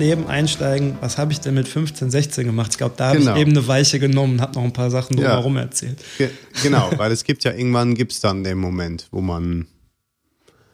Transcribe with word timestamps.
Wir 0.00 0.08
wollten 0.16 0.22
eben 0.22 0.30
einsteigen, 0.30 0.96
was 1.00 1.18
habe 1.18 1.32
ich 1.32 1.40
denn 1.40 1.54
mit 1.54 1.68
15, 1.68 2.10
16 2.10 2.46
gemacht? 2.46 2.68
Ich 2.72 2.78
glaube, 2.78 2.94
da 2.96 3.08
habe 3.08 3.18
Genau. 3.18 3.34
ich 3.34 3.40
eben 3.40 3.50
eine 3.50 3.66
Weiche 3.68 3.98
genommen 3.98 4.34
und 4.34 4.40
habe 4.40 4.54
noch 4.54 4.64
ein 4.64 4.72
paar 4.72 4.90
Sachen 4.90 5.18
Ja. 5.18 5.28
drumherum 5.34 5.56
erzählt. 5.58 5.98
Ge 6.16 6.30
genau, 6.62 6.90
weil 6.96 7.12
es 7.12 7.22
gibt 7.24 7.44
ja 7.44 7.52
irgendwann 7.52 7.94
gibt's 7.94 8.20
dann 8.20 8.42
den 8.42 8.56
Moment, 8.58 9.08
wo 9.10 9.20
man 9.20 9.66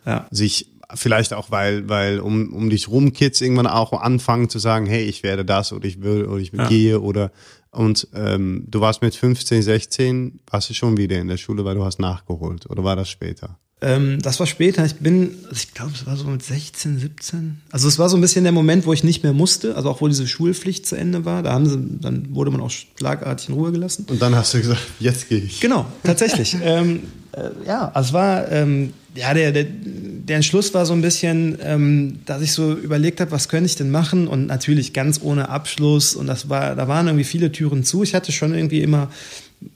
Ja. 0.06 0.28
sich 0.30 0.68
vielleicht 0.94 1.34
auch, 1.34 1.50
weil, 1.50 1.88
weil 1.88 2.20
um, 2.20 2.52
um 2.52 2.70
dich 2.70 2.86
rum 2.88 3.12
Kids 3.12 3.40
irgendwann 3.40 3.66
auch 3.66 3.92
anfangen 3.92 4.48
zu 4.48 4.60
sagen, 4.60 4.86
hey, 4.86 5.02
ich 5.04 5.24
werde 5.24 5.44
das 5.44 5.72
oder 5.72 5.86
ich 5.86 6.02
will 6.02 6.24
oder 6.26 6.38
ich 6.40 6.52
Ja. 6.52 6.68
gehe 6.68 7.00
oder 7.00 7.32
und 7.72 8.06
ähm, 8.14 8.64
du 8.68 8.80
warst 8.80 9.02
mit 9.02 9.14
15, 9.16 9.60
16, 9.60 10.38
warst 10.48 10.70
du 10.70 10.74
schon 10.74 10.96
wieder 10.96 11.18
in 11.18 11.26
der 11.28 11.36
Schule, 11.36 11.64
weil 11.64 11.74
du 11.74 11.84
hast 11.84 11.98
nachgeholt 11.98 12.70
oder 12.70 12.84
war 12.84 12.94
das 12.96 13.08
später? 13.10 13.58
Ähm, 13.82 14.20
das 14.22 14.40
war 14.40 14.46
später. 14.46 14.86
Ich 14.86 14.96
bin, 14.96 15.34
also 15.44 15.56
ich 15.56 15.74
glaube, 15.74 15.92
es 15.94 16.06
war 16.06 16.16
so 16.16 16.24
mit 16.24 16.42
16, 16.42 16.98
17. 16.98 17.60
Also 17.70 17.88
es 17.88 17.98
war 17.98 18.08
so 18.08 18.16
ein 18.16 18.22
bisschen 18.22 18.44
der 18.44 18.52
Moment, 18.52 18.86
wo 18.86 18.92
ich 18.94 19.04
nicht 19.04 19.22
mehr 19.22 19.34
musste, 19.34 19.76
also 19.76 19.90
auch 19.90 20.00
wo 20.00 20.08
diese 20.08 20.26
Schulpflicht 20.26 20.86
zu 20.86 20.96
Ende 20.96 21.26
war. 21.26 21.42
Da 21.42 21.52
haben 21.52 21.68
sie, 21.68 21.78
dann 22.00 22.34
wurde 22.34 22.50
man 22.50 22.62
auch 22.62 22.70
schlagartig 22.70 23.50
in 23.50 23.54
Ruhe 23.54 23.72
gelassen. 23.72 24.06
Und 24.08 24.22
dann 24.22 24.34
hast 24.34 24.54
du 24.54 24.58
gesagt, 24.58 24.80
jetzt 24.98 25.28
gehe 25.28 25.40
ich. 25.40 25.60
Genau, 25.60 25.84
tatsächlich. 26.02 26.56
ähm, 26.62 27.02
äh, 27.32 27.50
ja, 27.66 27.90
also 27.92 28.08
es 28.08 28.12
war, 28.14 28.50
ähm, 28.50 28.94
ja, 29.14 29.34
der, 29.34 29.52
der, 29.52 29.66
der 29.68 30.36
Entschluss 30.36 30.72
war 30.72 30.86
so 30.86 30.94
ein 30.94 31.02
bisschen, 31.02 31.58
ähm, 31.62 32.20
dass 32.24 32.40
ich 32.40 32.52
so 32.52 32.72
überlegt 32.72 33.20
habe, 33.20 33.30
was 33.30 33.50
könnte 33.50 33.66
ich 33.66 33.76
denn 33.76 33.90
machen 33.90 34.26
und 34.26 34.46
natürlich 34.46 34.94
ganz 34.94 35.20
ohne 35.22 35.50
Abschluss 35.50 36.14
und 36.14 36.26
das 36.26 36.48
war, 36.48 36.76
da 36.76 36.88
waren 36.88 37.08
irgendwie 37.08 37.24
viele 37.24 37.52
Türen 37.52 37.84
zu. 37.84 38.02
Ich 38.02 38.14
hatte 38.14 38.32
schon 38.32 38.54
irgendwie 38.54 38.80
immer 38.80 39.10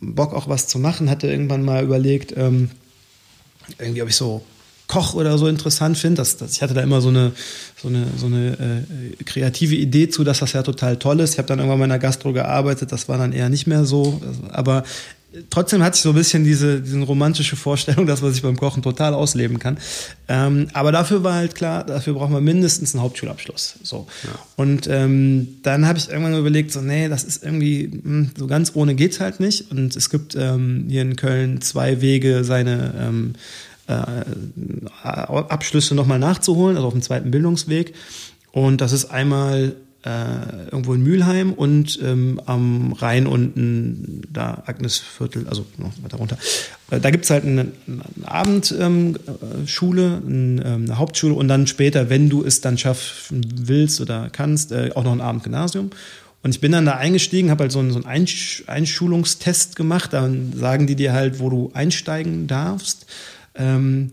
Bock 0.01 0.33
auch 0.33 0.49
was 0.49 0.69
zu 0.69 0.79
machen, 0.79 1.11
hatte 1.11 1.27
irgendwann 1.27 1.63
mal 1.63 1.85
überlegt, 1.85 2.35
ähm, 2.37 2.71
irgendwie, 3.79 4.03
ob 4.03 4.09
ich 4.09 4.17
so 4.17 4.43
Koch 4.91 5.15
oder 5.15 5.39
so 5.39 5.47
interessant 5.47 5.97
finde. 5.97 6.17
Das, 6.17 6.37
das, 6.37 6.53
ich 6.53 6.63
hatte 6.63 6.75
da 6.75 6.81
immer 6.81 7.01
so 7.01 7.11
eine, 7.11 7.31
so 7.81 7.87
eine, 7.87 8.07
so 8.17 8.27
eine 8.27 8.85
äh, 9.19 9.25
kreative 9.25 9.77
Idee 9.77 10.09
zu, 10.09 10.25
dass 10.25 10.41
das 10.41 10.53
ja 10.53 10.65
total 10.65 10.97
toll 10.97 11.21
ist. 11.21 11.35
Ich 11.35 11.39
habe 11.39 11.47
dann 11.47 11.61
irgendwann 11.61 11.79
mal 11.79 11.85
in 11.85 11.91
der 11.91 12.01
Gastro 12.01 12.33
gearbeitet, 12.33 12.91
das 12.91 13.09
war 13.09 13.17
dann 13.17 13.33
eher 13.33 13.49
nicht 13.49 13.69
mehr 13.69 13.85
so. 13.85 14.21
Aber 14.51 14.83
trotzdem 15.51 15.83
hatte 15.83 15.97
ich 15.97 16.03
so 16.03 16.11
ein 16.11 16.15
bisschen 16.15 16.45
diese, 16.45 16.81
diese 16.81 17.01
romantische 17.01 17.57
Vorstellung, 17.57 18.07
dass 18.07 18.23
man 18.23 18.33
sich 18.33 18.43
beim 18.43 18.57
Kochen 18.57 18.83
total 18.83 19.15
ausleben 19.15 19.59
kann. 19.59 19.79
Ähm, 20.29 20.69
aber 20.73 20.93
dafür 20.93 21.23
war 21.23 21.35
halt 21.35 21.55
klar, 21.55 21.85
dafür 21.85 22.15
braucht 22.15 22.31
man 22.31 22.43
mindestens 22.43 22.95
einen 22.95 23.03
Hauptschulabschluss. 23.03 23.77
So. 23.83 24.07
Und 24.57 24.89
ähm, 24.89 25.59
dann 25.63 25.87
habe 25.87 25.99
ich 25.99 26.09
irgendwann 26.09 26.39
überlegt, 26.39 26.73
so, 26.73 26.81
nee, 26.81 27.09
das 27.09 27.25
ist 27.25 27.45
irgendwie, 27.45 28.01
hm, 28.03 28.31
so 28.37 28.47
ganz 28.47 28.73
ohne 28.75 28.95
geht's 28.95 29.21
halt 29.21 29.41
nicht. 29.41 29.71
Und 29.71 29.97
es 29.97 30.11
gibt 30.11 30.35
ähm, 30.37 30.87
hier 30.89 31.03
in 31.03 31.17
Köln 31.17 31.61
zwei 31.61 32.01
Wege, 32.01 32.45
seine 32.45 32.95
ähm, 32.99 33.35
äh, 33.87 33.95
Abschlüsse 35.03 35.95
nochmal 35.95 36.19
nachzuholen, 36.19 36.77
also 36.77 36.89
auf 36.89 36.95
dem 36.95 37.03
zweiten 37.03 37.31
Bildungsweg. 37.31 37.95
Und 38.53 38.81
das 38.81 38.93
ist 38.93 39.07
einmal 39.07 39.77
äh, 40.05 40.67
irgendwo 40.71 40.95
in 40.95 41.03
Mülheim 41.03 41.53
und 41.53 41.99
ähm, 42.03 42.41
am 42.47 42.93
Rhein 42.93 43.27
unten, 43.27 44.23
da 44.33 44.63
Agnesviertel, 44.65 45.47
also 45.49 45.67
noch 45.77 45.93
weiter 46.03 46.17
runter. 46.17 46.39
Äh, 46.91 47.01
da 47.01 47.11
gibt's 47.11 47.29
halt 47.31 47.45
eine, 47.45 47.73
eine 47.87 48.29
Abendschule, 48.29 50.23
ähm, 50.27 50.59
äh, 50.59 50.63
ähm, 50.63 50.85
eine 50.85 50.99
Hauptschule 50.99 51.35
und 51.35 51.49
dann 51.49 51.67
später, 51.67 52.09
wenn 52.09 52.31
du 52.31 52.45
es 52.45 52.61
dann 52.61 52.79
schaffen 52.79 53.45
willst 53.57 54.01
oder 54.01 54.31
kannst, 54.31 54.73
äh, 54.73 54.91
auch 54.95 55.05
noch 55.05 55.13
ein 55.13 55.21
Abendgymnasium. 55.21 55.91
Und 56.43 56.55
ich 56.55 56.61
bin 56.61 56.73
dann 56.73 56.87
da 56.87 56.97
eingestiegen, 56.97 57.51
habe 57.51 57.65
halt 57.65 57.73
so 57.73 57.81
einen, 57.81 57.91
so 57.91 57.97
einen 57.97 58.07
Einsch 58.07 58.65
Einschulungstest 58.67 59.77
gemacht. 59.77 60.15
Dann 60.15 60.55
sagen 60.57 60.87
die 60.87 60.97
dir 60.97 61.13
halt, 61.13 61.39
wo 61.39 61.51
du 61.51 61.71
einsteigen 61.75 62.47
darfst. 62.47 63.05
Ähm, 63.55 64.13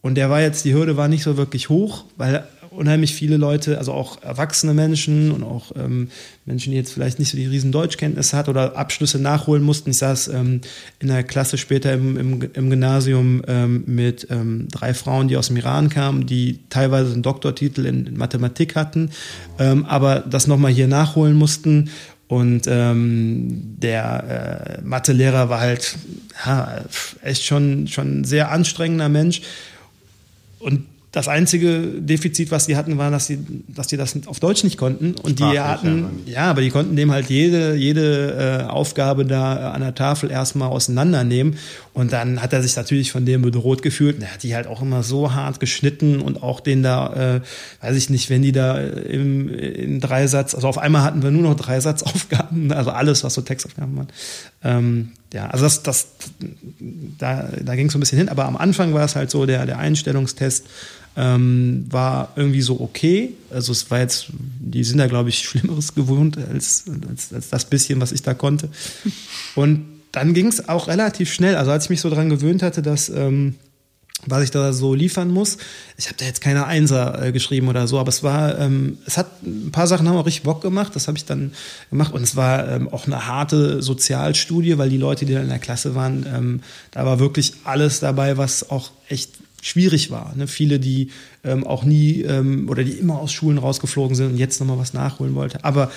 und 0.00 0.14
der 0.14 0.30
war 0.30 0.40
jetzt, 0.40 0.64
die 0.64 0.72
Hürde 0.72 0.96
war 0.96 1.08
nicht 1.08 1.22
so 1.22 1.36
wirklich 1.36 1.68
hoch, 1.68 2.04
weil 2.16 2.46
unheimlich 2.76 3.14
viele 3.14 3.36
Leute, 3.36 3.78
also 3.78 3.92
auch 3.92 4.22
erwachsene 4.22 4.74
Menschen 4.74 5.32
und 5.32 5.42
auch 5.42 5.72
ähm, 5.76 6.08
Menschen, 6.44 6.70
die 6.70 6.76
jetzt 6.76 6.92
vielleicht 6.92 7.18
nicht 7.18 7.30
so 7.30 7.36
die 7.36 7.46
riesen 7.46 7.72
Deutschkenntnisse 7.72 8.36
hat 8.36 8.48
oder 8.48 8.76
Abschlüsse 8.76 9.18
nachholen 9.18 9.62
mussten. 9.62 9.90
Ich 9.90 9.98
saß 9.98 10.28
ähm, 10.28 10.60
in 10.98 11.08
der 11.08 11.24
Klasse 11.24 11.58
später 11.58 11.92
im, 11.92 12.16
im, 12.16 12.42
im 12.52 12.70
Gymnasium 12.70 13.42
ähm, 13.48 13.84
mit 13.86 14.28
ähm, 14.30 14.68
drei 14.70 14.94
Frauen, 14.94 15.28
die 15.28 15.36
aus 15.36 15.48
dem 15.48 15.56
Iran 15.56 15.88
kamen, 15.88 16.26
die 16.26 16.60
teilweise 16.70 17.12
einen 17.12 17.22
Doktortitel 17.22 17.86
in, 17.86 18.06
in 18.06 18.16
Mathematik 18.16 18.76
hatten, 18.76 19.10
ähm, 19.58 19.84
aber 19.86 20.20
das 20.20 20.46
nochmal 20.46 20.72
hier 20.72 20.88
nachholen 20.88 21.34
mussten. 21.34 21.90
Und 22.28 22.66
ähm, 22.66 23.76
der 23.78 24.80
äh, 24.80 24.82
Mathelehrer 24.82 25.48
war 25.48 25.60
halt 25.60 25.96
ja, 26.44 26.84
echt 27.22 27.44
schon, 27.44 27.86
schon 27.86 28.20
ein 28.20 28.24
sehr 28.24 28.50
anstrengender 28.50 29.08
Mensch. 29.08 29.42
Und 30.58 30.86
das 31.12 31.28
einzige 31.28 31.80
Defizit, 31.98 32.50
was 32.50 32.66
sie 32.66 32.76
hatten, 32.76 32.98
war, 32.98 33.10
dass 33.10 33.26
sie, 33.26 33.38
dass 33.68 33.88
sie 33.88 33.96
das 33.96 34.14
auf 34.26 34.38
Deutsch 34.38 34.64
nicht 34.64 34.76
konnten. 34.76 35.14
Und 35.22 35.38
die 35.38 35.44
Sprachlich 35.44 35.60
hatten, 35.60 35.88
einfach 35.88 36.10
nicht. 36.12 36.28
ja, 36.28 36.50
aber 36.50 36.60
die 36.60 36.70
konnten 36.70 36.94
dem 36.94 37.10
halt 37.10 37.30
jede, 37.30 37.74
jede 37.74 38.64
äh, 38.64 38.64
Aufgabe 38.64 39.24
da 39.24 39.56
äh, 39.56 39.74
an 39.74 39.80
der 39.80 39.94
Tafel 39.94 40.30
erstmal 40.30 40.68
auseinandernehmen. 40.68 41.56
Und 41.94 42.12
dann 42.12 42.42
hat 42.42 42.52
er 42.52 42.62
sich 42.62 42.76
natürlich 42.76 43.12
von 43.12 43.24
dem 43.24 43.40
bedroht 43.40 43.80
gefühlt. 43.80 44.16
Und 44.16 44.22
er 44.22 44.34
hat 44.34 44.42
die 44.42 44.54
halt 44.54 44.66
auch 44.66 44.82
immer 44.82 45.02
so 45.02 45.32
hart 45.32 45.58
geschnitten 45.60 46.20
und 46.20 46.42
auch 46.42 46.60
den 46.60 46.82
da, 46.82 47.36
äh, 47.36 47.40
weiß 47.80 47.96
ich 47.96 48.10
nicht, 48.10 48.28
wenn 48.28 48.42
die 48.42 48.52
da 48.52 48.78
im, 48.78 49.48
im 49.48 50.00
Dreisatz, 50.00 50.54
also 50.54 50.68
auf 50.68 50.76
einmal 50.76 51.02
hatten 51.02 51.22
wir 51.22 51.30
nur 51.30 51.42
noch 51.42 51.54
Dreisatzaufgaben, 51.54 52.72
also 52.72 52.90
alles, 52.90 53.24
was 53.24 53.32
so 53.32 53.40
Textaufgaben 53.40 53.96
waren. 53.96 54.08
Ähm, 54.66 55.12
ja, 55.32 55.46
also 55.48 55.64
das, 55.64 55.82
das, 55.82 56.08
da, 57.18 57.48
da 57.62 57.76
ging 57.76 57.86
es 57.86 57.92
so 57.92 57.98
ein 57.98 58.00
bisschen 58.00 58.18
hin. 58.18 58.28
Aber 58.28 58.46
am 58.46 58.56
Anfang 58.56 58.94
war 58.94 59.04
es 59.04 59.16
halt 59.16 59.30
so, 59.30 59.46
der, 59.46 59.64
der 59.66 59.78
Einstellungstest 59.78 60.66
ähm, 61.16 61.86
war 61.88 62.32
irgendwie 62.36 62.60
so 62.60 62.80
okay. 62.80 63.34
Also 63.50 63.72
es 63.72 63.90
war 63.90 64.00
jetzt, 64.00 64.26
die 64.58 64.84
sind 64.84 64.98
da, 64.98 65.06
glaube 65.06 65.28
ich, 65.28 65.38
Schlimmeres 65.44 65.94
gewohnt 65.94 66.36
als, 66.38 66.84
als, 67.08 67.32
als 67.32 67.48
das 67.48 67.64
bisschen, 67.64 68.00
was 68.00 68.12
ich 68.12 68.22
da 68.22 68.34
konnte. 68.34 68.68
Und 69.54 69.86
dann 70.12 70.34
ging 70.34 70.46
es 70.46 70.68
auch 70.68 70.88
relativ 70.88 71.32
schnell. 71.32 71.56
Also 71.56 71.70
als 71.70 71.84
ich 71.84 71.90
mich 71.90 72.00
so 72.00 72.10
dran 72.10 72.28
gewöhnt 72.28 72.62
hatte, 72.62 72.82
dass 72.82 73.08
ähm, 73.08 73.54
was 74.26 74.44
ich 74.44 74.50
da 74.50 74.72
so 74.72 74.94
liefern 74.94 75.30
muss. 75.30 75.58
Ich 75.96 76.06
habe 76.06 76.16
da 76.18 76.24
jetzt 76.24 76.40
keine 76.40 76.66
Einser 76.66 77.22
äh, 77.22 77.32
geschrieben 77.32 77.68
oder 77.68 77.86
so, 77.86 77.98
aber 77.98 78.08
es 78.08 78.22
war, 78.22 78.58
ähm, 78.58 78.98
es 79.06 79.16
hat 79.16 79.42
ein 79.42 79.70
paar 79.72 79.86
Sachen 79.86 80.08
haben 80.08 80.16
auch 80.16 80.26
richtig 80.26 80.42
Bock 80.42 80.60
gemacht. 80.60 80.94
Das 80.94 81.08
habe 81.08 81.16
ich 81.16 81.24
dann 81.24 81.52
gemacht 81.90 82.12
und 82.12 82.22
es 82.22 82.36
war 82.36 82.68
ähm, 82.68 82.88
auch 82.88 83.06
eine 83.06 83.26
harte 83.26 83.82
Sozialstudie, 83.82 84.78
weil 84.78 84.90
die 84.90 84.98
Leute, 84.98 85.24
die 85.24 85.34
da 85.34 85.40
in 85.40 85.48
der 85.48 85.58
Klasse 85.58 85.94
waren, 85.94 86.26
ähm, 86.32 86.60
da 86.90 87.04
war 87.04 87.18
wirklich 87.18 87.54
alles 87.64 88.00
dabei, 88.00 88.36
was 88.36 88.70
auch 88.70 88.90
echt 89.08 89.30
schwierig 89.62 90.10
war. 90.10 90.32
Ne? 90.36 90.46
Viele, 90.46 90.78
die 90.78 91.10
ähm, 91.42 91.66
auch 91.66 91.84
nie 91.84 92.22
ähm, 92.22 92.68
oder 92.68 92.84
die 92.84 92.92
immer 92.92 93.18
aus 93.18 93.32
Schulen 93.32 93.58
rausgeflogen 93.58 94.14
sind 94.14 94.32
und 94.32 94.36
jetzt 94.36 94.60
nochmal 94.60 94.78
was 94.78 94.92
nachholen 94.92 95.34
wollte. 95.34 95.64
Aber 95.64 95.90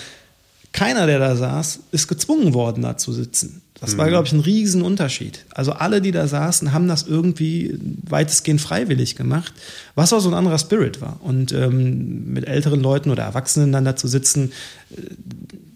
keiner, 0.72 1.08
der 1.08 1.20
da 1.20 1.36
saß, 1.36 1.80
ist 1.92 2.08
gezwungen 2.08 2.54
worden, 2.54 2.84
da 2.84 2.98
zu 2.98 3.12
sitzen. 3.12 3.62
Das 3.82 3.98
war, 3.98 4.10
glaube 4.10 4.28
ich, 4.28 4.34
ein 4.34 4.42
Riesenunterschied. 4.42 5.46
Also 5.52 5.72
alle, 5.72 6.02
die 6.02 6.12
da 6.12 6.28
saßen, 6.28 6.74
haben 6.74 6.90
das 6.90 7.04
irgendwie 7.04 7.80
weitestgehend 8.04 8.60
freiwillig 8.60 9.16
gemacht, 9.16 9.54
was 9.96 10.12
auch 10.12 10.20
so 10.20 10.28
ein 10.30 10.34
anderer 10.34 10.60
Spirit 10.60 11.00
war. 11.00 11.18
Und 11.22 11.54
ähm, 11.54 12.34
mit 12.34 12.46
älteren 12.46 12.82
Leuten 12.82 13.10
oder 13.10 13.24
Erwachsenen 13.24 13.72
dann 13.72 13.86
da 13.86 13.96
zu 13.96 14.10
sitzen, 14.10 14.52
äh, 14.92 15.02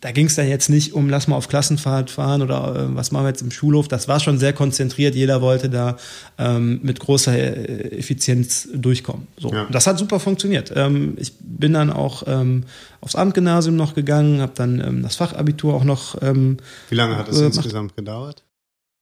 da 0.03 0.11
ging 0.11 0.25
es 0.25 0.35
dann 0.35 0.49
jetzt 0.49 0.69
nicht 0.69 0.91
um, 0.93 1.09
lass 1.09 1.27
mal 1.29 1.37
auf 1.37 1.47
Klassenfahrt 1.47 2.09
fahren 2.11 2.41
oder 2.41 2.75
äh, 2.91 2.95
was 2.95 3.11
machen 3.13 3.23
wir 3.23 3.29
jetzt 3.29 3.41
im 3.41 3.51
Schulhof. 3.51 3.87
Das 3.87 4.09
war 4.09 4.19
schon 4.19 4.37
sehr 4.37 4.51
konzentriert. 4.51 5.15
Jeder 5.15 5.41
wollte 5.41 5.69
da 5.69 5.95
ähm, 6.37 6.81
mit 6.83 6.99
großer 6.99 7.33
äh, 7.33 7.97
Effizienz 7.99 8.67
durchkommen. 8.73 9.27
So, 9.37 9.53
Ja. 9.53 9.65
das 9.71 9.87
hat 9.87 9.97
super 9.97 10.19
funktioniert. 10.19 10.73
Ähm, 10.75 11.13
ich 11.17 11.31
bin 11.39 11.71
dann 11.71 11.89
auch 11.89 12.23
ähm, 12.27 12.65
aufs 12.99 13.15
Abendgymnasium 13.15 13.77
noch 13.77 13.95
gegangen, 13.95 14.41
habe 14.41 14.51
dann 14.55 14.81
ähm, 14.81 15.03
das 15.03 15.15
Fachabitur 15.15 15.73
auch 15.73 15.85
noch, 15.85 16.21
ähm, 16.21 16.57
Wie 16.89 16.95
lange 16.95 17.15
hat 17.15 17.29
es 17.29 17.39
Äh, 17.39 17.45
insgesamt 17.45 17.95
gedauert? 17.95 18.43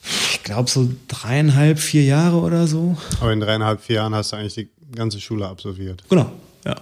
ich 0.03 0.43
glaube 0.43 0.69
so 0.69 0.87
dreieinhalb, 1.07 1.79
vier 1.79 2.03
Jahre 2.03 2.37
oder 2.37 2.67
so. 2.67 2.95
Aber 3.21 3.33
in 3.33 3.39
dreieinhalb, 3.39 3.81
vier 3.81 3.95
Jahren 3.97 4.13
hast 4.13 4.33
du 4.33 4.35
eigentlich 4.35 4.53
die 4.53 4.69
ganze 4.95 5.19
Schule 5.19 5.47
absolviert, 5.47 6.03
Genau, 6.09 6.31
ja. 6.63 6.75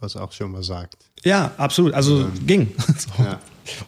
was 0.00 0.16
auch 0.16 0.32
schon 0.32 0.54
was 0.54 0.66
sagt. 0.66 0.96
Ja, 1.24 1.52
absolut. 1.58 1.92
Also 1.92 2.20
Ja. 2.20 2.28
ging. 2.46 2.74
So. 2.98 3.22
Ja. 3.22 3.38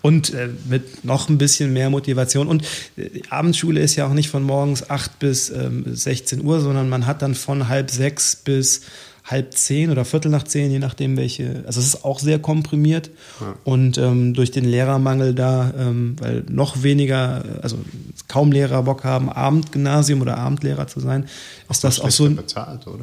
Und 0.03 0.33
äh, 0.35 0.49
mit 0.69 1.05
noch 1.05 1.29
ein 1.29 1.39
bisschen 1.39 1.73
mehr 1.73 1.91
Motivation. 1.91 2.49
Und 2.49 2.65
äh, 2.97 3.21
Abendschule 3.31 3.81
ist 3.81 3.97
ja 3.97 4.07
auch 4.07 4.15
nicht 4.15 4.29
von 4.29 4.43
morgens 4.43 4.89
8 4.89 5.19
bis 5.19 5.51
ähm, 5.51 5.85
16 5.87 6.45
Uhr, 6.45 6.61
sondern 6.61 6.89
man 6.89 7.07
hat 7.07 7.23
dann 7.23 7.35
von 7.35 7.69
halb 7.69 7.91
sechs 7.91 8.37
bis 8.37 8.83
halb 9.31 9.53
zehn 9.53 9.91
oder 9.91 10.05
viertel 10.05 10.31
nach 10.31 10.45
zehn, 10.45 10.71
je 10.71 10.79
nachdem 10.79 11.17
welche. 11.17 11.63
Also 11.67 11.81
es 11.81 11.89
ist 11.89 12.05
auch 12.05 12.19
sehr 12.19 12.39
komprimiert. 12.39 13.11
Ja. 13.41 13.55
Und 13.65 13.99
ähm, 13.99 14.35
durch 14.35 14.51
den 14.51 14.65
Lehrermangel 14.65 15.35
da, 15.35 15.73
ähm, 15.79 16.17
weil 16.19 16.45
noch 16.49 16.83
weniger, 16.83 17.45
also 17.63 17.79
kaum 18.27 18.53
Lehrer 18.53 18.83
Bock 18.85 19.05
haben, 19.05 19.29
Abendgymnasium 19.29 20.23
oder 20.23 20.39
Abendlehrer 20.39 20.87
zu 20.87 21.01
sein, 21.01 21.29
ist 21.69 21.85
das 21.85 22.01
auch 22.01 22.11
so 22.11 22.25
ein, 22.25 22.37
bezahlt, 22.37 22.87
oder? 22.87 23.03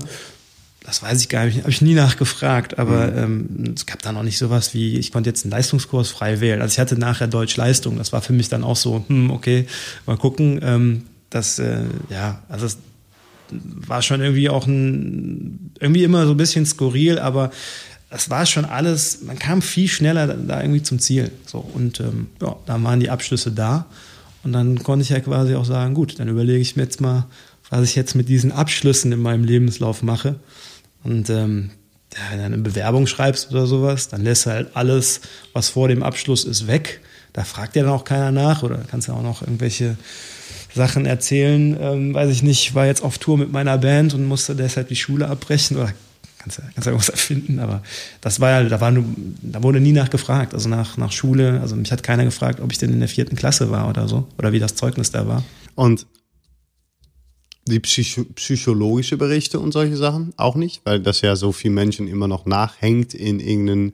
Das 0.85 1.01
weiß 1.01 1.19
ich 1.19 1.29
gar 1.29 1.45
nicht, 1.45 1.59
habe 1.59 1.71
ich 1.71 1.81
nie 1.81 1.95
nachgefragt, 1.95 2.77
aber 2.77 3.15
ähm, 3.15 3.73
es 3.75 3.87
gab 3.87 4.01
da 4.03 4.11
noch 4.11 4.21
nicht 4.21 4.37
sowas 4.37 4.73
wie, 4.75 4.97
ich 4.97 5.11
konnte 5.11 5.29
jetzt 5.29 5.43
einen 5.43 5.51
Leistungskurs 5.51 6.09
frei 6.09 6.41
wählen. 6.41 6.61
Also 6.61 6.73
ich 6.73 6.79
hatte 6.79 6.97
nachher 6.97 7.27
Deutsch 7.27 7.57
Leistung, 7.57 7.97
das 7.97 8.13
war 8.13 8.21
für 8.21 8.33
mich 8.33 8.49
dann 8.49 8.63
auch 8.63 8.75
so, 8.75 9.03
hm, 9.07 9.31
okay, 9.31 9.65
mal 10.05 10.17
gucken. 10.17 10.59
Ähm, 10.61 11.03
das, 11.31 11.57
äh, 11.57 11.81
ja, 12.11 12.43
also 12.49 12.67
es 12.67 12.77
war 13.51 14.03
schon 14.03 14.21
irgendwie 14.21 14.49
auch 14.49 14.67
ein, 14.67 15.71
irgendwie 15.79 16.03
immer 16.03 16.25
so 16.27 16.31
ein 16.31 16.37
bisschen 16.37 16.65
skurril, 16.67 17.17
aber 17.17 17.51
das 18.11 18.29
war 18.29 18.45
schon 18.45 18.65
alles, 18.65 19.23
man 19.23 19.39
kam 19.39 19.63
viel 19.63 19.87
schneller 19.87 20.27
da 20.27 20.61
irgendwie 20.61 20.83
zum 20.83 20.99
Ziel. 20.99 21.31
So, 21.47 21.59
und 21.59 21.99
ähm, 21.99 22.27
ja, 22.41 22.55
dann 22.67 22.83
waren 22.83 22.99
die 22.99 23.09
Abschlüsse 23.09 23.51
da. 23.51 23.87
Und 24.43 24.53
dann 24.53 24.83
konnte 24.83 25.01
ich 25.01 25.09
ja 25.09 25.19
quasi 25.19 25.55
auch 25.55 25.65
sagen, 25.65 25.95
gut, 25.95 26.19
dann 26.19 26.27
überlege 26.27 26.59
ich 26.59 26.75
mir 26.75 26.83
jetzt 26.83 27.01
mal, 27.01 27.25
was 27.71 27.89
ich 27.89 27.95
jetzt 27.95 28.13
mit 28.13 28.29
diesen 28.29 28.51
Abschlüssen 28.51 29.11
in 29.11 29.19
meinem 29.19 29.43
Lebenslauf 29.43 30.03
mache. 30.03 30.35
Und 31.05 31.29
ähm, 31.29 31.69
ja, 32.13 32.35
du 32.35 32.43
eine 32.43 32.57
Bewerbung 32.57 33.07
schreibst 33.07 33.51
oder 33.51 33.67
sowas, 33.67 34.07
dann 34.07 34.23
lässt 34.23 34.45
du 34.45 34.49
halt 34.49 34.75
alles, 34.75 35.21
was 35.53 35.69
vor 35.69 35.87
dem 35.87 36.03
Abschluss 36.03 36.43
ist, 36.43 36.67
weg. 36.67 37.01
Da 37.31 37.43
fragt 37.43 37.75
ja 37.75 37.83
dann 37.83 37.91
auch 37.91 38.05
keiner 38.05 38.31
nach 38.31 38.63
oder 38.63 38.79
kannst 38.89 39.07
ja 39.07 39.13
auch 39.13 39.21
noch 39.21 39.41
irgendwelche 39.41 39.97
Sachen 40.73 41.05
erzählen. 41.05 41.77
Ähm, 41.79 42.13
weiß 42.13 42.31
ich 42.31 42.41
nicht, 42.41 42.73
war 42.73 42.85
jetzt 42.85 43.03
auf 43.03 43.17
Tour 43.17 43.37
mit 43.37 43.51
meiner 43.51 43.77
Band 43.77 44.13
und 44.13 44.25
musste 44.25 44.55
deshalb 44.55 44.87
die 44.87 44.95
Schule 44.95 45.27
abbrechen 45.27 45.77
oder 45.77 45.93
kannst 46.39 46.57
ja, 46.57 46.63
kannst 46.73 46.85
ja 46.85 46.91
irgendwas 46.91 47.09
erfinden, 47.09 47.59
aber 47.59 47.81
das 48.21 48.39
war 48.39 48.51
ja, 48.51 48.63
da 48.63 48.79
war 48.79 48.91
nur, 48.91 49.03
da 49.41 49.63
wurde 49.63 49.79
nie 49.79 49.91
nachgefragt, 49.91 50.53
also 50.53 50.69
nach, 50.69 50.95
nach 50.97 51.11
Schule, 51.11 51.59
also 51.61 51.75
mich 51.75 51.91
hat 51.91 52.03
keiner 52.03 52.23
gefragt, 52.23 52.59
ob 52.61 52.71
ich 52.71 52.77
denn 52.77 52.93
in 52.93 52.99
der 52.99 53.09
vierten 53.09 53.35
Klasse 53.35 53.71
war 53.71 53.89
oder 53.89 54.07
so, 54.07 54.27
oder 54.37 54.51
wie 54.51 54.59
das 54.59 54.75
Zeugnis 54.75 55.11
da 55.11 55.27
war. 55.27 55.43
Und 55.73 56.05
die 57.67 57.79
Psycho 57.79 58.25
psychologische 58.35 59.17
Berichte 59.17 59.59
und 59.59 59.71
solche 59.71 59.97
Sachen 59.97 60.33
auch 60.37 60.55
nicht, 60.55 60.81
weil 60.83 60.99
das 60.99 61.21
ja 61.21 61.35
so 61.35 61.51
viel 61.51 61.71
Menschen 61.71 62.07
immer 62.07 62.27
noch 62.27 62.45
nachhängt 62.45 63.13
in 63.13 63.39
irgendeinen, 63.39 63.93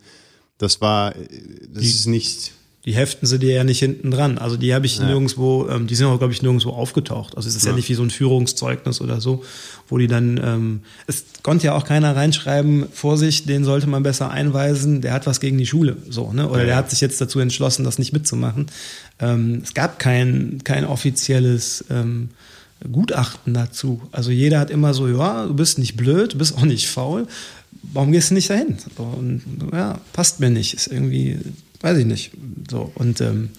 das 0.57 0.81
war, 0.81 1.11
das 1.11 1.81
die, 1.81 1.89
ist 1.89 2.05
nicht. 2.07 2.51
Die 2.83 2.93
heften 2.93 3.27
sie 3.27 3.39
dir 3.39 3.53
ja 3.53 3.63
nicht 3.63 3.79
hinten 3.79 4.11
dran. 4.11 4.37
Also 4.37 4.57
die 4.57 4.73
habe 4.73 4.85
ich 4.85 4.97
ja. 4.97 5.05
nirgendwo, 5.05 5.69
ähm, 5.69 5.87
die 5.87 5.95
sind 5.95 6.07
auch, 6.07 6.17
glaube 6.17 6.33
ich, 6.33 6.41
nirgendwo 6.41 6.71
aufgetaucht. 6.71 7.37
Also 7.37 7.47
es 7.47 7.55
ist 7.55 7.63
ja. 7.63 7.69
ja. 7.69 7.75
nicht 7.77 7.87
wie 7.87 7.93
so 7.93 8.03
ein 8.03 8.09
Führungszeugnis 8.09 8.99
oder 8.99 9.21
so, 9.21 9.45
wo 9.87 9.97
die 9.97 10.07
dann, 10.07 10.41
ähm, 10.43 10.81
es 11.07 11.23
konnte 11.41 11.67
ja 11.67 11.73
auch 11.73 11.85
keiner 11.85 12.13
reinschreiben, 12.13 12.87
Vorsicht, 12.91 13.47
den 13.47 13.63
sollte 13.63 13.87
man 13.87 14.03
besser 14.03 14.31
einweisen, 14.31 14.99
der 14.99 15.13
hat 15.13 15.27
was 15.27 15.39
gegen 15.39 15.57
die 15.57 15.65
Schule, 15.65 15.95
so, 16.09 16.33
ne? 16.33 16.49
Oder 16.49 16.61
ja. 16.61 16.65
der 16.65 16.75
hat 16.75 16.89
sich 16.89 16.99
jetzt 16.99 17.21
dazu 17.21 17.39
entschlossen, 17.39 17.85
das 17.85 17.99
nicht 17.99 18.11
mitzumachen. 18.11 18.65
Ähm, 19.19 19.61
es 19.63 19.73
gab 19.73 19.97
kein, 19.99 20.59
kein 20.65 20.83
offizielles, 20.83 21.85
ähm, 21.89 22.29
Gutachten 22.89 23.53
dazu. 23.53 24.01
Also 24.11 24.31
jeder 24.31 24.59
hat 24.59 24.69
immer 24.69 24.93
so, 24.93 25.07
ja, 25.07 25.45
du 25.45 25.53
bist 25.53 25.77
nicht 25.77 25.97
blöd, 25.97 26.33
du 26.33 26.37
bist 26.37 26.55
auch 26.57 26.65
nicht 26.65 26.87
faul. 26.87 27.27
Warum 27.93 28.11
gehst 28.11 28.31
du 28.31 28.35
nicht 28.35 28.49
dahin? 28.49 28.77
Und 28.97 29.41
ja, 29.71 29.99
passt 30.13 30.39
mir 30.39 30.49
nicht. 30.49 30.73
Ist 30.73 30.87
irgendwie, 30.87 31.39
weiß 31.81 31.97
ich 31.97 32.05
nicht. 32.05 32.31
So 32.69 32.91
und 32.95 33.21
ähm, 33.21 33.49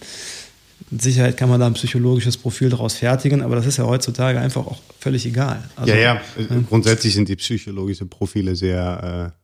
mit 0.89 1.01
Sicherheit 1.01 1.37
kann 1.37 1.49
man 1.49 1.59
da 1.59 1.67
ein 1.67 1.73
psychologisches 1.73 2.37
Profil 2.37 2.69
daraus 2.69 2.95
fertigen, 2.95 3.41
aber 3.41 3.55
das 3.55 3.65
ist 3.65 3.77
ja 3.77 3.85
heutzutage 3.85 4.39
einfach 4.39 4.65
auch 4.65 4.79
völlig 4.99 5.25
egal. 5.25 5.67
Also, 5.75 5.91
ja, 5.93 5.99
ja, 5.99 6.21
grundsätzlich 6.69 7.13
sind 7.13 7.29
die 7.29 7.35
psychologischen 7.35 8.09
Profile 8.09 8.55
sehr. 8.55 9.33
Äh, 9.33 9.39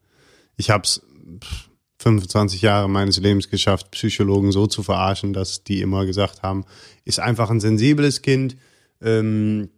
ich 0.58 0.70
habe 0.70 0.84
es 0.84 1.02
25 2.00 2.62
Jahre 2.62 2.90
meines 2.90 3.18
Lebens 3.20 3.50
geschafft, 3.50 3.92
Psychologen 3.92 4.52
so 4.52 4.68
zu 4.68 4.84
verarschen, 4.84 5.34
dass 5.34 5.64
die 5.64 5.82
immer 5.82 6.06
gesagt 6.06 6.44
haben, 6.44 6.66
ist 7.04 7.20
einfach 7.20 7.50
ein 7.50 7.60
sensibles 7.60 8.22
Kind 8.22 8.56
ähm, 9.02 9.70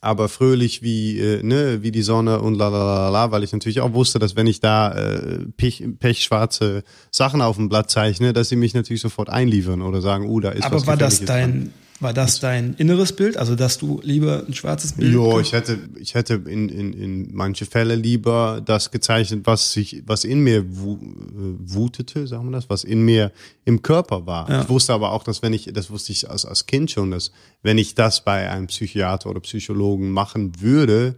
aber 0.00 0.28
fröhlich 0.28 0.82
wie, 0.82 1.18
äh, 1.18 1.42
ne, 1.42 1.82
wie 1.82 1.90
die 1.90 2.02
Sonne 2.02 2.40
und 2.40 2.54
la 2.54 2.68
la 2.68 2.84
la 2.84 3.08
la, 3.10 3.30
weil 3.30 3.44
ich 3.44 3.52
natürlich 3.52 3.80
auch 3.80 3.92
wusste, 3.92 4.18
dass 4.18 4.34
wenn 4.34 4.46
ich 4.46 4.60
da 4.60 4.92
äh, 4.92 5.44
pech, 5.56 5.84
pechschwarze 5.98 6.84
Sachen 7.10 7.42
auf 7.42 7.56
dem 7.56 7.68
Blatt 7.68 7.90
zeichne, 7.90 8.32
dass 8.32 8.48
sie 8.48 8.56
mich 8.56 8.72
natürlich 8.72 9.02
sofort 9.02 9.28
einliefern 9.28 9.82
oder 9.82 10.00
sagen, 10.00 10.26
uh, 10.26 10.40
da 10.40 10.50
ist 10.50 10.64
aber 10.64 10.76
was 10.76 10.86
war 10.86 10.96
das 10.96 11.24
dein, 11.24 11.50
dran. 11.50 11.72
War 12.00 12.14
das 12.14 12.40
dein 12.40 12.74
inneres 12.74 13.12
Bild, 13.12 13.36
also 13.36 13.54
dass 13.54 13.76
du 13.76 14.00
lieber 14.02 14.44
ein 14.48 14.54
schwarzes 14.54 14.94
Bild? 14.94 15.12
Ja, 15.14 15.38
ich 15.38 15.52
hätte, 15.52 15.78
ich 15.98 16.14
hätte 16.14 16.42
in, 16.46 16.70
in, 16.70 16.92
in 16.94 17.34
manche 17.34 17.66
Fälle 17.66 17.94
lieber 17.94 18.62
das 18.64 18.90
gezeichnet, 18.90 19.42
was 19.44 19.74
sich, 19.74 20.02
was 20.06 20.24
in 20.24 20.40
mir 20.40 20.60
äh, 20.60 20.64
wutete, 20.64 22.26
sagen 22.26 22.46
wir 22.46 22.52
das, 22.52 22.70
was 22.70 22.84
in 22.84 23.02
mir 23.02 23.32
im 23.66 23.82
Körper 23.82 24.26
war. 24.26 24.48
Ja. 24.48 24.62
Ich 24.62 24.70
wusste 24.70 24.94
aber 24.94 25.12
auch, 25.12 25.22
dass 25.22 25.42
wenn 25.42 25.52
ich, 25.52 25.70
das 25.74 25.90
wusste 25.90 26.12
ich 26.12 26.30
als, 26.30 26.46
als 26.46 26.64
Kind 26.64 26.90
schon, 26.90 27.10
dass 27.10 27.32
wenn 27.62 27.76
ich 27.76 27.94
das 27.94 28.24
bei 28.24 28.48
einem 28.48 28.68
Psychiater 28.68 29.28
oder 29.28 29.40
Psychologen 29.40 30.10
machen 30.10 30.58
würde, 30.58 31.16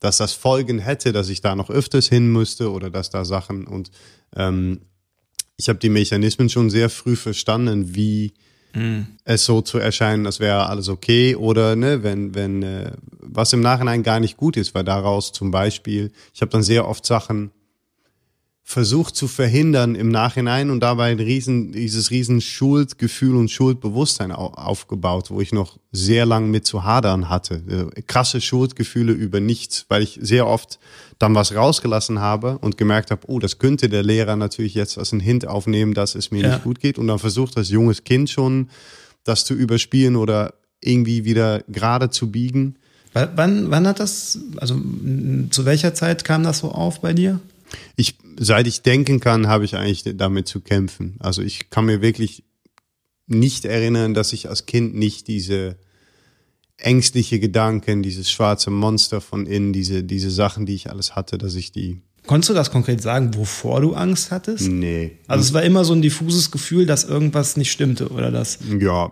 dass 0.00 0.18
das 0.18 0.32
Folgen 0.32 0.80
hätte, 0.80 1.12
dass 1.12 1.28
ich 1.28 1.42
da 1.42 1.54
noch 1.54 1.70
öfters 1.70 2.08
hin 2.08 2.32
müsste 2.32 2.72
oder 2.72 2.90
dass 2.90 3.08
da 3.08 3.24
Sachen 3.24 3.68
und 3.68 3.92
ähm, 4.34 4.80
ich 5.56 5.68
habe 5.68 5.78
die 5.78 5.88
Mechanismen 5.88 6.48
schon 6.48 6.70
sehr 6.70 6.90
früh 6.90 7.14
verstanden, 7.14 7.94
wie 7.94 8.34
mhm. 8.74 9.06
es 9.24 9.44
so 9.44 9.60
zu 9.60 9.78
erscheinen, 9.78 10.24
das 10.24 10.40
wäre 10.40 10.68
alles 10.68 10.88
okay. 10.88 11.36
Oder 11.36 11.76
ne, 11.76 12.02
wenn, 12.02 12.34
wenn 12.34 12.62
äh, 12.62 12.92
was 13.20 13.52
im 13.52 13.60
Nachhinein 13.60 14.02
gar 14.02 14.20
nicht 14.20 14.36
gut 14.36 14.56
ist, 14.56 14.74
weil 14.74 14.84
daraus 14.84 15.32
zum 15.32 15.50
Beispiel, 15.50 16.12
ich 16.32 16.40
habe 16.40 16.50
dann 16.50 16.62
sehr 16.62 16.86
oft 16.88 17.06
Sachen 17.06 17.50
versucht 18.66 19.14
zu 19.14 19.28
verhindern 19.28 19.94
im 19.94 20.08
Nachhinein 20.08 20.70
und 20.70 20.80
dabei 20.80 21.12
ein 21.12 21.20
riesen, 21.20 21.72
dieses 21.72 22.10
riesen 22.10 22.40
Schuldgefühl 22.40 23.36
und 23.36 23.50
Schuldbewusstsein 23.50 24.32
aufgebaut, 24.32 25.30
wo 25.30 25.42
ich 25.42 25.52
noch 25.52 25.78
sehr 25.92 26.24
lang 26.24 26.50
mit 26.50 26.64
zu 26.64 26.82
hadern 26.82 27.28
hatte. 27.28 27.90
Äh, 27.94 28.02
krasse 28.02 28.40
Schuldgefühle 28.40 29.12
über 29.12 29.38
nichts, 29.38 29.84
weil 29.90 30.02
ich 30.02 30.18
sehr 30.22 30.46
oft 30.46 30.78
dann 31.18 31.34
was 31.34 31.54
rausgelassen 31.54 32.20
habe 32.20 32.56
und 32.58 32.78
gemerkt 32.78 33.10
habe, 33.10 33.20
oh, 33.26 33.38
das 33.38 33.58
könnte 33.58 33.90
der 33.90 34.02
Lehrer 34.02 34.34
natürlich 34.34 34.74
jetzt 34.74 34.96
als 34.96 35.12
ein 35.12 35.20
Hint 35.20 35.46
aufnehmen, 35.46 35.92
dass 35.92 36.14
es 36.14 36.30
mir 36.30 36.42
ja. 36.42 36.48
nicht 36.48 36.64
gut 36.64 36.80
geht 36.80 36.98
und 36.98 37.06
dann 37.06 37.18
versucht 37.18 37.58
als 37.58 37.68
junges 37.68 38.02
Kind 38.04 38.30
schon 38.30 38.70
das 39.24 39.44
zu 39.44 39.52
überspielen 39.52 40.16
oder 40.16 40.54
irgendwie 40.80 41.26
wieder 41.26 41.62
gerade 41.68 42.08
zu 42.08 42.30
biegen. 42.30 42.76
Wann, 43.12 43.70
wann 43.70 43.86
hat 43.86 44.00
das, 44.00 44.38
also 44.56 44.80
zu 45.50 45.66
welcher 45.66 45.94
Zeit 45.94 46.24
kam 46.24 46.42
das 46.42 46.58
so 46.58 46.72
auf 46.72 47.00
bei 47.00 47.12
dir? 47.12 47.40
Ich, 47.96 48.18
seit 48.38 48.66
ich 48.66 48.82
denken 48.82 49.20
kann, 49.20 49.48
habe 49.48 49.64
ich 49.64 49.76
eigentlich 49.76 50.04
damit 50.16 50.48
zu 50.48 50.60
kämpfen. 50.60 51.16
Also 51.20 51.42
ich 51.42 51.70
kann 51.70 51.86
mir 51.86 52.02
wirklich 52.02 52.44
nicht 53.26 53.64
erinnern, 53.64 54.14
dass 54.14 54.32
ich 54.32 54.48
als 54.48 54.66
Kind 54.66 54.94
nicht 54.94 55.28
diese 55.28 55.76
ängstliche 56.76 57.40
Gedanken, 57.40 58.02
dieses 58.02 58.30
schwarze 58.30 58.70
Monster 58.70 59.20
von 59.20 59.46
innen, 59.46 59.72
diese, 59.72 60.02
diese 60.04 60.30
Sachen, 60.30 60.66
die 60.66 60.74
ich 60.74 60.90
alles 60.90 61.14
hatte, 61.16 61.38
dass 61.38 61.54
ich 61.54 61.72
die. 61.72 62.00
Konntest 62.26 62.50
du 62.50 62.54
das 62.54 62.70
konkret 62.70 63.02
sagen, 63.02 63.34
wovor 63.34 63.80
du 63.80 63.94
Angst 63.94 64.30
hattest? 64.30 64.68
Nee. 64.68 65.18
Also 65.26 65.42
es 65.42 65.52
war 65.52 65.62
immer 65.62 65.84
so 65.84 65.92
ein 65.92 66.02
diffuses 66.02 66.50
Gefühl, 66.50 66.86
dass 66.86 67.04
irgendwas 67.04 67.56
nicht 67.56 67.70
stimmte, 67.70 68.08
oder 68.08 68.30
das? 68.30 68.58
Ja. 68.80 69.10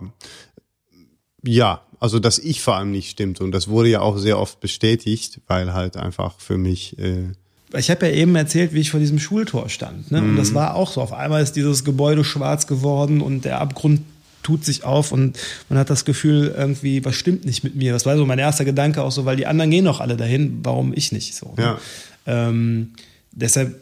Ja, 1.45 1.85
also 1.99 2.19
dass 2.19 2.39
ich 2.39 2.61
vor 2.61 2.75
allem 2.75 2.91
nicht 2.91 3.11
stimmte. 3.11 3.43
Und 3.43 3.51
das 3.51 3.67
wurde 3.67 3.89
ja 3.89 4.01
auch 4.01 4.17
sehr 4.17 4.39
oft 4.39 4.59
bestätigt, 4.59 5.41
weil 5.47 5.73
halt 5.73 5.95
einfach 5.95 6.39
für 6.39 6.57
mich 6.57 6.97
äh, 6.97 7.33
ich 7.73 7.89
habe 7.89 8.07
ja 8.07 8.13
eben 8.13 8.35
erzählt, 8.35 8.73
wie 8.73 8.79
ich 8.79 8.91
vor 8.91 8.99
diesem 8.99 9.19
Schultor 9.19 9.69
stand. 9.69 10.11
Ne? 10.11 10.21
Mhm. 10.21 10.29
Und 10.31 10.35
das 10.37 10.51
mhm. 10.51 10.55
war 10.55 10.75
auch 10.75 10.91
so. 10.91 11.01
Auf 11.01 11.13
einmal 11.13 11.41
ist 11.41 11.55
dieses 11.55 11.83
Gebäude 11.83 12.23
schwarz 12.23 12.67
geworden 12.67 13.21
und 13.21 13.45
der 13.45 13.59
Abgrund 13.59 14.01
tut 14.43 14.65
sich 14.65 14.83
auf 14.83 15.11
und 15.11 15.39
man 15.69 15.79
hat 15.79 15.89
das 15.89 16.05
Gefühl, 16.05 16.53
irgendwie, 16.55 17.03
was 17.05 17.15
stimmt 17.15 17.45
nicht 17.45 17.63
mit 17.63 17.75
mir. 17.75 17.93
Das 17.93 18.05
war 18.05 18.17
so 18.17 18.25
mein 18.25 18.39
erster 18.39 18.65
Gedanke 18.65 19.01
auch 19.01 19.11
so, 19.11 19.25
weil 19.25 19.37
die 19.37 19.47
anderen 19.47 19.71
gehen 19.71 19.85
doch 19.85 20.01
alle 20.01 20.17
dahin, 20.17 20.59
warum 20.63 20.93
ich 20.93 21.11
nicht 21.11 21.33
so. 21.33 21.53
Ne? 21.57 21.63
Ja. 21.63 21.77
Ähm, 22.25 22.91
deshalb, 23.31 23.79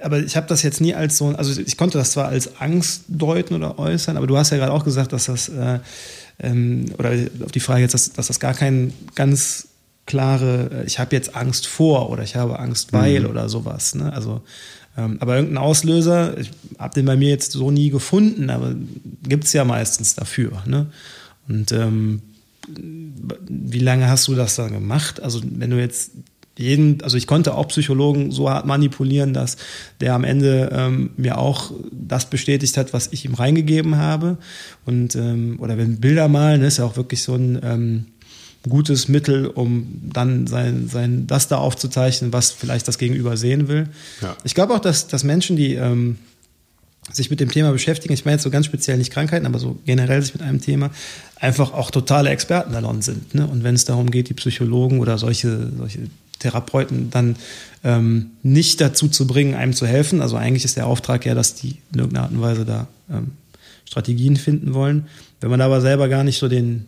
aber 0.00 0.20
ich 0.20 0.36
habe 0.36 0.46
das 0.46 0.62
jetzt 0.62 0.80
nie 0.80 0.94
als 0.94 1.16
so, 1.16 1.28
also 1.28 1.60
ich 1.60 1.76
konnte 1.76 1.98
das 1.98 2.12
zwar 2.12 2.28
als 2.28 2.60
Angst 2.60 3.04
deuten 3.08 3.54
oder 3.54 3.78
äußern, 3.78 4.16
aber 4.16 4.26
du 4.26 4.36
hast 4.36 4.50
ja 4.50 4.56
gerade 4.56 4.72
auch 4.72 4.84
gesagt, 4.84 5.12
dass 5.12 5.26
das, 5.26 5.48
äh, 5.48 5.80
ähm, 6.38 6.86
oder 6.96 7.12
auf 7.44 7.52
die 7.52 7.60
Frage 7.60 7.82
jetzt, 7.82 7.94
dass, 7.94 8.12
dass 8.12 8.28
das 8.28 8.40
gar 8.40 8.54
kein 8.54 8.92
ganz 9.14 9.69
klare, 10.06 10.70
äh, 10.72 10.86
ich 10.86 10.98
habe 10.98 11.14
jetzt 11.14 11.34
Angst 11.34 11.66
vor 11.66 12.10
oder 12.10 12.22
ich 12.22 12.36
habe 12.36 12.58
Angst 12.58 12.92
weil 12.92 13.20
mhm. 13.20 13.30
oder 13.30 13.48
sowas. 13.48 13.94
Ne? 13.94 14.12
Also, 14.12 14.42
ähm, 14.96 15.18
aber 15.20 15.36
irgendein 15.36 15.58
Auslöser, 15.58 16.38
ich 16.38 16.50
habe 16.78 16.94
den 16.94 17.06
bei 17.06 17.16
mir 17.16 17.30
jetzt 17.30 17.52
so 17.52 17.70
nie 17.70 17.90
gefunden, 17.90 18.50
aber 18.50 18.74
gibt 19.22 19.44
es 19.44 19.52
ja 19.52 19.64
meistens 19.64 20.14
dafür. 20.14 20.62
Ne? 20.66 20.86
Und 21.48 21.72
ähm, 21.72 22.22
wie 22.68 23.78
lange 23.78 24.08
hast 24.08 24.28
du 24.28 24.34
das 24.34 24.56
dann 24.56 24.72
gemacht? 24.72 25.22
Also 25.22 25.40
wenn 25.42 25.70
du 25.70 25.78
jetzt 25.78 26.12
jeden, 26.60 27.02
also 27.02 27.16
ich 27.16 27.26
konnte 27.26 27.54
auch 27.54 27.68
Psychologen 27.68 28.30
so 28.32 28.50
hart 28.50 28.66
manipulieren, 28.66 29.32
dass 29.32 29.56
der 30.00 30.14
am 30.14 30.24
Ende 30.24 30.70
ähm, 30.72 31.10
mir 31.16 31.38
auch 31.38 31.72
das 31.90 32.28
bestätigt 32.28 32.76
hat, 32.76 32.92
was 32.92 33.08
ich 33.12 33.24
ihm 33.24 33.34
reingegeben 33.34 33.96
habe. 33.96 34.36
Und 34.84 35.16
ähm, 35.16 35.56
oder 35.58 35.78
wenn 35.78 36.00
Bilder 36.00 36.28
malen, 36.28 36.62
ist 36.62 36.78
ja 36.78 36.84
auch 36.84 36.96
wirklich 36.96 37.22
so 37.22 37.34
ein 37.34 37.58
ähm, 37.62 38.06
gutes 38.68 39.08
Mittel, 39.08 39.46
um 39.46 40.10
dann 40.12 40.46
sein, 40.46 40.88
sein 40.88 41.26
das 41.26 41.48
da 41.48 41.56
aufzuzeichnen, 41.56 42.32
was 42.32 42.50
vielleicht 42.50 42.86
das 42.88 42.98
Gegenüber 42.98 43.36
sehen 43.36 43.68
will. 43.68 43.88
Ja. 44.20 44.36
Ich 44.44 44.54
glaube 44.54 44.74
auch, 44.74 44.80
dass, 44.80 45.06
dass 45.06 45.24
Menschen, 45.24 45.56
die 45.56 45.74
ähm, 45.74 46.18
sich 47.10 47.30
mit 47.30 47.40
dem 47.40 47.50
Thema 47.50 47.72
beschäftigen, 47.72 48.12
ich 48.12 48.24
meine 48.24 48.36
jetzt 48.36 48.44
so 48.44 48.50
ganz 48.50 48.66
speziell 48.66 48.98
nicht 48.98 49.12
Krankheiten, 49.12 49.46
aber 49.46 49.58
so 49.58 49.78
generell 49.86 50.22
sich 50.22 50.34
mit 50.34 50.42
einem 50.42 50.60
Thema, 50.60 50.90
einfach 51.36 51.72
auch 51.72 51.90
totale 51.90 52.30
Experten 52.30 52.72
daran 52.72 53.02
sind. 53.02 53.34
Ne? 53.34 53.46
Und 53.46 53.64
wenn 53.64 53.74
es 53.74 53.84
darum 53.84 54.10
geht, 54.10 54.28
die 54.28 54.34
Psychologen 54.34 55.00
oder 55.00 55.16
solche, 55.16 55.72
solche 55.76 56.00
Therapeuten 56.38 57.10
dann 57.10 57.36
ähm, 57.82 58.32
nicht 58.42 58.80
dazu 58.80 59.08
zu 59.08 59.26
bringen, 59.26 59.54
einem 59.54 59.72
zu 59.72 59.86
helfen, 59.86 60.20
also 60.20 60.36
eigentlich 60.36 60.64
ist 60.64 60.76
der 60.76 60.86
Auftrag 60.86 61.24
ja, 61.24 61.34
dass 61.34 61.54
die 61.54 61.76
in 61.92 61.98
irgendeiner 61.98 62.24
Art 62.24 62.32
und 62.32 62.42
Weise 62.42 62.64
da 62.64 62.86
ähm, 63.10 63.32
Strategien 63.86 64.36
finden 64.36 64.74
wollen. 64.74 65.06
Wenn 65.40 65.50
man 65.50 65.60
aber 65.60 65.80
selber 65.80 66.08
gar 66.08 66.22
nicht 66.22 66.38
so 66.38 66.48
den, 66.48 66.86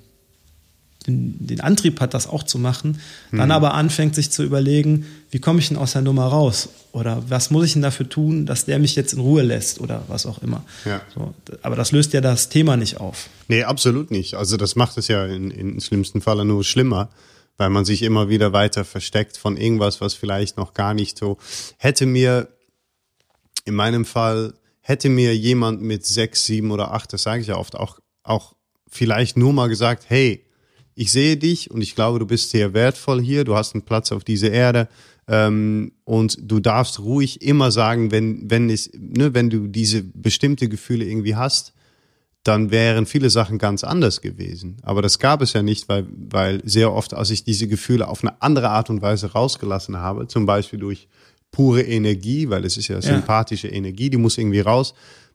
den, 1.03 1.47
den 1.47 1.61
Antrieb 1.61 2.01
hat, 2.01 2.15
das 2.15 2.27
auch 2.27 2.43
zu 2.43 2.59
machen, 2.59 3.01
dann 3.31 3.47
mhm. 3.47 3.53
aber 3.53 3.75
anfängt 3.75 4.15
sich 4.15 4.31
zu 4.31 4.43
überlegen, 4.43 5.07
wie 5.31 5.39
komme 5.39 5.59
ich 5.61 5.69
denn 5.69 5.77
aus 5.77 5.93
der 5.93 6.03
Nummer 6.03 6.27
raus? 6.27 6.69
Oder 6.93 7.23
was 7.29 7.51
muss 7.51 7.65
ich 7.65 7.73
denn 7.73 7.83
dafür 7.83 8.09
tun, 8.09 8.47
dass 8.47 8.65
der 8.65 8.79
mich 8.79 8.97
jetzt 8.97 9.15
in 9.15 9.21
Ruhe 9.21 9.43
lässt 9.43 9.81
oder 9.81 10.05
was 10.09 10.27
auch 10.27 10.43
immer. 10.43 10.63
Ja. 10.85 11.01
So, 11.15 11.35
aber 11.63 11.77
das 11.77 11.93
löst 11.93 12.13
ja 12.13 12.21
das 12.21 12.49
Thema 12.49 12.77
nicht 12.77 13.01
auf. 13.01 13.29
Nee, 13.49 13.65
absolut 13.65 14.11
nicht. 14.11 14.35
Also 14.35 14.57
das 14.57 14.77
macht 14.77 14.99
es 14.99 15.09
ja 15.09 15.25
in, 15.27 15.51
in 15.51 15.81
schlimmsten 15.81 16.21
Falle 16.21 16.45
nur 16.45 16.65
schlimmer, 16.65 17.09
weil 17.57 17.71
man 17.71 17.85
sich 17.85 18.03
immer 18.03 18.29
wieder 18.29 18.53
weiter 18.53 18.85
versteckt 18.85 19.37
von 19.39 19.57
irgendwas, 19.57 20.01
was 20.01 20.15
vielleicht 20.15 20.57
noch 20.57 20.75
gar 20.75 20.93
nicht 20.95 21.19
so 21.19 21.39
hätte 21.79 22.07
mir 22.07 22.49
in 23.65 23.75
meinem 23.75 24.05
Fall 24.05 24.55
hätte 24.81 25.09
mir 25.09 25.35
jemand 25.37 25.81
mit 25.81 26.05
sechs, 26.05 26.45
sieben 26.45 26.71
oder 26.71 26.93
acht, 26.93 27.13
das 27.13 27.23
sage 27.23 27.41
ich 27.41 27.49
ja 27.49 27.57
oft 27.57 27.77
auch, 27.77 28.01
auch 28.25 28.55
vielleicht 28.89 29.37
nur 29.37 29.53
mal 29.53 29.69
gesagt, 29.69 30.05
hey, 30.09 30.45
ich 30.95 31.13
sehe 31.13 31.37
dich 31.37 31.71
und 31.71 31.81
ich 31.81 31.95
glaube, 31.95 32.19
du 32.19 32.27
bist 32.27 32.51
sehr 32.51 32.75
wertvoll 32.75 33.23
hier, 33.23 33.45
du 33.45 33.55
hast 33.55 33.75
einen 33.75 33.83
Platz 33.83 34.13
auf 34.13 34.25
dieser 34.25 34.51
Erde 34.51 34.89
ähm, 35.29 35.93
und 36.05 36.39
du 36.41 36.61
darfst 36.61 37.01
ruhig 37.01 37.43
immer 37.43 37.71
sagen, 37.71 38.11
wenn, 38.11 38.51
wenn, 38.51 38.69
es, 38.71 38.91
ne, 38.95 39.35
wenn 39.35 39.51
du 39.51 39.69
diese 39.69 40.03
bestimmte 40.03 40.69
Gefühle 40.69 41.05
irgendwie 41.05 41.37
hast, 41.37 41.73
dann 42.45 42.73
wären 42.73 43.07
viele 43.07 43.31
Sachen 43.31 43.59
ganz 43.59 43.85
anders 43.85 44.21
gewesen. 44.21 44.79
Aber 44.83 45.01
das 45.01 45.21
gab 45.21 45.43
es 45.43 45.53
ja 45.53 45.63
nicht, 45.63 45.89
weil, 45.89 46.07
weil 46.11 46.61
sehr 46.65 46.93
oft, 46.93 47.15
als 47.15 47.31
ich 47.31 47.45
diese 47.45 47.69
Gefühle 47.69 48.09
auf 48.09 48.25
eine 48.25 48.43
andere 48.43 48.71
Art 48.71 48.91
und 48.91 49.01
Weise 49.01 49.33
rausgelassen 49.33 49.99
habe, 49.99 50.27
zum 50.27 50.45
Beispiel 50.45 50.81
durch 50.81 51.09
pure 51.53 51.83
Energie, 51.83 52.49
weil 52.51 52.65
es 52.65 52.77
ist 52.77 52.89
ja, 52.89 52.97
ja. 52.97 53.03
sympathische 53.03 53.69
Energie, 53.69 54.11
die 54.11 54.17
muss 54.17 54.39
irgendwie 54.39 54.61
raus, 54.61 54.95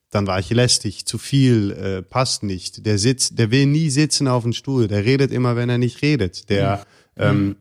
dann 0.10 0.28
war 0.28 0.40
ich 0.40 0.50
lästig, 0.50 1.06
zu 1.06 1.18
viel, 1.18 1.72
äh, 1.72 2.02
passt 2.02 2.44
nicht. 2.44 2.86
Der 2.86 2.98
sitzt, 2.98 3.38
der 3.40 3.52
will 3.52 3.66
nie 3.66 3.90
sitzen 3.90 4.28
auf 4.28 4.44
dem 4.44 4.54
Stuhl, 4.54 4.88
der 4.88 5.04
redet 5.04 5.32
immer, 5.32 5.56
wenn 5.56 5.70
er 5.70 5.78
nicht 5.78 6.02
redet. 6.02 6.50
Der 6.50 6.86
mhm. 7.16 7.24
ähm, 7.24 7.56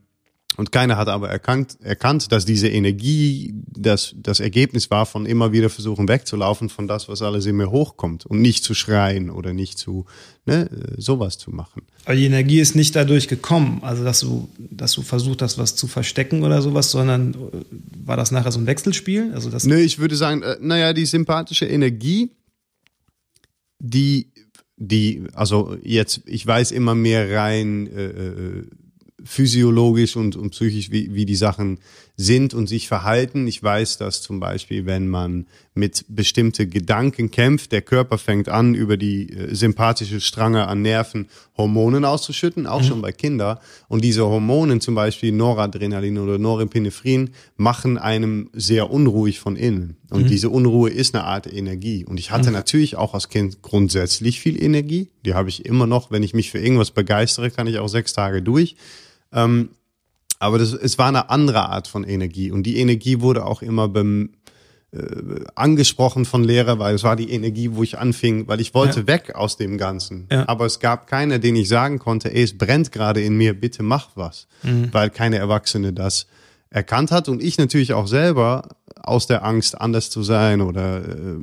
und 0.56 0.72
keiner 0.72 0.96
hat 0.96 1.08
aber 1.08 1.28
erkannt, 1.28 1.76
erkannt, 1.82 2.32
dass 2.32 2.44
diese 2.44 2.68
Energie 2.68 3.54
das, 3.66 4.14
das 4.16 4.40
Ergebnis 4.40 4.90
war 4.90 5.06
von 5.06 5.26
immer 5.26 5.52
wieder 5.52 5.68
versuchen 5.68 6.08
wegzulaufen 6.08 6.68
von 6.68 6.88
das, 6.88 7.08
was 7.08 7.22
alles 7.22 7.46
in 7.46 7.56
mir 7.56 7.70
hochkommt 7.70 8.26
und 8.26 8.40
nicht 8.40 8.64
zu 8.64 8.74
schreien 8.74 9.30
oder 9.30 9.52
nicht 9.52 9.78
zu 9.78 10.06
ne, 10.46 10.70
sowas 10.96 11.36
zu 11.38 11.50
machen. 11.50 11.82
Aber 12.04 12.14
die 12.14 12.24
Energie 12.24 12.60
ist 12.60 12.74
nicht 12.74 12.96
dadurch 12.96 13.28
gekommen, 13.28 13.80
also 13.82 14.04
dass 14.04 14.20
du, 14.20 14.48
dass 14.58 14.92
du 14.92 15.02
versucht 15.02 15.42
hast, 15.42 15.58
was 15.58 15.76
zu 15.76 15.86
verstecken 15.86 16.42
oder 16.42 16.62
sowas, 16.62 16.90
sondern 16.90 17.34
äh, 17.34 17.36
war 18.04 18.16
das 18.16 18.30
nachher 18.30 18.52
so 18.52 18.58
ein 18.58 18.66
Wechselspiel? 18.66 19.32
Also 19.34 19.50
das 19.50 19.64
Nö, 19.66 19.76
ich 19.76 19.98
würde 19.98 20.16
sagen, 20.16 20.42
äh, 20.42 20.56
naja, 20.60 20.92
die 20.92 21.06
sympathische 21.06 21.66
Energie, 21.66 22.30
die, 23.78 24.32
die, 24.76 25.24
also 25.34 25.76
jetzt, 25.82 26.22
ich 26.26 26.46
weiß 26.46 26.72
immer 26.72 26.94
mehr 26.94 27.36
rein, 27.36 27.86
äh, 27.88 28.04
äh 28.04 28.66
physiologisch 29.26 30.16
und, 30.16 30.36
und 30.36 30.50
psychisch, 30.50 30.90
wie, 30.90 31.14
wie 31.14 31.26
die 31.26 31.36
Sachen 31.36 31.78
sind 32.16 32.54
und 32.54 32.66
sich 32.66 32.88
verhalten. 32.88 33.46
Ich 33.46 33.62
weiß, 33.62 33.98
dass 33.98 34.22
zum 34.22 34.40
Beispiel, 34.40 34.86
wenn 34.86 35.08
man 35.08 35.46
mit 35.74 36.06
bestimmte 36.08 36.66
Gedanken 36.66 37.30
kämpft, 37.30 37.72
der 37.72 37.82
Körper 37.82 38.16
fängt 38.16 38.48
an, 38.48 38.74
über 38.74 38.96
die 38.96 39.30
äh, 39.30 39.54
sympathische 39.54 40.20
Strange 40.22 40.66
an 40.66 40.80
Nerven 40.80 41.28
Hormonen 41.58 42.06
auszuschütten, 42.06 42.66
auch 42.66 42.80
mhm. 42.80 42.86
schon 42.86 43.02
bei 43.02 43.12
Kindern. 43.12 43.58
Und 43.88 44.02
diese 44.02 44.24
Hormonen, 44.24 44.80
zum 44.80 44.94
Beispiel 44.94 45.32
Noradrenalin 45.32 46.16
oder 46.18 46.38
Norepinephrine, 46.38 47.28
machen 47.56 47.98
einem 47.98 48.48
sehr 48.54 48.90
unruhig 48.90 49.38
von 49.38 49.56
innen. 49.56 49.96
Und 50.08 50.24
mhm. 50.24 50.28
diese 50.28 50.48
Unruhe 50.48 50.88
ist 50.88 51.14
eine 51.14 51.24
Art 51.24 51.52
Energie. 51.52 52.06
Und 52.06 52.18
ich 52.18 52.30
hatte 52.30 52.48
mhm. 52.48 52.54
natürlich 52.54 52.96
auch 52.96 53.12
als 53.12 53.28
Kind 53.28 53.60
grundsätzlich 53.60 54.40
viel 54.40 54.62
Energie. 54.62 55.08
Die 55.26 55.34
habe 55.34 55.50
ich 55.50 55.66
immer 55.66 55.86
noch. 55.86 56.10
Wenn 56.10 56.22
ich 56.22 56.32
mich 56.32 56.50
für 56.50 56.58
irgendwas 56.58 56.92
begeistere, 56.92 57.50
kann 57.50 57.66
ich 57.66 57.78
auch 57.78 57.88
sechs 57.88 58.14
Tage 58.14 58.40
durch. 58.40 58.76
Ähm, 59.32 59.70
aber 60.38 60.58
das, 60.58 60.72
es 60.72 60.98
war 60.98 61.08
eine 61.08 61.30
andere 61.30 61.68
Art 61.68 61.88
von 61.88 62.04
Energie 62.04 62.50
und 62.50 62.64
die 62.64 62.78
Energie 62.78 63.20
wurde 63.20 63.46
auch 63.46 63.62
immer 63.62 63.88
beim, 63.88 64.30
äh, 64.92 65.44
angesprochen 65.54 66.24
von 66.24 66.44
Lehrer, 66.44 66.78
weil 66.78 66.94
es 66.94 67.02
war 67.02 67.16
die 67.16 67.30
Energie, 67.30 67.70
wo 67.72 67.82
ich 67.82 67.98
anfing, 67.98 68.48
weil 68.48 68.60
ich 68.60 68.72
wollte 68.74 69.00
ja. 69.00 69.06
weg 69.06 69.34
aus 69.34 69.56
dem 69.56 69.78
Ganzen. 69.78 70.28
Ja. 70.30 70.48
Aber 70.48 70.66
es 70.66 70.78
gab 70.78 71.06
keiner, 71.06 71.38
den 71.38 71.56
ich 71.56 71.68
sagen 71.68 71.98
konnte, 71.98 72.32
ey, 72.32 72.42
es 72.42 72.56
brennt 72.56 72.92
gerade 72.92 73.20
in 73.20 73.36
mir, 73.36 73.58
bitte 73.58 73.82
mach 73.82 74.10
was, 74.14 74.46
mhm. 74.62 74.88
weil 74.92 75.10
keine 75.10 75.38
Erwachsene 75.38 75.92
das 75.92 76.26
erkannt 76.70 77.10
hat 77.10 77.28
und 77.28 77.42
ich 77.42 77.58
natürlich 77.58 77.94
auch 77.94 78.06
selber 78.06 78.68
aus 79.02 79.26
der 79.26 79.44
Angst, 79.44 79.80
anders 79.80 80.10
zu 80.10 80.22
sein 80.22 80.60
oder 80.60 80.98
äh, 80.98 81.36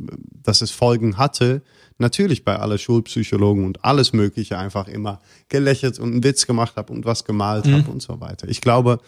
dass 0.43 0.61
es 0.61 0.71
Folgen 0.71 1.17
hatte, 1.17 1.61
natürlich 1.97 2.43
bei 2.43 2.57
aller 2.57 2.77
Schulpsychologen 2.77 3.65
und 3.65 3.83
alles 3.83 4.13
Mögliche 4.13 4.57
einfach 4.57 4.87
immer 4.87 5.21
gelächelt 5.49 5.99
und 5.99 6.11
einen 6.11 6.23
Witz 6.23 6.47
gemacht 6.47 6.75
habe 6.75 6.93
und 6.93 7.05
was 7.05 7.25
gemalt 7.25 7.65
mhm. 7.65 7.73
habe 7.73 7.91
und 7.91 8.01
so 8.01 8.19
weiter. 8.19 8.47
Ich 8.47 8.61
glaube, 8.61 8.99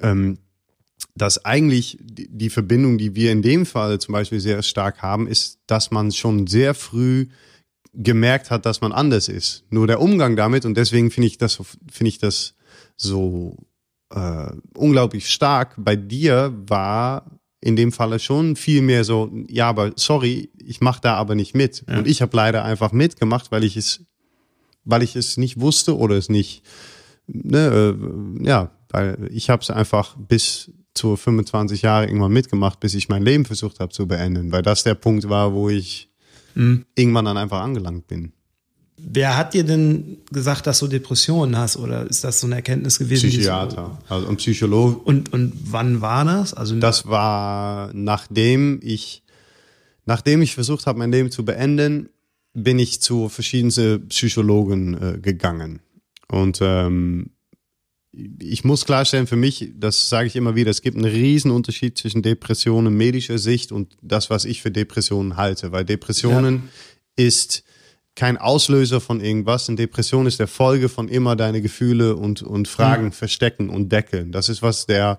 ähm, 0.00 0.38
dass 1.14 1.44
eigentlich 1.44 1.98
die 2.00 2.50
Verbindung, 2.50 2.98
die 2.98 3.14
wir 3.14 3.32
in 3.32 3.42
dem 3.42 3.66
Fall 3.66 3.98
zum 4.00 4.12
Beispiel 4.12 4.40
sehr 4.40 4.62
stark 4.62 5.02
haben, 5.02 5.26
ist, 5.26 5.58
dass 5.66 5.90
man 5.90 6.12
schon 6.12 6.46
sehr 6.46 6.74
früh 6.74 7.28
gemerkt 7.92 8.50
hat, 8.50 8.66
dass 8.66 8.80
man 8.80 8.92
anders 8.92 9.28
ist. 9.28 9.64
Nur 9.70 9.86
der 9.86 10.00
Umgang 10.00 10.36
damit 10.36 10.64
und 10.64 10.76
deswegen 10.76 11.10
finde 11.10 11.26
ich 11.26 11.38
das 11.38 11.56
finde 11.90 12.08
ich 12.08 12.18
das 12.18 12.54
so 12.96 13.56
äh, 14.10 14.52
unglaublich 14.74 15.28
stark. 15.28 15.74
Bei 15.76 15.96
dir 15.96 16.54
war 16.66 17.39
in 17.60 17.76
dem 17.76 17.92
Falle 17.92 18.18
schon 18.18 18.56
viel 18.56 18.82
mehr 18.82 19.04
so, 19.04 19.30
ja, 19.48 19.68
aber 19.68 19.92
sorry, 19.96 20.50
ich 20.56 20.80
mache 20.80 21.00
da 21.02 21.14
aber 21.14 21.34
nicht 21.34 21.54
mit. 21.54 21.84
Ja. 21.88 21.98
Und 21.98 22.06
ich 22.06 22.22
habe 22.22 22.36
leider 22.36 22.64
einfach 22.64 22.92
mitgemacht, 22.92 23.52
weil 23.52 23.64
ich 23.64 23.76
es, 23.76 24.06
weil 24.84 25.02
ich 25.02 25.14
es 25.16 25.36
nicht 25.36 25.60
wusste 25.60 25.96
oder 25.96 26.16
es 26.16 26.28
nicht, 26.28 26.62
ne, 27.26 27.94
äh, 27.98 28.46
ja, 28.46 28.70
weil 28.88 29.28
ich 29.30 29.50
habe 29.50 29.62
es 29.62 29.70
einfach 29.70 30.16
bis 30.16 30.72
zu 30.94 31.16
25 31.16 31.82
Jahre 31.82 32.06
irgendwann 32.06 32.32
mitgemacht, 32.32 32.80
bis 32.80 32.94
ich 32.94 33.08
mein 33.08 33.22
Leben 33.22 33.44
versucht 33.44 33.78
habe 33.80 33.92
zu 33.92 34.08
beenden, 34.08 34.52
weil 34.52 34.62
das 34.62 34.82
der 34.82 34.94
Punkt 34.94 35.28
war, 35.28 35.52
wo 35.52 35.68
ich 35.68 36.10
mhm. 36.54 36.86
irgendwann 36.94 37.26
dann 37.26 37.36
einfach 37.36 37.60
angelangt 37.60 38.06
bin. 38.06 38.32
Wer 39.02 39.36
hat 39.36 39.54
dir 39.54 39.64
denn 39.64 40.18
gesagt, 40.30 40.66
dass 40.66 40.78
du 40.80 40.86
Depressionen 40.86 41.56
hast 41.56 41.76
oder 41.76 42.08
ist 42.08 42.24
das 42.24 42.40
so 42.40 42.46
eine 42.46 42.56
Erkenntnis 42.56 42.98
gewesen? 42.98 43.28
Psychiater, 43.28 43.98
also 44.08 44.28
ein 44.28 44.36
Psychologe. 44.36 44.96
Und, 44.98 45.32
und 45.32 45.52
wann 45.64 46.00
war 46.00 46.24
das? 46.24 46.54
Also 46.54 46.78
das 46.78 47.06
war 47.06 47.90
nachdem 47.92 48.80
ich, 48.82 49.22
nachdem 50.06 50.42
ich 50.42 50.54
versucht 50.54 50.86
habe, 50.86 50.98
mein 50.98 51.12
Leben 51.12 51.30
zu 51.30 51.44
beenden, 51.44 52.08
bin 52.52 52.78
ich 52.78 53.00
zu 53.00 53.28
verschiedensten 53.28 54.08
Psychologen 54.08 54.94
äh, 54.94 55.18
gegangen. 55.18 55.80
Und 56.28 56.58
ähm, 56.60 57.30
ich 58.12 58.64
muss 58.64 58.84
klarstellen 58.84 59.26
für 59.26 59.36
mich, 59.36 59.72
das 59.76 60.08
sage 60.08 60.26
ich 60.26 60.36
immer 60.36 60.56
wieder, 60.56 60.70
es 60.70 60.82
gibt 60.82 60.96
einen 60.96 61.04
riesen 61.04 61.50
Unterschied 61.50 61.96
zwischen 61.96 62.22
Depressionen 62.22 62.96
medischer 62.96 63.38
Sicht 63.38 63.70
und 63.72 63.96
das, 64.02 64.30
was 64.30 64.44
ich 64.44 64.62
für 64.62 64.70
Depressionen 64.70 65.36
halte. 65.36 65.72
Weil 65.72 65.84
Depressionen 65.84 66.70
ja. 67.18 67.26
ist 67.26 67.64
kein 68.20 68.36
Auslöser 68.36 69.00
von 69.00 69.22
irgendwas. 69.22 69.66
Eine 69.70 69.76
Depression 69.76 70.26
ist 70.26 70.38
der 70.40 70.46
Folge 70.46 70.90
von 70.90 71.08
immer 71.08 71.36
deine 71.36 71.62
Gefühle 71.62 72.16
und, 72.16 72.42
und 72.42 72.68
Fragen 72.68 73.06
mhm. 73.06 73.12
verstecken 73.12 73.70
und 73.70 73.90
deckeln. 73.90 74.30
Das 74.30 74.50
ist, 74.50 74.60
was 74.60 74.84
der 74.84 75.18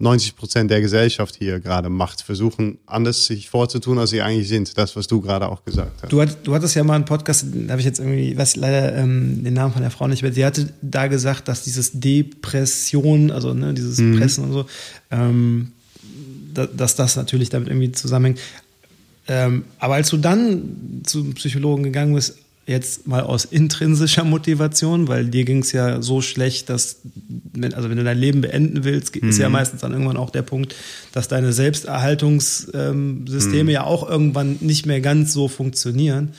90 0.00 0.36
Prozent 0.36 0.70
der 0.70 0.82
Gesellschaft 0.82 1.36
hier 1.36 1.60
gerade 1.60 1.88
macht. 1.88 2.20
Versuchen, 2.20 2.76
anders 2.84 3.24
sich 3.24 3.48
vorzutun, 3.48 3.98
als 3.98 4.10
sie 4.10 4.20
eigentlich 4.20 4.48
sind. 4.48 4.76
Das, 4.76 4.96
was 4.96 5.06
du 5.06 5.22
gerade 5.22 5.48
auch 5.48 5.64
gesagt 5.64 6.02
hast. 6.02 6.12
Du, 6.12 6.20
hat, 6.20 6.46
du 6.46 6.54
hattest 6.54 6.74
ja 6.74 6.84
mal 6.84 6.96
einen 6.96 7.06
Podcast, 7.06 7.46
da 7.50 7.70
habe 7.70 7.80
ich 7.80 7.86
jetzt 7.86 8.00
irgendwie, 8.00 8.36
weiß 8.36 8.56
leider 8.56 8.94
ähm, 8.94 9.42
den 9.42 9.54
Namen 9.54 9.72
von 9.72 9.80
der 9.80 9.90
Frau 9.90 10.06
nicht 10.06 10.20
mehr. 10.20 10.34
Sie 10.34 10.44
hatte 10.44 10.74
da 10.82 11.06
gesagt, 11.06 11.48
dass 11.48 11.64
dieses 11.64 11.92
Depression, 11.94 13.30
also 13.30 13.54
ne, 13.54 13.72
dieses 13.72 13.96
mhm. 13.96 14.18
Pressen 14.18 14.44
und 14.44 14.52
so, 14.52 14.66
ähm, 15.10 15.72
dass 16.52 16.96
das 16.96 17.16
natürlich 17.16 17.48
damit 17.48 17.68
irgendwie 17.68 17.92
zusammenhängt. 17.92 18.40
Ähm, 19.28 19.64
aber 19.78 19.94
als 19.94 20.10
du 20.10 20.16
dann 20.16 21.02
zum 21.04 21.34
Psychologen 21.34 21.82
gegangen 21.82 22.14
bist, 22.14 22.38
jetzt 22.66 23.06
mal 23.06 23.22
aus 23.22 23.44
intrinsischer 23.44 24.24
Motivation, 24.24 25.08
weil 25.08 25.26
dir 25.26 25.44
ging 25.44 25.60
es 25.60 25.72
ja 25.72 26.02
so 26.02 26.20
schlecht, 26.20 26.68
dass, 26.68 26.96
wenn, 27.52 27.74
also 27.74 27.88
wenn 27.88 27.96
du 27.96 28.04
dein 28.04 28.18
Leben 28.18 28.40
beenden 28.40 28.84
willst, 28.84 29.14
mhm. 29.14 29.28
ist 29.28 29.38
ja 29.38 29.48
mhm. 29.48 29.52
meistens 29.52 29.82
dann 29.82 29.92
irgendwann 29.92 30.16
auch 30.16 30.30
der 30.30 30.42
Punkt, 30.42 30.74
dass 31.12 31.28
deine 31.28 31.52
Selbsterhaltungssysteme 31.52 33.60
ähm, 33.60 33.66
mhm. 33.66 33.70
ja 33.70 33.84
auch 33.84 34.08
irgendwann 34.08 34.56
nicht 34.60 34.86
mehr 34.86 35.00
ganz 35.00 35.32
so 35.32 35.46
funktionieren. 35.46 36.30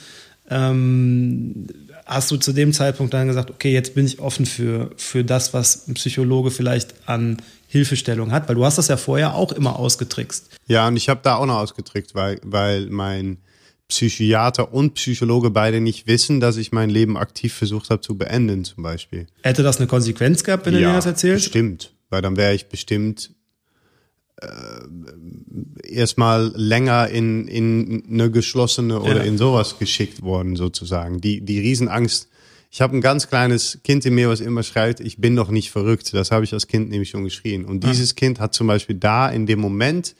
Ähm, 0.50 1.66
hast 2.04 2.30
du 2.30 2.36
zu 2.36 2.52
dem 2.52 2.72
Zeitpunkt 2.72 3.14
dann 3.14 3.28
gesagt, 3.28 3.50
okay, 3.50 3.72
jetzt 3.72 3.94
bin 3.94 4.06
ich 4.06 4.18
offen 4.18 4.46
für, 4.46 4.90
für 4.96 5.24
das, 5.24 5.54
was 5.54 5.88
ein 5.88 5.94
Psychologe 5.94 6.50
vielleicht 6.50 6.94
an 7.06 7.38
Hilfestellung 7.68 8.32
hat? 8.32 8.48
Weil 8.48 8.56
du 8.56 8.64
hast 8.64 8.78
das 8.78 8.88
ja 8.88 8.96
vorher 8.96 9.34
auch 9.34 9.52
immer 9.52 9.78
ausgetrickst. 9.78 10.48
Ja, 10.66 10.88
und 10.88 10.96
ich 10.96 11.08
habe 11.08 11.20
da 11.22 11.36
auch 11.36 11.46
noch 11.46 11.58
ausgetrickst, 11.58 12.14
weil, 12.14 12.40
weil 12.42 12.86
mein 12.86 13.38
Psychiater 13.88 14.72
und 14.72 14.94
Psychologe 14.94 15.50
beide 15.50 15.80
nicht 15.80 16.06
wissen, 16.06 16.40
dass 16.40 16.56
ich 16.56 16.72
mein 16.72 16.90
Leben 16.90 17.16
aktiv 17.16 17.54
versucht 17.54 17.90
habe 17.90 18.00
zu 18.00 18.18
beenden, 18.18 18.64
zum 18.64 18.82
Beispiel. 18.82 19.26
Hätte 19.42 19.62
das 19.62 19.78
eine 19.78 19.86
Konsequenz 19.86 20.44
gehabt, 20.44 20.66
wenn 20.66 20.74
ja, 20.74 20.80
du 20.80 20.86
mir 20.86 20.92
das 20.94 21.06
erzählst? 21.06 21.46
Stimmt, 21.46 21.94
weil 22.10 22.22
dann 22.22 22.36
wäre 22.36 22.54
ich 22.54 22.68
bestimmt 22.68 23.30
äh, 24.40 25.88
erstmal 25.88 26.52
länger 26.54 27.08
in, 27.08 27.48
in 27.48 28.04
eine 28.10 28.30
geschlossene 28.30 29.00
oder 29.00 29.18
ja. 29.18 29.22
in 29.22 29.38
sowas 29.38 29.78
geschickt 29.78 30.22
worden, 30.22 30.56
sozusagen. 30.56 31.20
Die, 31.20 31.40
die 31.40 31.58
Riesenangst 31.58 32.28
ich 32.70 32.80
habe 32.80 32.96
ein 32.96 33.00
ganz 33.00 33.28
kleines 33.28 33.78
Kind 33.82 34.04
in 34.04 34.14
mir, 34.14 34.28
was 34.28 34.40
immer 34.40 34.62
schreit, 34.62 35.00
ich 35.00 35.18
bin 35.18 35.34
doch 35.36 35.48
nicht 35.48 35.70
verrückt. 35.70 36.12
Das 36.12 36.30
habe 36.30 36.44
ich 36.44 36.52
als 36.52 36.66
Kind 36.66 36.90
nämlich 36.90 37.10
schon 37.10 37.24
geschrien. 37.24 37.64
Und 37.64 37.84
dieses 37.84 38.14
Kind 38.14 38.40
hat 38.40 38.52
zum 38.52 38.66
Beispiel 38.66 38.96
da 38.96 39.28
in 39.28 39.46
dem 39.46 39.58
Moment 39.58 40.14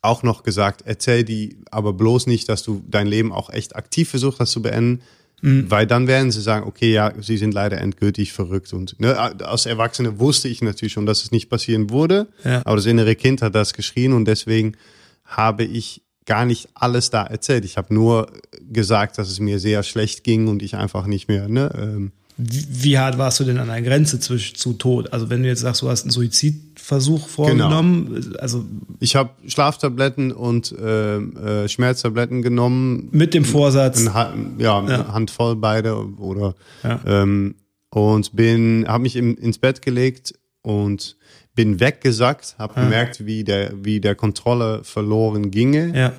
auch 0.00 0.22
noch 0.22 0.42
gesagt, 0.42 0.82
erzähl 0.86 1.24
die 1.24 1.58
aber 1.70 1.92
bloß 1.92 2.26
nicht, 2.28 2.48
dass 2.48 2.62
du 2.62 2.82
dein 2.88 3.06
Leben 3.06 3.32
auch 3.32 3.50
echt 3.50 3.76
aktiv 3.76 4.08
versucht 4.08 4.40
hast 4.40 4.52
zu 4.52 4.62
beenden, 4.62 5.02
mhm. 5.42 5.70
weil 5.70 5.86
dann 5.86 6.06
werden 6.06 6.30
sie 6.30 6.40
sagen, 6.40 6.66
okay, 6.66 6.92
ja, 6.92 7.12
sie 7.20 7.36
sind 7.36 7.52
leider 7.52 7.78
endgültig 7.78 8.32
verrückt. 8.32 8.72
Und 8.72 8.98
ne, 8.98 9.18
als 9.18 9.66
Erwachsene 9.66 10.18
wusste 10.18 10.48
ich 10.48 10.62
natürlich 10.62 10.92
schon, 10.92 11.04
dass 11.04 11.24
es 11.24 11.30
nicht 11.30 11.50
passieren 11.50 11.90
würde, 11.90 12.28
ja. 12.44 12.62
aber 12.64 12.76
das 12.76 12.86
innere 12.86 13.16
Kind 13.16 13.42
hat 13.42 13.54
das 13.54 13.74
geschrien 13.74 14.12
und 14.14 14.24
deswegen 14.24 14.76
habe 15.24 15.64
ich 15.64 16.02
gar 16.28 16.44
nicht 16.44 16.68
alles 16.74 17.10
da 17.10 17.24
erzählt. 17.24 17.64
Ich 17.64 17.76
habe 17.76 17.92
nur 17.92 18.30
gesagt, 18.70 19.18
dass 19.18 19.30
es 19.30 19.40
mir 19.40 19.58
sehr 19.58 19.82
schlecht 19.82 20.22
ging 20.22 20.46
und 20.46 20.62
ich 20.62 20.76
einfach 20.76 21.06
nicht 21.06 21.26
mehr. 21.26 21.48
Ne, 21.48 21.70
ähm, 21.74 22.12
wie, 22.36 22.66
wie 22.68 22.98
hart 22.98 23.18
warst 23.18 23.40
du 23.40 23.44
denn 23.44 23.58
an 23.58 23.66
der 23.66 23.82
Grenze 23.82 24.20
zwischen 24.20 24.54
zu 24.54 24.74
Tod? 24.74 25.12
Also 25.12 25.30
wenn 25.30 25.42
du 25.42 25.48
jetzt 25.48 25.60
sagst, 25.60 25.82
du 25.82 25.88
hast 25.88 26.02
einen 26.02 26.12
Suizidversuch 26.12 27.26
vorgenommen, 27.26 28.14
genau. 28.14 28.38
also 28.38 28.64
ich 29.00 29.16
habe 29.16 29.30
Schlaftabletten 29.46 30.30
und 30.30 30.70
äh, 30.70 31.16
äh, 31.16 31.68
Schmerztabletten 31.68 32.42
genommen 32.42 33.08
mit 33.10 33.32
dem 33.32 33.44
Vorsatz, 33.44 34.06
ein, 34.06 34.54
ja, 34.58 34.86
ja, 34.86 35.12
Handvoll 35.12 35.56
beide 35.56 35.96
oder 36.18 36.54
ja. 36.84 37.00
ähm, 37.06 37.56
und 37.90 38.36
bin, 38.36 38.84
habe 38.86 39.02
mich 39.02 39.16
im, 39.16 39.36
ins 39.36 39.58
Bett 39.58 39.82
gelegt 39.82 40.34
und 40.62 41.16
bin 41.58 41.80
weggesackt, 41.80 42.54
habe 42.56 42.74
ja. 42.76 42.84
gemerkt, 42.84 43.26
wie 43.26 43.42
der, 43.42 43.72
wie 43.84 44.00
der 44.00 44.14
Kontrolle 44.14 44.84
verloren 44.84 45.50
ginge. 45.50 45.92
Ja. 45.92 46.12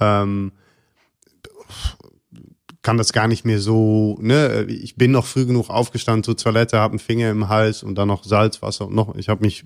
Ähm, 0.00 0.50
kann 2.82 2.96
das 2.96 3.12
gar 3.12 3.28
nicht 3.28 3.44
mehr 3.44 3.60
so, 3.60 4.18
ne, 4.20 4.64
ich 4.64 4.96
bin 4.96 5.12
noch 5.12 5.26
früh 5.26 5.46
genug 5.46 5.70
aufgestanden 5.70 6.24
zur 6.24 6.36
Toilette, 6.36 6.78
habe 6.78 6.94
einen 6.94 6.98
Finger 6.98 7.30
im 7.30 7.48
Hals 7.48 7.84
und 7.84 7.94
dann 7.98 8.08
noch 8.08 8.24
Salzwasser 8.24 8.88
und 8.88 8.96
noch, 8.96 9.14
ich 9.14 9.28
habe 9.28 9.44
mich 9.44 9.64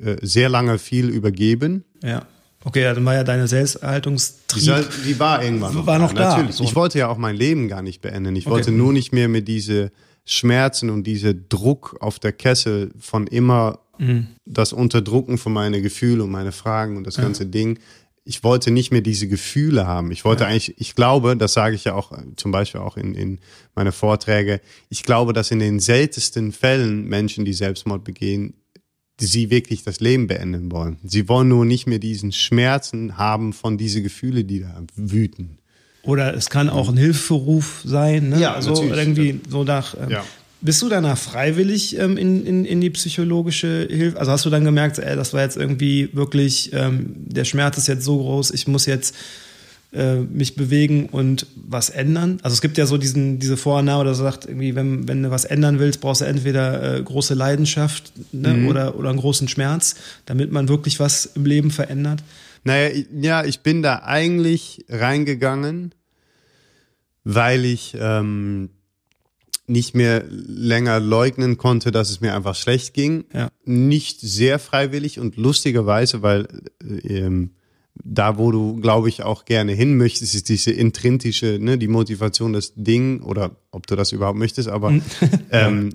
äh, 0.00 0.16
sehr 0.22 0.48
lange 0.48 0.78
viel 0.78 1.10
übergeben. 1.10 1.84
Ja. 2.02 2.24
Okay, 2.64 2.82
dann 2.82 3.04
war 3.04 3.12
ja 3.12 3.24
deine 3.24 3.48
Selbsterhaltungstrieb. 3.48 4.88
Die, 5.02 5.08
die 5.08 5.20
war 5.20 5.44
irgendwann 5.44 5.74
noch, 5.74 5.86
war 5.86 5.98
noch 5.98 6.14
da. 6.14 6.30
Natürlich. 6.30 6.62
Ich 6.62 6.74
wollte 6.74 6.98
ja 6.98 7.08
auch 7.08 7.18
mein 7.18 7.36
Leben 7.36 7.68
gar 7.68 7.82
nicht 7.82 8.00
beenden. 8.00 8.34
Ich 8.36 8.46
okay. 8.46 8.54
wollte 8.54 8.72
nur 8.72 8.94
nicht 8.94 9.12
mehr 9.12 9.28
mit 9.28 9.48
diese 9.48 9.92
Schmerzen 10.24 10.88
und 10.88 11.04
diese 11.04 11.34
Druck 11.34 11.98
auf 12.00 12.18
der 12.18 12.32
Kessel 12.32 12.90
von 12.98 13.26
immer 13.26 13.80
mhm. 13.98 14.26
das 14.44 14.72
Unterdrucken 14.72 15.38
von 15.38 15.52
meine 15.52 15.82
Gefühle 15.82 16.24
und 16.24 16.30
meine 16.30 16.52
Fragen 16.52 16.96
und 16.96 17.06
das 17.06 17.16
ganze 17.16 17.44
ja. 17.44 17.50
Ding. 17.50 17.78
Ich 18.24 18.42
wollte 18.42 18.72
nicht 18.72 18.90
mehr 18.90 19.02
diese 19.02 19.28
Gefühle 19.28 19.86
haben. 19.86 20.10
Ich 20.10 20.24
wollte 20.24 20.44
ja. 20.44 20.50
eigentlich, 20.50 20.74
ich 20.78 20.96
glaube, 20.96 21.36
das 21.36 21.52
sage 21.52 21.76
ich 21.76 21.84
ja 21.84 21.94
auch 21.94 22.12
zum 22.36 22.50
Beispiel 22.50 22.80
auch 22.80 22.96
in, 22.96 23.14
in 23.14 23.38
meine 23.74 23.92
Vorträge, 23.92 24.60
ich 24.88 25.04
glaube, 25.04 25.32
dass 25.32 25.50
in 25.50 25.60
den 25.60 25.78
seltensten 25.78 26.52
Fällen 26.52 27.04
Menschen, 27.04 27.44
die 27.44 27.52
Selbstmord 27.52 28.02
begehen, 28.02 28.54
sie 29.18 29.50
wirklich 29.50 29.82
das 29.82 30.00
Leben 30.00 30.26
beenden 30.26 30.70
wollen. 30.70 30.98
Sie 31.04 31.28
wollen 31.28 31.48
nur 31.48 31.64
nicht 31.64 31.86
mehr 31.86 31.98
diesen 31.98 32.32
Schmerzen 32.32 33.16
haben 33.16 33.52
von 33.52 33.78
diese 33.78 34.02
Gefühle, 34.02 34.44
die 34.44 34.60
da 34.60 34.82
wüten. 34.94 35.58
Oder 36.02 36.34
es 36.34 36.50
kann 36.50 36.68
auch 36.68 36.88
ein 36.88 36.96
Hilferuf 36.96 37.82
sein, 37.84 38.28
ne? 38.28 38.40
Ja, 38.40 38.54
also 38.54 38.80
irgendwie 38.82 39.40
so 39.48 39.64
nach. 39.64 39.96
Ähm, 40.00 40.10
ja. 40.10 40.24
Bist 40.66 40.82
du 40.82 40.88
danach 40.88 41.16
freiwillig 41.16 41.96
ähm, 41.96 42.16
in, 42.16 42.44
in, 42.44 42.64
in 42.64 42.80
die 42.80 42.90
psychologische 42.90 43.86
Hilfe? 43.88 44.18
Also 44.18 44.32
hast 44.32 44.44
du 44.44 44.50
dann 44.50 44.64
gemerkt, 44.64 44.98
ey, 44.98 45.14
das 45.14 45.32
war 45.32 45.42
jetzt 45.42 45.56
irgendwie 45.56 46.10
wirklich, 46.12 46.72
ähm, 46.72 47.14
der 47.14 47.44
Schmerz 47.44 47.78
ist 47.78 47.86
jetzt 47.86 48.04
so 48.04 48.18
groß, 48.18 48.50
ich 48.50 48.66
muss 48.66 48.84
jetzt 48.84 49.14
äh, 49.92 50.16
mich 50.16 50.56
bewegen 50.56 51.08
und 51.08 51.46
was 51.54 51.88
ändern? 51.88 52.40
Also 52.42 52.54
es 52.54 52.60
gibt 52.60 52.78
ja 52.78 52.86
so 52.86 52.98
diesen, 52.98 53.38
diese 53.38 53.56
Vorannahme, 53.56 54.04
dass 54.04 54.18
er 54.18 54.24
sagt, 54.24 54.46
irgendwie, 54.46 54.74
wenn, 54.74 55.06
wenn 55.06 55.22
du 55.22 55.30
was 55.30 55.44
ändern 55.44 55.78
willst, 55.78 56.00
brauchst 56.00 56.22
du 56.22 56.24
entweder 56.24 56.96
äh, 56.96 57.00
große 57.00 57.34
Leidenschaft 57.34 58.12
ne, 58.32 58.54
mhm. 58.54 58.66
oder, 58.66 58.98
oder 58.98 59.10
einen 59.10 59.20
großen 59.20 59.46
Schmerz, 59.46 59.94
damit 60.24 60.50
man 60.50 60.68
wirklich 60.68 60.98
was 60.98 61.26
im 61.26 61.46
Leben 61.46 61.70
verändert. 61.70 62.24
Naja, 62.64 62.90
ja, 63.20 63.44
ich 63.44 63.60
bin 63.60 63.84
da 63.84 64.02
eigentlich 64.02 64.84
reingegangen, 64.88 65.94
weil 67.22 67.64
ich 67.64 67.96
ähm, 68.00 68.70
nicht 69.66 69.94
mehr 69.94 70.24
länger 70.28 71.00
leugnen 71.00 71.56
konnte, 71.56 71.90
dass 71.90 72.10
es 72.10 72.20
mir 72.20 72.34
einfach 72.34 72.54
schlecht 72.54 72.94
ging. 72.94 73.24
Ja. 73.32 73.50
Nicht 73.64 74.20
sehr 74.20 74.58
freiwillig 74.58 75.18
und 75.18 75.36
lustigerweise, 75.36 76.22
weil 76.22 76.46
äh, 76.82 77.18
ähm, 77.18 77.50
da, 78.04 78.38
wo 78.38 78.50
du, 78.52 78.76
glaube 78.76 79.08
ich, 79.08 79.22
auch 79.22 79.44
gerne 79.44 79.72
hin 79.72 79.96
möchtest, 79.96 80.34
ist 80.34 80.48
diese 80.48 80.70
intrinsische, 80.70 81.58
ne, 81.60 81.78
die 81.78 81.88
Motivation, 81.88 82.52
das 82.52 82.74
Ding, 82.74 83.22
oder 83.22 83.56
ob 83.70 83.86
du 83.86 83.96
das 83.96 84.12
überhaupt 84.12 84.38
möchtest, 84.38 84.68
aber 84.68 84.90
mhm. 84.90 85.02
ähm, 85.50 85.90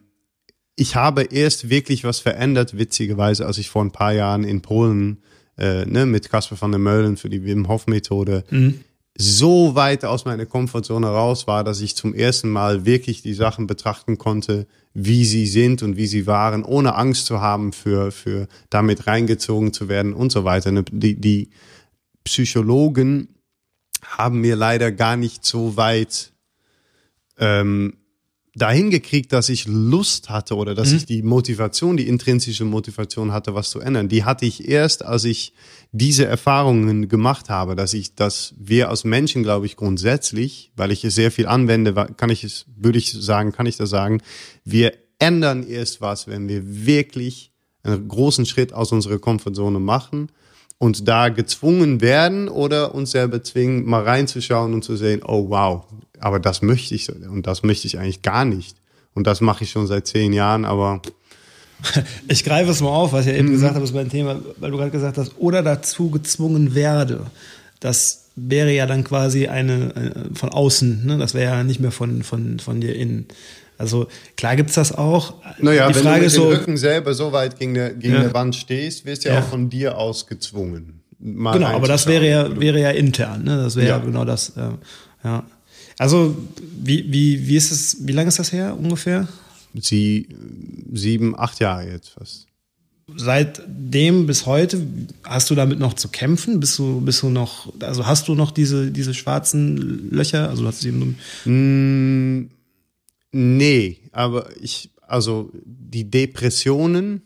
ich 0.76 0.96
habe 0.96 1.24
erst 1.24 1.70
wirklich 1.70 2.04
was 2.04 2.20
verändert, 2.20 2.78
witzigerweise, 2.78 3.46
als 3.46 3.58
ich 3.58 3.70
vor 3.70 3.84
ein 3.84 3.92
paar 3.92 4.14
Jahren 4.14 4.44
in 4.44 4.62
Polen 4.62 5.22
äh, 5.58 5.86
ne, 5.86 6.06
mit 6.06 6.30
Kasper 6.30 6.60
van 6.60 6.72
der 6.72 6.80
Meulen 6.80 7.18
für 7.18 7.30
die 7.30 7.44
Wim 7.44 7.68
Hof 7.68 7.88
Methode 7.88 8.44
mhm. 8.50 8.82
So 9.18 9.76
weit 9.76 10.06
aus 10.06 10.26
meiner 10.26 10.46
Komfortzone 10.46 11.08
raus 11.08 11.48
war, 11.48 11.64
dass 11.64 11.82
ich 11.82 11.96
zum 11.96 12.14
ersten 12.14 12.50
Mal 12.50 12.86
wirklich 12.86 13.22
die 13.22 13.34
Sachen 13.34 13.68
betrachten 13.68 14.18
konnte, 14.18 14.68
wie 14.94 15.26
sie 15.26 15.46
sind 15.46 15.84
und 15.84 15.98
wie 15.98 16.08
sie 16.08 16.28
waren, 16.28 16.64
ohne 16.64 16.96
Angst 16.96 17.26
zu 17.26 17.42
haben 17.42 17.74
für, 17.74 18.12
für 18.12 18.48
damit 18.70 19.08
reingezogen 19.08 19.74
zu 19.74 19.90
werden 19.90 20.14
und 20.14 20.32
so 20.32 20.44
weiter. 20.44 20.72
Ne, 20.72 20.84
die, 20.92 21.20
die 21.20 21.50
Psychologen 22.24 23.30
haben 24.04 24.42
mir 24.42 24.56
leider 24.56 24.92
gar 24.92 25.18
nicht 25.18 25.46
so 25.46 25.78
weit 25.78 26.34
ähm, 27.38 27.94
dahin 28.54 28.90
gekriegt, 28.90 29.32
dass 29.32 29.50
ich 29.50 29.66
Lust 29.68 30.30
hatte 30.30 30.56
oder 30.56 30.76
dass 30.76 30.92
mhm. 30.92 30.98
ich 30.98 31.06
die 31.06 31.22
Motivation, 31.22 31.96
die 31.96 32.08
intrinsische 32.08 32.66
Motivation 32.66 33.32
hatte, 33.32 33.56
was 33.56 33.70
zu 33.70 33.80
ändern. 33.80 34.10
Die 34.10 34.26
hatte 34.26 34.46
ich 34.46 34.68
erst, 34.68 35.06
als 35.06 35.24
ich 35.24 35.54
diese 35.92 36.26
Erfahrungen 36.26 37.10
gemacht 37.10 37.50
habe, 37.50 37.76
dass 37.76 37.94
ich, 37.94 38.16
dass 38.16 38.54
wir 38.58 38.90
als 38.90 39.04
Menschen, 39.04 39.44
glaube 39.44 39.66
ich, 39.66 39.76
grundsätzlich, 39.76 40.72
weil 40.76 40.92
ich 40.92 41.04
es 41.04 41.16
sehr 41.16 41.32
viel 41.32 41.48
anwende, 41.48 41.94
kann 42.16 42.30
ich 42.30 42.44
es, 42.44 42.66
würde 42.78 42.98
ich 42.98 43.12
sagen, 43.12 43.52
kann 43.52 43.66
ich 43.66 43.78
das 43.78 43.90
sagen, 43.90 44.22
wir 44.64 44.94
ändern 45.20 45.68
erst 45.68 46.00
was, 46.00 46.28
wenn 46.28 46.48
wir 46.48 46.86
wirklich 46.86 47.52
einen 47.84 48.08
großen 48.08 48.46
Schritt 48.46 48.74
aus 48.74 48.92
unserer 48.92 49.20
Komfortzone 49.20 49.80
machen 49.80 50.30
und 50.78 51.08
da 51.08 51.30
gezwungen 51.30 52.00
werden 52.00 52.48
oder 52.48 52.96
uns 52.96 53.12
selber 53.12 53.44
zwingen, 53.44 53.86
mal 53.86 54.04
reinzuschauen 54.04 54.74
und 54.74 54.84
zu 54.84 54.96
sehen, 54.96 55.22
oh 55.26 55.50
wow, 55.50 55.86
aber 56.20 56.40
das 56.40 56.62
möchte 56.62 56.96
ich 56.96 57.12
und 57.12 57.46
das 57.48 57.64
möchte 57.64 57.88
ich 57.88 58.00
eigentlich 58.00 58.22
gar 58.22 58.46
nicht. 58.46 58.78
Und 59.14 59.28
das 59.28 59.42
mache 59.42 59.66
ich 59.66 59.72
schon 59.72 59.88
seit 59.88 60.08
zehn 60.08 60.32
Jahren, 60.32 60.64
aber 60.64 61.02
ich 62.28 62.44
greife 62.44 62.72
es 62.72 62.82
mal 62.82 62.90
auf, 62.90 63.14
was 63.14 63.26
ich 63.26 63.34
ja 63.34 63.38
eben 63.38 63.50
mhm. 63.50 63.54
gesagt 63.54 63.76
habe, 63.76 63.84
ist 63.84 63.94
mein 63.94 64.10
Thema, 64.10 64.40
weil 64.58 64.72
du 64.72 64.78
gerade 64.78 64.92
gesagt 64.92 65.18
hast, 65.18 65.34
oder 65.38 65.64
dazu 65.64 66.10
gezwungen 66.10 66.76
werde. 66.76 67.26
Das 67.80 68.26
wäre 68.36 68.72
ja 68.72 68.86
dann 68.86 69.04
quasi 69.04 69.48
eine, 69.48 69.92
eine 69.96 70.30
von 70.34 70.50
außen, 70.50 71.06
ne? 71.06 71.18
das 71.18 71.34
wäre 71.34 71.52
ja 71.52 71.64
nicht 71.64 71.80
mehr 71.80 71.92
von, 71.92 72.24
von, 72.24 72.60
von 72.60 72.82
dir 72.82 72.96
innen. 72.96 73.28
Also 73.78 74.08
klar 74.38 74.56
gibt 74.56 74.70
es 74.70 74.76
das 74.76 74.94
auch. 74.94 75.34
Naja, 75.60 75.88
die 75.90 75.96
wenn 75.96 76.04
Frage 76.04 76.20
du 76.20 76.26
mit 76.26 76.32
so, 76.32 76.50
dem 76.50 76.60
Rücken 76.60 76.78
selber 76.78 77.14
so 77.16 77.32
weit 77.32 77.58
gegen, 77.58 77.74
der, 77.74 77.92
gegen 77.92 78.14
ja. 78.14 78.22
der 78.22 78.34
Wand 78.34 78.56
stehst, 78.56 79.06
wirst 79.06 79.26
du 79.26 79.30
ja, 79.30 79.36
ja, 79.36 79.42
auch 79.42 79.48
von 79.48 79.70
dir 79.70 79.98
aus 79.98 80.28
gezwungen. 80.28 81.02
genau, 81.20 81.66
aber 81.66 81.88
das 81.88 82.06
wäre 82.06 82.30
ja, 82.30 82.60
wäre 82.60 82.80
ja 82.80 82.92
intern. 82.92 83.44
Ne? 83.44 83.58
Das 83.58 83.76
wäre 83.76 83.88
ja. 83.88 83.98
genau 83.98 84.24
das. 84.24 84.50
Äh, 84.50 84.70
ja. 85.24 85.44
Also 85.98 86.36
wie, 86.80 87.12
wie, 87.12 87.48
wie 87.48 87.56
ist 87.56 87.72
es, 87.72 87.98
wie 88.02 88.12
lange 88.12 88.28
ist 88.28 88.38
das 88.38 88.52
her 88.52 88.78
ungefähr? 88.78 89.28
Sie, 89.74 90.28
sieben, 90.92 91.38
acht 91.38 91.60
Jahre 91.60 91.90
jetzt 91.90 92.10
fast. 92.10 92.48
Seitdem 93.16 94.26
bis 94.26 94.46
heute 94.46 94.86
hast 95.24 95.50
du 95.50 95.56
damit 95.56 95.80
noch 95.80 95.94
zu 95.94 96.08
kämpfen? 96.10 96.60
Bist 96.60 96.80
du, 96.80 97.02
bist 97.02 97.22
du 97.22 97.30
noch, 97.30 97.72
also 97.82 98.06
hast 98.06 98.28
du 98.28 98.36
noch 98.36 98.52
diese, 98.52 98.92
diese 98.92 99.14
schwarzen 99.14 100.10
Löcher? 100.12 100.50
Also 100.50 100.66
hast 100.66 100.84
du 100.84 100.88
eben 100.88 101.18
mm, 101.46 102.50
Nee, 103.32 104.00
aber 104.12 104.50
ich, 104.62 104.92
also 105.08 105.52
die 105.64 106.10
Depressionen 106.10 107.22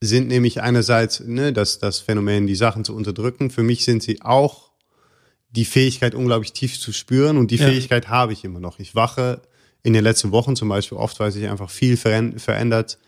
sind 0.00 0.28
nämlich 0.28 0.60
einerseits 0.60 1.20
ne, 1.20 1.52
das, 1.52 1.78
das 1.78 2.00
Phänomen, 2.00 2.46
die 2.46 2.56
Sachen 2.56 2.84
zu 2.84 2.94
unterdrücken. 2.94 3.50
Für 3.50 3.62
mich 3.62 3.84
sind 3.84 4.02
sie 4.02 4.20
auch 4.20 4.70
die 5.50 5.64
Fähigkeit, 5.64 6.14
unglaublich 6.14 6.52
tief 6.52 6.78
zu 6.78 6.92
spüren 6.92 7.38
und 7.38 7.50
die 7.50 7.56
ja. 7.56 7.68
Fähigkeit 7.68 8.08
habe 8.08 8.32
ich 8.32 8.44
immer 8.44 8.60
noch. 8.60 8.80
Ich 8.80 8.94
wache 8.94 9.40
in 9.84 9.92
den 9.92 10.02
letzten 10.02 10.32
Wochen 10.32 10.56
zum 10.56 10.68
Beispiel 10.68 10.98
oft, 10.98 11.20
weil 11.20 11.30
sich 11.30 11.46
einfach 11.46 11.70
viel 11.70 11.96
verändert, 11.96 12.98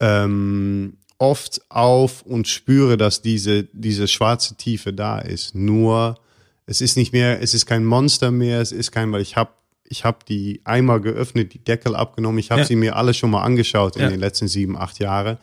ähm, 0.00 0.98
oft 1.16 1.62
auf 1.70 2.22
und 2.22 2.48
spüre, 2.48 2.96
dass 2.96 3.22
diese, 3.22 3.64
diese 3.72 4.08
schwarze 4.08 4.56
Tiefe 4.56 4.92
da 4.92 5.20
ist. 5.20 5.54
Nur 5.54 6.18
es 6.66 6.80
ist 6.80 6.96
nicht 6.96 7.12
mehr, 7.12 7.40
es 7.40 7.54
ist 7.54 7.66
kein 7.66 7.84
Monster 7.84 8.30
mehr, 8.30 8.60
es 8.60 8.72
ist 8.72 8.90
kein, 8.90 9.10
weil 9.12 9.22
ich 9.22 9.36
habe 9.36 9.52
ich 9.84 10.04
habe 10.04 10.18
die 10.26 10.62
einmal 10.64 11.00
geöffnet, 11.00 11.52
die 11.52 11.62
Deckel 11.62 11.94
abgenommen. 11.94 12.38
Ich 12.38 12.50
habe 12.50 12.62
ja. 12.62 12.66
sie 12.66 12.76
mir 12.76 12.96
alle 12.96 13.12
schon 13.12 13.30
mal 13.30 13.42
angeschaut 13.42 13.96
in 13.96 14.02
ja. 14.02 14.08
den 14.08 14.20
letzten 14.20 14.48
sieben, 14.48 14.76
acht 14.76 14.98
Jahren 14.98 15.36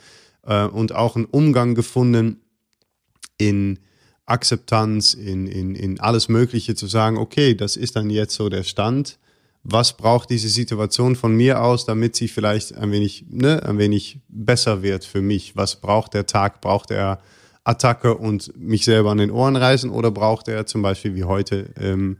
äh, 0.43 0.65
und 0.65 0.93
auch 0.93 1.15
einen 1.15 1.25
Umgang 1.25 1.75
gefunden 1.75 2.41
in 3.37 3.79
Akzeptanz, 4.25 5.13
in, 5.13 5.47
in, 5.47 5.75
in 5.75 5.99
alles 5.99 6.29
Mögliche 6.29 6.75
zu 6.75 6.87
sagen, 6.87 7.17
okay, 7.17 7.53
das 7.53 7.77
ist 7.77 7.95
dann 7.95 8.09
jetzt 8.09 8.35
so 8.35 8.49
der 8.49 8.63
Stand. 8.63 9.19
Was 9.63 9.97
braucht 9.97 10.29
diese 10.29 10.49
Situation 10.49 11.15
von 11.15 11.35
mir 11.35 11.61
aus, 11.61 11.85
damit 11.85 12.15
sie 12.15 12.27
vielleicht 12.27 12.75
ein 12.75 12.91
wenig, 12.91 13.25
ne, 13.29 13.61
ein 13.63 13.77
wenig 13.77 14.19
besser 14.29 14.81
wird 14.81 15.03
für 15.03 15.21
mich? 15.21 15.55
Was 15.55 15.75
braucht 15.81 16.13
der 16.13 16.25
Tag? 16.25 16.61
Braucht 16.61 16.91
er 16.91 17.19
Attacke 17.63 18.15
und 18.15 18.57
mich 18.57 18.85
selber 18.85 19.11
an 19.11 19.17
den 19.17 19.31
Ohren 19.31 19.55
reißen 19.55 19.89
oder 19.89 20.11
braucht 20.11 20.47
er 20.47 20.65
zum 20.65 20.81
Beispiel 20.81 21.15
wie 21.15 21.25
heute 21.25 21.69
ähm, 21.79 22.17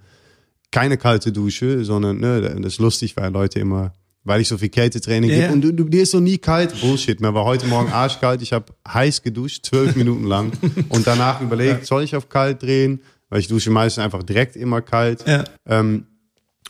keine 0.72 0.98
kalte 0.98 1.32
Dusche, 1.32 1.84
sondern 1.84 2.20
ne, 2.20 2.42
das 2.42 2.74
ist 2.74 2.80
lustig, 2.80 3.18
weil 3.18 3.32
Leute 3.32 3.60
immer, 3.60 3.94
weil 4.24 4.42
ich 4.42 4.48
so 4.48 4.58
viel 4.58 4.70
Kältetraining 4.70 5.30
yeah. 5.30 5.42
gebe 5.42 5.54
und 5.54 5.62
du, 5.62 5.72
du, 5.72 5.86
dir 5.86 6.04
ist 6.04 6.12
so 6.12 6.20
nie 6.20 6.38
kalt. 6.38 6.80
Bullshit, 6.82 7.20
mir 7.20 7.34
war 7.34 7.46
heute 7.46 7.66
Morgen 7.66 7.92
arschkalt, 7.92 8.42
ich 8.42 8.54
habe 8.54 8.66
heiß 8.88 9.24
geduscht, 9.24 9.66
zwölf 9.66 9.96
Minuten 9.96 10.26
lang 10.26 10.52
und 10.90 11.08
danach 11.08 11.42
überlegt, 11.42 11.86
soll 11.86 12.04
ich 12.04 12.16
auf 12.16 12.30
kalt 12.30 12.62
drehen? 12.62 13.02
Weil 13.30 13.40
ich 13.40 13.48
dusche 13.48 13.70
meistens 13.70 14.04
einfach 14.04 14.24
direkt 14.24 14.56
immer 14.56 14.82
kalt. 14.82 15.24
Ja. 15.28 15.44
Ähm, 15.68 16.06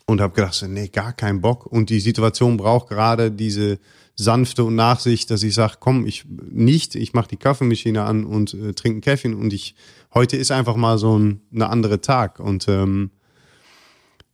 und 0.09 0.21
habe 0.21 0.33
gedacht, 0.33 0.55
so, 0.55 0.65
nee, 0.65 0.87
gar 0.87 1.13
keinen 1.13 1.39
Bock. 1.39 1.67
Und 1.67 1.91
die 1.91 1.99
Situation 1.99 2.57
braucht 2.57 2.89
gerade 2.89 3.31
diese 3.31 3.77
sanfte 4.15 4.63
und 4.63 4.75
Nachsicht, 4.75 5.29
dass 5.29 5.43
ich 5.43 5.53
sage, 5.53 5.75
komm, 5.79 6.07
ich 6.07 6.25
nicht, 6.27 6.95
ich 6.95 7.13
mache 7.13 7.29
die 7.29 7.37
Kaffeemaschine 7.37 8.01
an 8.03 8.25
und 8.25 8.55
äh, 8.55 8.73
trinke 8.73 8.95
einen 8.95 9.01
Kaffee 9.01 9.33
und 9.33 9.53
ich, 9.53 9.75
heute 10.13 10.35
ist 10.35 10.51
einfach 10.51 10.75
mal 10.75 10.97
so 10.97 11.17
ein 11.17 11.41
eine 11.53 11.69
andere 11.69 12.01
Tag. 12.01 12.39
Und 12.39 12.67
ähm, 12.67 13.11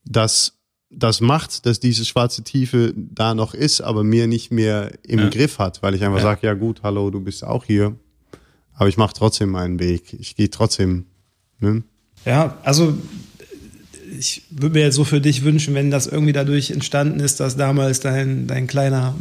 das, 0.06 0.54
das 0.90 1.20
macht, 1.20 1.66
dass 1.66 1.82
diese 1.82 2.06
schwarze 2.06 2.44
Tiefe 2.44 2.94
da 2.96 3.36
noch 3.36 3.54
ist, 3.54 3.82
aber 3.82 4.06
mir 4.06 4.28
nicht 4.28 4.52
mehr 4.52 4.94
im 5.04 5.20
ja. 5.20 5.30
Griff 5.30 5.60
hat, 5.60 5.84
weil 5.84 5.94
ich 5.94 6.06
einfach 6.06 6.20
ja. 6.20 6.24
sage, 6.24 6.48
ja 6.48 6.54
gut, 6.54 6.84
hallo, 6.84 7.10
du 7.10 7.20
bist 7.20 7.44
auch 7.44 7.66
hier. 7.66 7.96
Aber 8.74 8.88
ich 8.88 8.98
mache 8.98 9.14
trotzdem 9.14 9.50
meinen 9.50 9.80
Weg. 9.80 10.14
Ich 10.14 10.38
gehe 10.38 10.50
trotzdem. 10.50 11.06
Ne? 11.60 11.84
Ja, 12.26 12.58
also 12.64 12.98
ich 14.18 14.44
würde 14.50 14.78
mir 14.78 14.86
jetzt 14.86 14.96
so 14.96 15.04
für 15.04 15.22
dich 15.22 15.44
wünschen, 15.44 15.74
wenn 15.74 15.92
das 15.92 16.08
irgendwie 16.08 16.34
dadurch 16.34 16.72
entstanden 16.72 17.20
ist, 17.20 17.40
dass 17.40 17.58
damals 17.58 18.00
dein, 18.00 18.48
dein 18.48 18.68
kleiner 18.68 19.16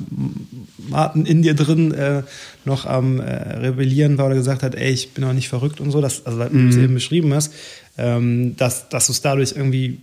Martin 0.88 1.26
in 1.26 1.42
dir 1.42 1.54
drin 1.54 1.92
äh, 1.92 2.22
noch 2.64 2.86
am 2.86 3.20
äh, 3.20 3.24
Rebellieren 3.24 4.18
war 4.18 4.26
oder 4.26 4.36
gesagt 4.36 4.62
hat, 4.62 4.74
ey, 4.74 4.92
ich 4.92 5.10
bin 5.10 5.24
noch 5.24 5.32
nicht 5.32 5.48
verrückt 5.48 5.80
und 5.80 5.90
so, 5.90 6.00
dass, 6.00 6.26
also, 6.26 6.44
mhm. 6.44 6.50
du 6.50 6.68
es 6.68 6.76
eben 6.76 6.94
beschrieben 6.94 7.32
hast, 7.34 7.52
ähm, 7.98 8.56
dass, 8.56 8.88
dass 8.88 9.06
du 9.06 9.12
es 9.12 9.20
dadurch 9.20 9.52
irgendwie 9.56 9.98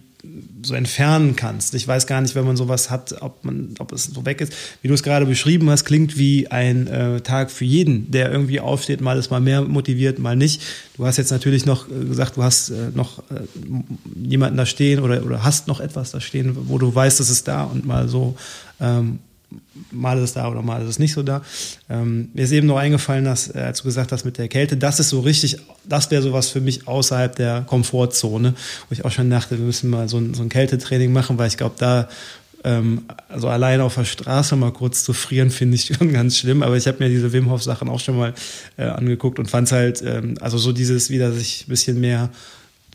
so 0.64 0.76
entfernen 0.76 1.36
kannst. 1.36 1.74
Ich 1.74 1.88
weiß 1.88 2.06
gar 2.06 2.22
nicht, 2.22 2.36
wenn 2.36 2.46
man 2.46 2.56
sowas 2.56 2.90
hat, 2.90 3.22
ob 3.22 3.44
man, 3.44 3.74
ob 3.80 3.92
es 3.92 4.06
so 4.06 4.26
weg 4.26 4.42
ist. 4.42 4.54
Wie 4.82 4.88
du 4.88 4.94
es 4.94 5.02
gerade 5.02 5.26
beschrieben 5.26 5.70
hast, 5.70 5.86
klingt 5.86 6.18
wie 6.18 6.48
ein 6.50 6.88
äh, 6.88 7.22
Tag 7.22 7.50
für 7.50 7.66
jeden, 7.66 8.12
der 8.12 8.32
irgendwie 8.32 8.60
aufsteht, 8.60 9.02
mal 9.02 9.18
ist 9.18 9.32
mal 9.32 9.42
mehr 9.42 9.62
motiviert, 9.64 10.20
mal 10.20 10.36
nicht. 10.36 10.62
Du 10.96 11.06
hast 11.06 11.18
jetzt 11.18 11.32
natürlich 11.32 11.66
noch 11.66 11.90
äh, 11.90 12.06
gesagt, 12.06 12.38
du 12.38 12.44
hast 12.44 12.70
äh, 12.70 12.90
noch 12.94 13.20
äh, 13.30 13.42
jemanden 14.16 14.58
da 14.58 14.66
stehen 14.66 15.00
oder, 15.00 15.26
oder 15.26 15.44
hast 15.44 15.68
noch 15.68 15.80
etwas 15.80 16.12
da 16.12 16.22
stehen, 16.22 16.56
wo 16.70 16.78
du 16.78 16.94
weißt, 16.94 17.20
es 17.20 17.30
ist 17.30 17.48
da 17.48 17.64
und 17.64 17.86
mal 17.86 18.08
so 18.08 18.36
ähm, 18.80 19.20
mal 19.92 20.18
ist 20.18 20.24
es 20.24 20.34
da 20.34 20.50
oder 20.50 20.62
mal 20.62 20.82
ist 20.82 20.90
es 20.90 21.00
nicht 21.00 21.14
so 21.14 21.24
da. 21.24 21.42
Ähm, 21.90 22.30
mir 22.34 22.44
ist 22.44 22.52
eben 22.52 22.68
noch 22.68 22.78
eingefallen, 22.78 23.26
dass, 23.26 23.54
äh, 23.54 23.60
als 23.60 23.80
du 23.80 23.86
gesagt 23.86 24.12
hast 24.12 24.26
mit 24.26 24.38
der 24.38 24.48
Kälte, 24.48 24.78
das 24.78 25.00
ist 25.00 25.10
so 25.10 25.20
richtig, 25.20 25.58
das 25.84 26.12
wäre 26.12 26.22
sowas 26.22 26.50
für 26.50 26.62
mich 26.62 26.88
außerhalb 26.88 27.36
der 27.36 27.62
Komfortzone, 27.62 28.54
wo 28.90 28.94
ich 28.94 29.06
auch 29.06 29.12
schon 29.12 29.30
dachte, 29.30 29.58
wir 29.58 29.66
müssen 29.66 29.90
mal 29.90 30.08
so 30.08 30.18
ein, 30.18 30.34
so 30.34 30.44
ein 30.44 30.50
Kältetraining 30.50 31.12
machen, 31.12 31.38
weil 31.38 31.48
ich 31.48 31.58
glaube, 31.58 31.76
da 31.78 32.08
ähm, 32.64 33.06
also 33.28 33.48
alleine 33.48 33.84
auf 33.84 33.96
der 33.96 34.06
Straße 34.06 34.56
mal 34.56 34.72
kurz 34.72 35.04
zu 35.04 35.14
frieren, 35.14 35.50
finde 35.52 35.76
ich 35.76 35.86
schon 35.86 36.14
ganz 36.14 36.38
schlimm. 36.38 36.64
Aber 36.64 36.78
ich 36.78 36.88
habe 36.88 37.04
mir 37.04 37.10
diese 37.10 37.34
Wim 37.34 37.50
Hof 37.50 37.64
Sachen 37.64 37.90
auch 37.90 38.00
schon 38.00 38.18
mal 38.18 38.34
äh, 38.78 38.84
angeguckt 38.84 39.40
und 39.40 39.50
fand 39.50 39.68
es 39.68 39.72
halt, 39.72 40.02
ähm, 40.06 40.36
also 40.40 40.58
so 40.58 40.72
dieses 40.72 41.10
wieder 41.10 41.32
sich 41.32 41.66
ein 41.68 41.70
bisschen 41.70 42.00
mehr 42.00 42.30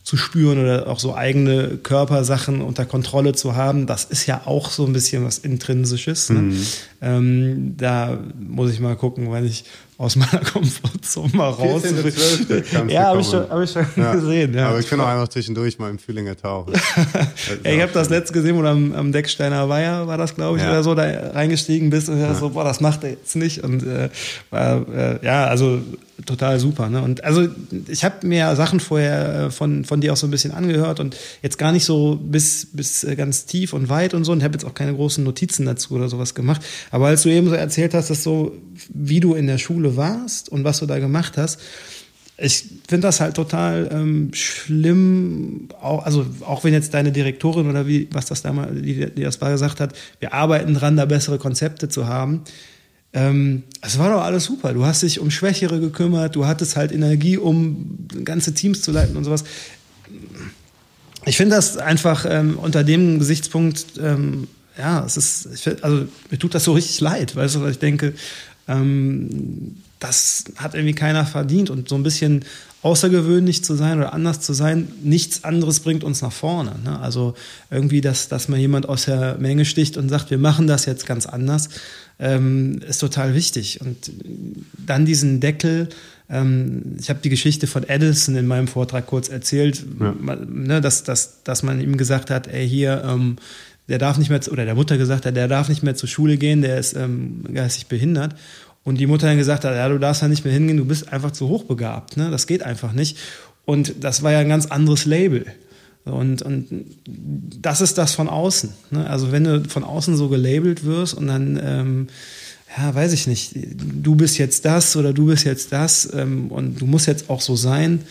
zu 0.07 0.17
spüren 0.17 0.61
oder 0.61 0.87
auch 0.87 1.01
so 1.01 1.17
eigene 1.17 1.79
Körpersachen 1.79 2.63
unter 2.63 2.85
Kontrolle 2.85 3.33
zu 3.33 3.57
haben, 3.57 3.89
das 3.89 4.05
ist 4.05 4.27
ja 4.27 4.43
auch 4.45 4.71
so 4.71 4.87
ein 4.87 4.93
bisschen 4.93 5.25
was 5.25 5.39
Intrinsisches. 5.39 6.31
Ne? 6.31 6.43
Mhm. 6.43 6.67
Ähm, 7.03 7.75
da 7.77 8.17
muss 8.39 8.71
ich 8.71 8.79
mal 8.79 8.95
gucken, 8.95 9.33
wenn 9.33 9.45
ich 9.45 9.65
aus 9.99 10.17
meiner 10.17 10.41
Komfortzone 10.53 11.31
mal 11.35 11.51
raus. 11.51 11.83
ja, 12.89 13.05
habe 13.05 13.21
ich 13.21 13.27
schon, 13.27 13.49
hab 13.49 13.63
ich 13.63 13.71
schon 13.71 13.87
ja. 13.97 14.15
gesehen. 14.15 14.55
Ja. 14.55 14.69
Aber 14.69 14.79
ich 14.79 14.89
kann 14.89 15.01
auch 15.01 15.07
einfach 15.07 15.29
zwischendurch 15.29 15.79
mal 15.79 15.91
im 15.91 15.99
Fühlinger 15.99 16.37
tauchen. 16.37 16.75
ja, 17.65 17.71
ich 17.71 17.81
habe 17.81 17.93
das 17.93 18.11
letzte 18.11 18.35
gesehen, 18.35 18.57
wo 18.57 18.63
du 18.63 18.69
am, 18.69 18.93
am 18.93 19.13
Decksteiner 19.13 19.69
Weiher 19.69 20.07
war 20.07 20.19
das, 20.19 20.35
glaube 20.35 20.59
ich, 20.59 20.65
ja. 20.65 20.71
oder 20.71 20.83
so, 20.83 20.95
da 20.95 21.05
reingestiegen 21.31 21.91
bist 21.91 22.09
und 22.09 22.21
ja. 22.21 22.35
so, 22.35 22.51
boah, 22.51 22.65
das 22.65 22.81
macht 22.81 23.05
er 23.05 23.11
jetzt 23.11 23.37
nicht. 23.37 23.65
Und 23.65 23.85
äh, 23.85 24.11
war, 24.51 24.87
äh, 24.89 25.25
ja, 25.25 25.47
also 25.47 25.81
total 26.25 26.59
super. 26.59 26.89
Ne? 26.89 27.03
Und 27.03 27.25
also 27.25 27.49
ich 27.89 28.05
habe 28.05 28.27
mir 28.27 28.55
Sachen 28.57 28.81
vorher 28.81 29.47
äh, 29.47 29.51
von, 29.51 29.85
von 29.85 30.01
dir 30.01 30.13
auch 30.13 30.17
so 30.17 30.27
ein 30.27 30.31
bisschen 30.31 30.53
angehört 30.53 30.99
und 30.99 31.17
jetzt 31.43 31.59
gar 31.59 31.73
nicht 31.73 31.85
so 31.85 32.19
bis, 32.23 32.69
bis 32.73 33.05
äh, 33.05 33.17
ganz 33.17 33.45
tief 33.45 33.73
und 33.75 33.89
weit 33.89 34.15
und 34.15 34.25
so 34.25 34.33
und 34.33 34.43
habe 34.43 34.55
jetzt 34.55 34.65
auch 34.65 34.75
keine 34.75 34.95
großen 34.95 35.23
Notizen 35.23 35.67
dazu 35.67 35.95
oder 35.95 36.09
sowas 36.09 36.35
gemacht. 36.35 36.63
Aber 36.91 37.09
als 37.09 37.23
du 37.23 37.29
eben 37.29 37.49
so 37.49 37.55
erzählt 37.55 37.93
hast, 37.93 38.09
dass 38.09 38.23
so, 38.23 38.57
wie 38.89 39.21
du 39.21 39.35
in 39.35 39.47
der 39.47 39.59
Schule 39.59 39.86
warst 39.95 40.49
und 40.49 40.65
was 40.65 40.81
du 40.81 40.87
da 40.87 40.99
gemacht 40.99 41.37
hast, 41.37 41.61
ich 42.39 42.65
finde 42.87 43.07
das 43.07 43.21
halt 43.21 43.35
total 43.35 43.89
ähm, 43.91 44.31
schlimm, 44.35 45.69
auch, 45.81 46.05
also 46.05 46.27
auch 46.41 46.65
wenn 46.65 46.75
jetzt 46.75 46.93
deine 46.93 47.13
Direktorin 47.13 47.69
oder 47.69 47.87
wie, 47.87 48.09
was 48.13 48.27
das 48.27 48.43
damals, 48.43 48.73
die, 48.83 49.07
die 49.11 49.23
das 49.23 49.41
war, 49.41 49.51
gesagt 49.51 49.81
hat, 49.81 49.95
wir 50.21 50.35
arbeiten 50.35 50.75
dran, 50.75 50.97
da 50.97 51.07
bessere 51.07 51.39
Konzepte 51.39 51.89
zu 51.89 52.07
haben. 52.07 52.43
Ähm, 53.15 53.63
es 53.81 53.99
war 53.99 54.13
doch 54.13 54.21
alles 54.21 54.45
super. 54.45 54.75
Du 54.75 54.85
hast 54.85 55.03
dich 55.03 55.21
um 55.21 55.31
Schwächere 55.31 55.81
gekümmert, 55.81 56.37
du 56.37 56.45
hattest 56.45 56.77
halt 56.77 56.93
Energie, 56.93 57.39
um 57.39 58.07
ganze 58.25 58.53
Teams 58.53 58.83
zu 58.83 58.93
leiten 58.93 59.17
und 59.17 59.25
sowas. 59.25 59.45
Ich 61.25 61.39
finde 61.39 61.57
das 61.57 61.79
einfach 61.79 62.27
ähm, 62.29 62.59
unter 62.59 62.85
dem 62.85 63.19
Gesichtspunkt 63.19 63.99
ähm, 63.99 64.49
ja, 64.79 65.05
es 65.05 65.17
ist, 65.17 65.49
ich, 65.55 65.83
also 65.83 66.07
mir 66.31 66.39
tut 66.39 66.55
das 66.55 66.65
so 66.65 66.73
richtig 66.73 67.01
leid, 67.01 67.35
weißt 67.35 67.55
du, 67.55 67.63
weil 67.63 67.71
ich 67.71 67.79
denke, 67.79 68.13
ähm, 68.69 69.77
das 69.99 70.45
hat 70.57 70.75
irgendwie 70.75 70.95
keiner 70.95 71.25
verdient 71.25 71.71
und 71.71 71.89
so 71.89 71.95
ein 71.95 72.03
bisschen 72.03 72.45
außergewöhnlich 72.83 73.65
zu 73.65 73.75
sein 73.75 73.99
oder 73.99 74.13
anders 74.13 74.41
zu 74.41 74.53
sein, 74.53 74.89
nichts 75.03 75.43
anderes 75.43 75.81
bringt 75.81 76.05
uns 76.05 76.23
nach 76.23 76.33
vorne. 76.33 76.77
Ne? 76.85 77.01
Also 77.01 77.35
irgendwie, 77.71 78.01
dass, 78.01 78.29
dass 78.29 78.49
mal 78.49 78.59
jemand 78.59 78.89
aus 78.89 79.07
der 79.07 79.39
Menge 79.39 79.65
sticht 79.65 79.97
und 79.97 80.09
sagt, 80.09 80.31
wir 80.31 80.39
machen 80.39 80.67
das 80.69 80.85
jetzt 80.85 81.07
ganz 81.07 81.27
anders, 81.27 81.69
ähm, 82.21 82.81
ist 82.87 82.99
total 82.99 83.35
wichtig. 83.35 83.81
Und 83.81 84.13
dann 84.87 85.05
diesen 85.05 85.41
Deckel, 85.41 85.89
ähm, 86.31 86.97
ich 87.01 87.09
habe 87.09 87.19
die 87.23 87.29
Geschichte 87.29 87.67
von 87.67 87.83
Edison 87.83 88.37
in 88.37 88.47
meinem 88.47 88.69
Vortrag 88.69 89.07
kurz 89.07 89.29
erzählt, 89.29 89.85
ja. 89.99 90.15
ne, 90.49 90.81
dass, 90.81 91.03
dass, 91.03 91.43
dass 91.43 91.65
man 91.65 91.81
ihm 91.81 91.97
gesagt 91.97 92.31
hat, 92.31 92.47
ey, 92.47 92.69
hier, 92.69 93.03
ähm, 93.05 93.37
der 93.89 93.99
darf 93.99 94.19
nicht 94.19 94.31
mehr, 94.31 94.41
oder 94.51 94.65
der 94.65 94.75
Mutter 94.75 94.99
gesagt 94.99 95.27
hat, 95.27 95.37
der 95.37 95.49
darf 95.49 95.69
nicht 95.69 95.83
mehr 95.83 95.95
zur 95.95 96.09
Schule 96.09 96.37
gehen, 96.37 96.63
der 96.63 96.79
ist 96.79 96.95
ähm, 96.95 97.45
geistig 97.53 97.87
behindert. 97.87 98.35
Und 98.85 98.99
die 98.99 99.07
Mutter 99.07 99.27
dann 99.27 99.37
gesagt 99.37 99.65
hat, 99.65 99.75
ja, 99.75 99.89
du 99.89 99.99
darfst 99.99 100.23
da 100.23 100.29
nicht 100.29 100.45
mehr 100.45 100.55
hingehen, 100.55 100.77
du 100.77 100.85
bist 100.85 101.13
einfach 101.13 101.33
zu 101.33 101.49
hochbegabt, 101.49 102.17
ne? 102.17 102.31
das 102.31 102.47
geht 102.47 102.63
einfach 102.63 102.93
nicht. 102.93 103.19
Und 103.65 104.05
das 104.05 104.23
war 104.23 104.31
ja 104.33 104.39
ein 104.39 104.49
ganz 104.49 104.67
anderes 104.67 105.07
Label. 105.07 105.47
Und, 106.05 106.43
und 106.43 106.69
das 107.61 107.81
ist 107.81 107.99
das 107.99 108.15
von 108.15 108.29
außen. 108.29 108.73
Ne? 108.93 109.11
Also 109.11 109.33
wenn 109.33 109.43
du 109.43 109.65
von 109.69 109.83
außen 109.83 110.17
so 110.17 110.29
gelabelt 110.29 110.85
wirst 110.85 111.15
und 111.15 111.27
dann, 111.27 111.61
ähm, 111.63 112.07
ja, 112.79 112.95
weiß 112.95 113.13
ich 113.13 113.27
nicht, 113.27 113.55
du 113.57 114.15
bist 114.15 114.39
jetzt 114.39 114.65
das 114.65 114.95
oder 114.95 115.13
du 115.13 115.27
bist 115.27 115.45
jetzt 115.45 115.73
das 115.73 116.09
ähm, 116.15 116.53
und 116.53 116.81
du 116.81 116.87
musst 116.87 117.09
jetzt 117.09 117.29
auch 117.29 117.41
so 117.41 117.57
sein, 117.57 118.03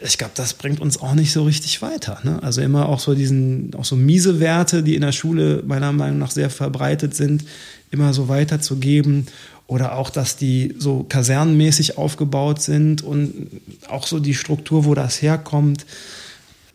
ich 0.00 0.18
glaube, 0.18 0.32
das 0.34 0.54
bringt 0.54 0.80
uns 0.80 1.00
auch 1.00 1.14
nicht 1.14 1.32
so 1.32 1.44
richtig 1.44 1.82
weiter. 1.82 2.18
Ne? 2.24 2.42
Also 2.42 2.60
immer 2.60 2.88
auch 2.88 3.00
so 3.00 3.14
diesen, 3.14 3.74
auch 3.74 3.84
so 3.84 3.96
miese 3.96 4.40
Werte, 4.40 4.82
die 4.82 4.94
in 4.94 5.02
der 5.02 5.12
Schule 5.12 5.62
meiner 5.66 5.92
Meinung 5.92 6.18
nach 6.18 6.30
sehr 6.30 6.50
verbreitet 6.50 7.14
sind, 7.14 7.44
immer 7.90 8.12
so 8.12 8.28
weiterzugeben. 8.28 9.26
Oder 9.68 9.96
auch, 9.96 10.10
dass 10.10 10.36
die 10.36 10.74
so 10.78 11.04
kasernenmäßig 11.04 11.96
aufgebaut 11.96 12.60
sind 12.60 13.02
und 13.02 13.48
auch 13.88 14.06
so 14.06 14.18
die 14.18 14.34
Struktur, 14.34 14.84
wo 14.84 14.94
das 14.94 15.22
herkommt. 15.22 15.86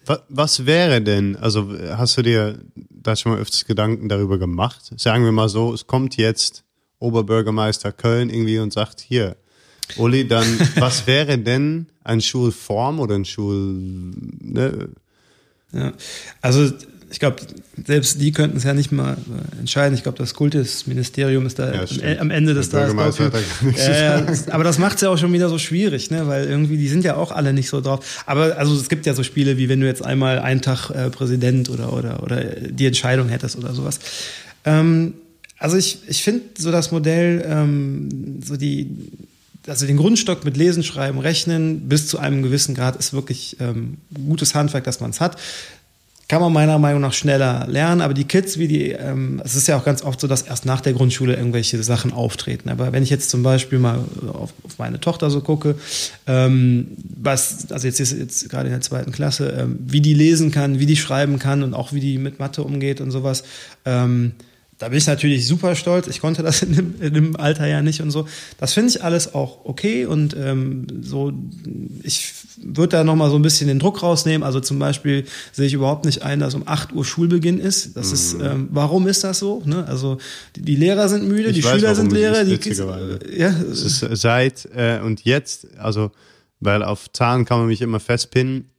Was, 0.06 0.20
was 0.30 0.66
wäre 0.66 1.02
denn, 1.02 1.36
also 1.36 1.70
hast 1.92 2.18
du 2.18 2.22
dir 2.22 2.60
da 2.90 3.16
schon 3.16 3.34
mal 3.34 3.42
öfters 3.42 3.66
Gedanken 3.66 4.10
darüber 4.10 4.40
gemacht? 4.40 4.94
Sagen 4.98 5.26
wir 5.26 5.32
mal 5.32 5.50
so, 5.50 5.74
es 5.74 5.86
kommt 5.86 6.16
jetzt 6.16 6.64
Oberbürgermeister 7.00 7.92
Köln 7.92 8.30
irgendwie 8.30 8.60
und 8.60 8.74
sagt, 8.74 9.02
hier, 9.02 9.36
Uli, 9.96 10.28
dann, 10.28 10.46
was 10.76 11.08
wäre 11.08 11.38
denn 11.38 11.88
eine 12.04 12.22
Schulform 12.22 13.00
oder 13.00 13.16
ein 13.16 13.26
Schul... 13.26 13.80
Ne? 14.42 14.90
Ja, 15.74 15.94
also 16.42 16.72
ich 17.10 17.20
glaube, 17.20 17.38
selbst 17.86 18.20
die 18.20 18.32
könnten 18.32 18.58
es 18.58 18.64
ja 18.64 18.74
nicht 18.74 18.92
mal 18.92 19.14
äh, 19.14 19.60
entscheiden. 19.60 19.96
Ich 19.96 20.04
glaube, 20.04 20.18
das 20.18 20.34
Kultusministerium 20.34 21.46
ist 21.46 21.58
da 21.58 21.74
ja, 21.74 22.20
am 22.20 22.32
Ende 22.32 22.54
des 22.54 22.70
Tages. 22.70 23.20
Äh, 23.78 24.52
aber 24.52 24.64
das 24.64 24.78
macht 24.78 24.96
es 24.96 25.02
ja 25.02 25.10
auch 25.10 25.18
schon 25.18 25.32
wieder 25.32 25.48
so 25.48 25.58
schwierig, 25.58 26.12
ne? 26.12 26.28
weil 26.28 26.46
irgendwie, 26.46 26.78
die 26.78 26.90
sind 26.90 27.06
ja 27.06 27.16
auch 27.16 27.32
alle 27.32 27.54
nicht 27.54 27.70
so 27.70 27.80
drauf. 27.80 28.24
Aber 28.26 28.58
also 28.58 28.76
es 28.76 28.90
gibt 28.90 29.06
ja 29.06 29.14
so 29.14 29.24
Spiele, 29.24 29.58
wie 29.58 29.70
wenn 29.70 29.80
du 29.80 29.88
jetzt 29.88 30.04
einmal 30.04 30.40
einen 30.40 30.62
Tag 30.62 30.90
äh, 30.90 31.10
Präsident 31.10 31.70
oder, 31.70 31.94
oder, 31.94 32.24
oder 32.24 32.44
die 32.44 32.86
Entscheidung 32.86 33.30
hättest 33.30 33.58
oder 33.58 33.74
sowas. 33.74 34.00
Ähm, 34.66 35.14
also 35.60 35.78
ich, 35.78 36.00
ich 36.08 36.24
finde 36.24 36.42
so 36.58 36.72
das 36.72 36.92
Modell, 36.92 37.46
ähm, 37.48 38.42
so 38.44 38.58
die 38.58 38.90
also 39.68 39.86
den 39.86 39.98
Grundstock 39.98 40.46
mit 40.46 40.58
Lesen, 40.58 40.84
Schreiben, 40.84 41.20
Rechnen 41.20 41.88
bis 41.90 42.08
zu 42.08 42.20
einem 42.20 42.44
gewissen 42.44 42.76
Grad 42.76 42.96
ist 42.96 43.14
wirklich 43.14 43.58
ähm, 43.60 43.98
gutes 44.28 44.56
Handwerk, 44.56 44.84
dass 44.84 45.00
man 45.00 45.12
es 45.12 45.22
hat. 45.22 45.38
kann 46.30 46.42
man 46.42 46.52
meiner 46.52 46.78
Meinung 46.78 47.02
nach 47.02 47.14
schneller 47.14 47.66
lernen. 47.68 48.02
Aber 48.02 48.14
die 48.14 48.26
Kids, 48.26 48.58
wie 48.58 48.68
die, 48.68 48.92
ähm, 48.92 49.42
es 49.46 49.56
ist 49.56 49.68
ja 49.68 49.78
auch 49.78 49.86
ganz 49.86 50.04
oft 50.04 50.20
so, 50.20 50.28
dass 50.28 50.42
erst 50.42 50.66
nach 50.66 50.82
der 50.82 50.94
Grundschule 50.94 51.36
irgendwelche 51.36 51.82
Sachen 51.84 52.12
auftreten. 52.12 52.70
Aber 52.70 52.92
wenn 52.92 53.04
ich 53.04 53.10
jetzt 53.10 53.30
zum 53.30 53.44
Beispiel 53.44 53.80
mal 53.80 54.00
auf, 54.34 54.54
auf 54.64 54.78
meine 54.78 55.00
Tochter 55.00 55.30
so 55.30 55.42
gucke, 55.42 55.76
ähm, 56.26 56.88
was, 57.22 57.72
also 57.72 57.88
jetzt 57.88 58.00
ist 58.00 58.12
jetzt 58.12 58.50
gerade 58.50 58.66
in 58.66 58.74
der 58.74 58.82
zweiten 58.82 59.12
Klasse, 59.12 59.56
ähm, 59.58 59.80
wie 59.86 60.02
die 60.02 60.14
lesen 60.14 60.52
kann, 60.52 60.80
wie 60.80 60.86
die 60.86 60.98
schreiben 60.98 61.40
kann 61.40 61.64
und 61.64 61.74
auch 61.74 61.94
wie 61.94 62.02
die 62.02 62.18
mit 62.18 62.40
Mathe 62.40 62.64
umgeht 62.64 63.00
und 63.00 63.12
sowas. 63.12 63.44
Ähm, 63.86 64.34
da 64.78 64.90
bin 64.90 65.00
ich 65.00 65.08
natürlich 65.08 65.48
super 65.48 65.76
stolz. 65.76 66.08
Ich 66.08 66.22
konnte 66.22 66.44
das 66.44 66.62
in 66.62 66.76
dem, 66.76 67.02
in 67.02 67.14
dem 67.14 67.36
Alter 67.36 67.66
ja 67.66 67.82
nicht 67.82 68.02
und 68.02 68.12
so. 68.12 68.28
Das 68.60 68.74
finde 68.74 68.90
ich 68.90 69.04
alles 69.04 69.34
auch 69.34 69.66
okay 69.66 70.06
und 70.06 70.36
ähm, 70.38 70.86
so. 71.02 71.34
Ich 72.04 72.34
würde 72.58 72.98
da 72.98 73.04
noch 73.04 73.16
mal 73.16 73.30
so 73.30 73.38
ein 73.38 73.42
bisschen 73.42 73.68
den 73.68 73.80
Druck 73.80 74.04
rausnehmen. 74.04 74.44
Also 74.44 74.60
zum 74.60 74.78
Beispiel 74.78 75.26
sehe 75.52 75.66
ich 75.66 75.74
überhaupt 75.74 76.06
nicht 76.06 76.22
ein, 76.22 76.40
dass 76.40 76.54
um 76.54 76.68
8 76.68 76.94
Uhr 76.94 77.06
Schulbeginn 77.06 77.60
ist. 77.60 77.98
Das 77.98 78.08
mhm. 78.08 78.14
ist, 78.14 78.34
ähm, 78.34 78.68
warum 78.72 79.08
ist 79.08 79.24
das 79.24 79.40
so? 79.40 79.64
Ne? 79.66 79.86
Also 79.88 80.20
die, 80.56 80.62
die, 80.62 80.76
Lehrer 80.76 81.10
sind 81.10 81.28
müde, 81.28 81.50
ich 81.50 81.56
die 81.56 81.64
weiß, 81.64 81.80
Schüler 81.80 81.96
sind 81.96 82.12
Lehrer. 82.12 82.44
Die 82.44 82.58
Kids, 82.58 82.80
äh, 82.80 83.40
ja. 83.40 83.50
Es 83.50 83.82
ist 83.82 84.22
seit 84.22 84.68
äh, 84.76 85.00
und 85.00 85.24
jetzt, 85.24 85.68
also 85.78 86.12
weil 86.60 86.84
auf 86.84 87.12
Zahlen 87.12 87.46
kann 87.46 87.60
man 87.60 87.68
mich 87.68 87.82
immer 87.82 88.00
festpinnen. 88.00 88.70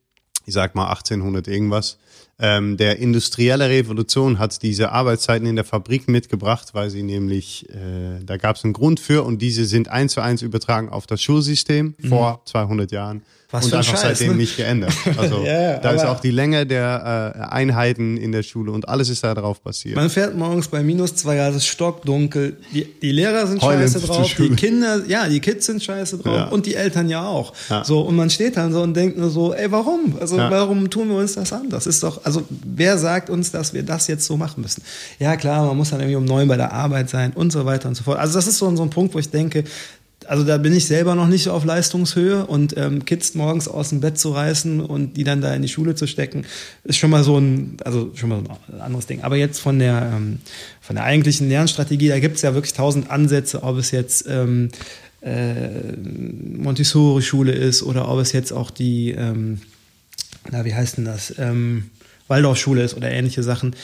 Ich 0.47 0.55
sag 0.55 0.75
mal 0.75 0.89
1800 0.89 1.49
irgendwas 1.49 1.99
ähm, 2.41 2.77
der 2.77 2.99
industrielle 2.99 3.69
Revolution 3.69 4.39
hat 4.39 4.63
diese 4.63 4.93
Arbeitszeiten 4.93 5.47
in 5.47 5.57
der 5.57 5.65
Fabrik 5.65 6.09
mitgebracht, 6.09 6.69
weil 6.73 6.89
sie 6.89 7.03
nämlich, 7.03 7.69
äh, 7.71 8.23
da 8.25 8.37
gab 8.37 8.57
es 8.57 8.65
einen 8.65 8.75
Grund 8.75 9.01
für 9.01 9.25
und 9.25 9.43
diese 9.43 9.65
sind 9.65 9.89
eins 9.89 10.13
zu 10.13 10.21
eins 10.21 10.43
übertragen 10.43 10.89
auf 10.89 11.07
das 11.07 11.21
Schulsystem 11.21 11.95
mhm. 11.99 12.09
vor 12.09 12.43
200 12.45 12.93
Jahren. 12.93 13.23
Was 13.51 13.65
und 13.65 13.75
einfach 13.75 13.93
Scheiß, 13.93 14.19
seitdem 14.19 14.33
ne? 14.33 14.37
nicht 14.37 14.59
geändert. 14.59 14.93
Also 15.17 15.43
ja, 15.45 15.79
da 15.79 15.93
ist 15.93 16.05
auch 16.05 16.21
die 16.21 16.31
Länge 16.31 16.67
der 16.67 17.35
äh, 17.35 17.41
Einheiten 17.45 18.19
in 18.19 18.31
der 18.31 18.43
Schule 18.43 18.73
und 18.73 18.87
alles 18.91 19.09
ist 19.09 19.25
da 19.25 19.35
drauf 19.35 19.63
passiert. 19.63 19.97
Man 19.97 20.11
fährt 20.11 20.37
morgens 20.37 20.69
bei 20.69 20.83
minus 20.83 21.15
zwei 21.15 21.37
Grad, 21.37 21.53
es 21.53 21.57
ist 21.59 21.67
stockdunkel, 21.69 22.59
die, 22.75 22.85
die 22.85 23.11
Lehrer 23.11 23.47
sind 23.47 23.63
Heulend 23.63 23.91
scheiße 23.91 24.07
drauf, 24.07 24.35
die 24.35 24.51
Kinder, 24.51 25.03
ja, 25.07 25.27
die 25.29 25.41
Kids 25.41 25.65
sind 25.65 25.83
scheiße 25.83 26.19
drauf 26.19 26.35
ja. 26.35 26.49
und 26.49 26.67
die 26.67 26.75
Eltern 26.75 27.09
ja 27.09 27.27
auch. 27.27 27.55
Ja. 27.71 27.85
So, 27.85 28.03
und 28.03 28.17
man 28.17 28.29
steht 28.29 28.59
dann 28.59 28.71
so 28.71 28.83
und 28.83 28.95
denkt 28.95 29.17
nur 29.17 29.31
so, 29.31 29.55
ey, 29.55 29.73
warum? 29.73 30.19
Also 30.21 30.37
warum 30.37 30.91
tun 30.91 31.09
wir 31.09 31.17
uns 31.17 31.35
das 31.35 31.51
an? 31.55 31.71
Das 31.71 31.87
ist 31.87 32.03
doch, 32.03 32.27
also 32.27 32.43
wer 32.51 32.99
sagt 32.99 33.31
uns, 33.31 33.51
dass 33.51 33.73
wir 33.73 33.83
das 33.83 34.09
jetzt 34.09 34.27
so 34.27 34.37
machen 34.37 34.61
müssen? 34.61 34.83
Ja, 35.19 35.37
klar, 35.37 35.65
man 35.65 35.77
muss 35.79 35.89
dann 35.89 36.01
irgendwie 36.01 36.17
um 36.17 36.27
neun 36.27 36.49
bei 36.49 36.59
der 36.59 36.75
Arbeit 36.75 37.09
sein 37.09 37.33
und 37.33 37.51
so 37.51 37.65
weiter 37.65 37.89
und 37.89 37.95
so 37.95 38.05
fort. 38.05 38.19
Also 38.19 38.35
das 38.35 38.47
ist 38.47 38.59
so, 38.59 38.77
so 38.77 38.83
ein 38.83 38.91
Punkt, 38.91 39.15
wo 39.15 39.19
ich 39.19 39.31
denke, 39.31 39.65
also 40.29 40.45
da 40.45 40.59
bin 40.59 40.75
ich 40.75 40.87
selber 40.87 41.15
noch 41.15 41.27
nicht 41.27 41.45
so 41.45 41.53
auf 41.53 41.65
Leistungshöhe 41.65 42.45
und 42.45 42.77
ähm, 42.77 43.07
Kids 43.07 43.35
morgens 43.35 43.67
aus 43.67 43.89
dem 43.89 44.01
Bett 44.01 44.19
zu 44.19 44.31
reißen 44.31 44.81
und 44.81 45.17
die 45.17 45.25
dann 45.25 45.41
da 45.41 45.55
in 45.55 45.63
die 45.63 45.69
Schule 45.69 45.95
zu 45.95 46.07
stecken, 46.07 46.45
ist 46.85 46.99
schon 46.99 47.09
mal 47.09 47.25
so 47.25 47.39
ein, 47.39 47.79
also 47.83 48.11
schon 48.15 48.29
mal 48.29 48.43
so 48.45 48.75
ein 48.75 48.81
anderes 48.83 49.07
Ding. 49.07 49.23
Aber 49.23 49.37
jetzt 49.37 49.59
von 49.59 49.79
der, 49.79 50.13
ähm, 50.15 50.41
von 50.83 50.97
der 50.97 51.05
eigentlichen 51.05 51.49
Lernstrategie, 51.49 52.09
da 52.09 52.21
gibt 52.21 52.37
es 52.37 52.43
ja 52.43 52.53
wirklich 52.53 52.75
tausend 52.75 53.11
Ansätze, 53.11 53.63
ob 53.63 53.79
es 53.79 53.91
jetzt 53.91 54.27
ähm, 54.29 54.69
äh, 55.23 55.97
Montessori-Schule 55.97 57.53
ist 57.53 57.83
oder 57.83 58.09
ob 58.09 58.21
es 58.21 58.33
jetzt 58.33 58.53
auch 58.53 58.71
die, 58.71 59.13
ähm, 59.13 59.63
na, 60.51 60.67
wie 60.67 60.75
heißt 60.75 60.99
denn 60.99 61.07
das, 61.07 61.35
ähm, 61.39 61.91
Waldorfschule 62.27 62.83
ist 62.83 62.95
oder 62.95 63.11
ähnliche 63.11 63.43
Sachen. 63.43 63.75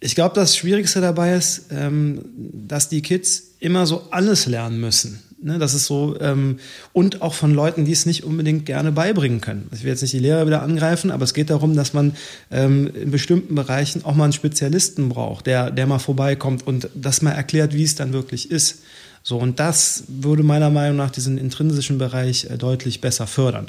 Ich 0.00 0.14
glaube, 0.14 0.34
das 0.34 0.56
Schwierigste 0.56 1.02
dabei 1.02 1.34
ist, 1.34 1.66
ähm, 1.70 2.24
dass 2.66 2.88
die 2.88 3.02
Kids 3.02 3.42
immer 3.60 3.86
so 3.86 4.08
alles 4.10 4.46
lernen 4.46 4.80
müssen. 4.80 5.22
Ne, 5.42 5.58
das 5.58 5.72
ist 5.72 5.86
so, 5.86 6.18
ähm, 6.20 6.58
und 6.92 7.22
auch 7.22 7.32
von 7.32 7.54
Leuten, 7.54 7.86
die 7.86 7.92
es 7.92 8.04
nicht 8.04 8.24
unbedingt 8.24 8.66
gerne 8.66 8.92
beibringen 8.92 9.40
können. 9.40 9.70
Ich 9.72 9.84
will 9.84 9.90
jetzt 9.90 10.02
nicht 10.02 10.12
die 10.12 10.18
Lehrer 10.18 10.46
wieder 10.46 10.60
angreifen, 10.60 11.10
aber 11.10 11.24
es 11.24 11.32
geht 11.32 11.48
darum, 11.48 11.74
dass 11.74 11.94
man 11.94 12.14
ähm, 12.50 12.90
in 12.94 13.10
bestimmten 13.10 13.54
Bereichen 13.54 14.04
auch 14.04 14.14
mal 14.14 14.24
einen 14.24 14.34
Spezialisten 14.34 15.08
braucht, 15.08 15.46
der, 15.46 15.70
der 15.70 15.86
mal 15.86 15.98
vorbeikommt 15.98 16.66
und 16.66 16.90
das 16.94 17.22
mal 17.22 17.32
erklärt, 17.32 17.72
wie 17.72 17.84
es 17.84 17.94
dann 17.94 18.12
wirklich 18.12 18.50
ist. 18.50 18.82
So, 19.22 19.38
und 19.38 19.60
das 19.60 20.04
würde 20.08 20.42
meiner 20.42 20.68
Meinung 20.68 20.98
nach 20.98 21.10
diesen 21.10 21.38
intrinsischen 21.38 21.96
Bereich 21.96 22.44
äh, 22.44 22.58
deutlich 22.58 23.00
besser 23.00 23.26
fördern. 23.26 23.68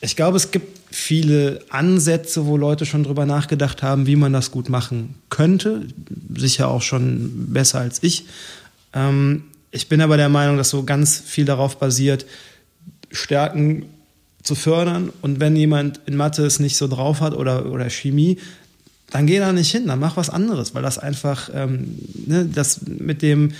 Ich 0.00 0.14
glaube, 0.14 0.36
es 0.36 0.52
gibt 0.52 0.78
viele 0.94 1.60
Ansätze, 1.70 2.46
wo 2.46 2.56
Leute 2.56 2.86
schon 2.86 3.02
drüber 3.02 3.26
nachgedacht 3.26 3.82
haben, 3.82 4.06
wie 4.06 4.16
man 4.16 4.32
das 4.32 4.52
gut 4.52 4.68
machen 4.68 5.16
könnte. 5.28 5.88
Sicher 6.36 6.68
auch 6.68 6.82
schon 6.82 7.52
besser 7.52 7.80
als 7.80 8.00
ich. 8.02 8.26
Ähm, 8.94 9.44
ich 9.70 9.88
bin 9.88 10.00
aber 10.00 10.16
der 10.16 10.28
Meinung, 10.28 10.56
dass 10.56 10.70
so 10.70 10.82
ganz 10.82 11.18
viel 11.18 11.44
darauf 11.44 11.78
basiert, 11.78 12.26
Stärken 13.10 13.86
zu 14.42 14.54
fördern. 14.54 15.12
Und 15.22 15.40
wenn 15.40 15.56
jemand 15.56 16.00
in 16.06 16.16
Mathe 16.16 16.44
es 16.44 16.60
nicht 16.60 16.76
so 16.76 16.88
drauf 16.88 17.20
hat 17.20 17.34
oder, 17.34 17.70
oder 17.70 17.88
Chemie, 17.90 18.38
dann 19.10 19.26
geh 19.26 19.38
da 19.38 19.52
nicht 19.52 19.70
hin, 19.70 19.86
dann 19.86 19.98
mach 19.98 20.16
was 20.16 20.30
anderes, 20.30 20.74
weil 20.74 20.82
das 20.82 20.98
einfach, 20.98 21.50
ähm, 21.52 21.98
ne, 22.26 22.44
das 22.46 22.82
mit 22.86 23.22
dem 23.22 23.52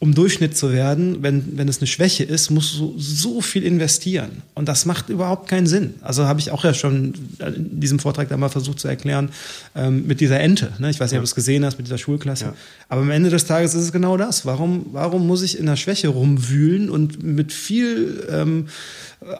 um 0.00 0.14
Durchschnitt 0.14 0.56
zu 0.56 0.72
werden, 0.72 1.22
wenn, 1.22 1.56
wenn 1.56 1.68
es 1.68 1.78
eine 1.78 1.86
Schwäche 1.86 2.24
ist, 2.24 2.50
musst 2.50 2.78
du 2.78 2.94
so 2.98 3.40
viel 3.40 3.62
investieren. 3.62 4.42
Und 4.54 4.68
das 4.68 4.84
macht 4.84 5.08
überhaupt 5.08 5.48
keinen 5.48 5.66
Sinn. 5.66 5.94
Also 6.02 6.26
habe 6.26 6.40
ich 6.40 6.50
auch 6.50 6.64
ja 6.64 6.74
schon 6.74 7.14
in 7.40 7.80
diesem 7.80 7.98
Vortrag 7.98 8.28
da 8.28 8.36
mal 8.36 8.48
versucht 8.48 8.80
zu 8.80 8.88
erklären, 8.88 9.30
ähm, 9.74 10.06
mit 10.06 10.20
dieser 10.20 10.40
Ente. 10.40 10.72
Ne? 10.78 10.90
Ich 10.90 11.00
weiß 11.00 11.10
nicht, 11.10 11.18
ob 11.18 11.22
du 11.22 11.28
es 11.28 11.34
gesehen 11.34 11.64
hast, 11.64 11.78
mit 11.78 11.86
dieser 11.86 11.98
Schulklasse. 11.98 12.46
Ja. 12.46 12.54
Aber 12.88 13.02
am 13.02 13.10
Ende 13.10 13.30
des 13.30 13.46
Tages 13.46 13.74
ist 13.74 13.84
es 13.84 13.92
genau 13.92 14.16
das. 14.16 14.44
Warum, 14.44 14.86
warum 14.92 15.26
muss 15.26 15.42
ich 15.42 15.58
in 15.58 15.66
der 15.66 15.76
Schwäche 15.76 16.08
rumwühlen 16.08 16.90
und 16.90 17.22
mit 17.22 17.52
viel 17.52 18.26
ähm, 18.30 18.66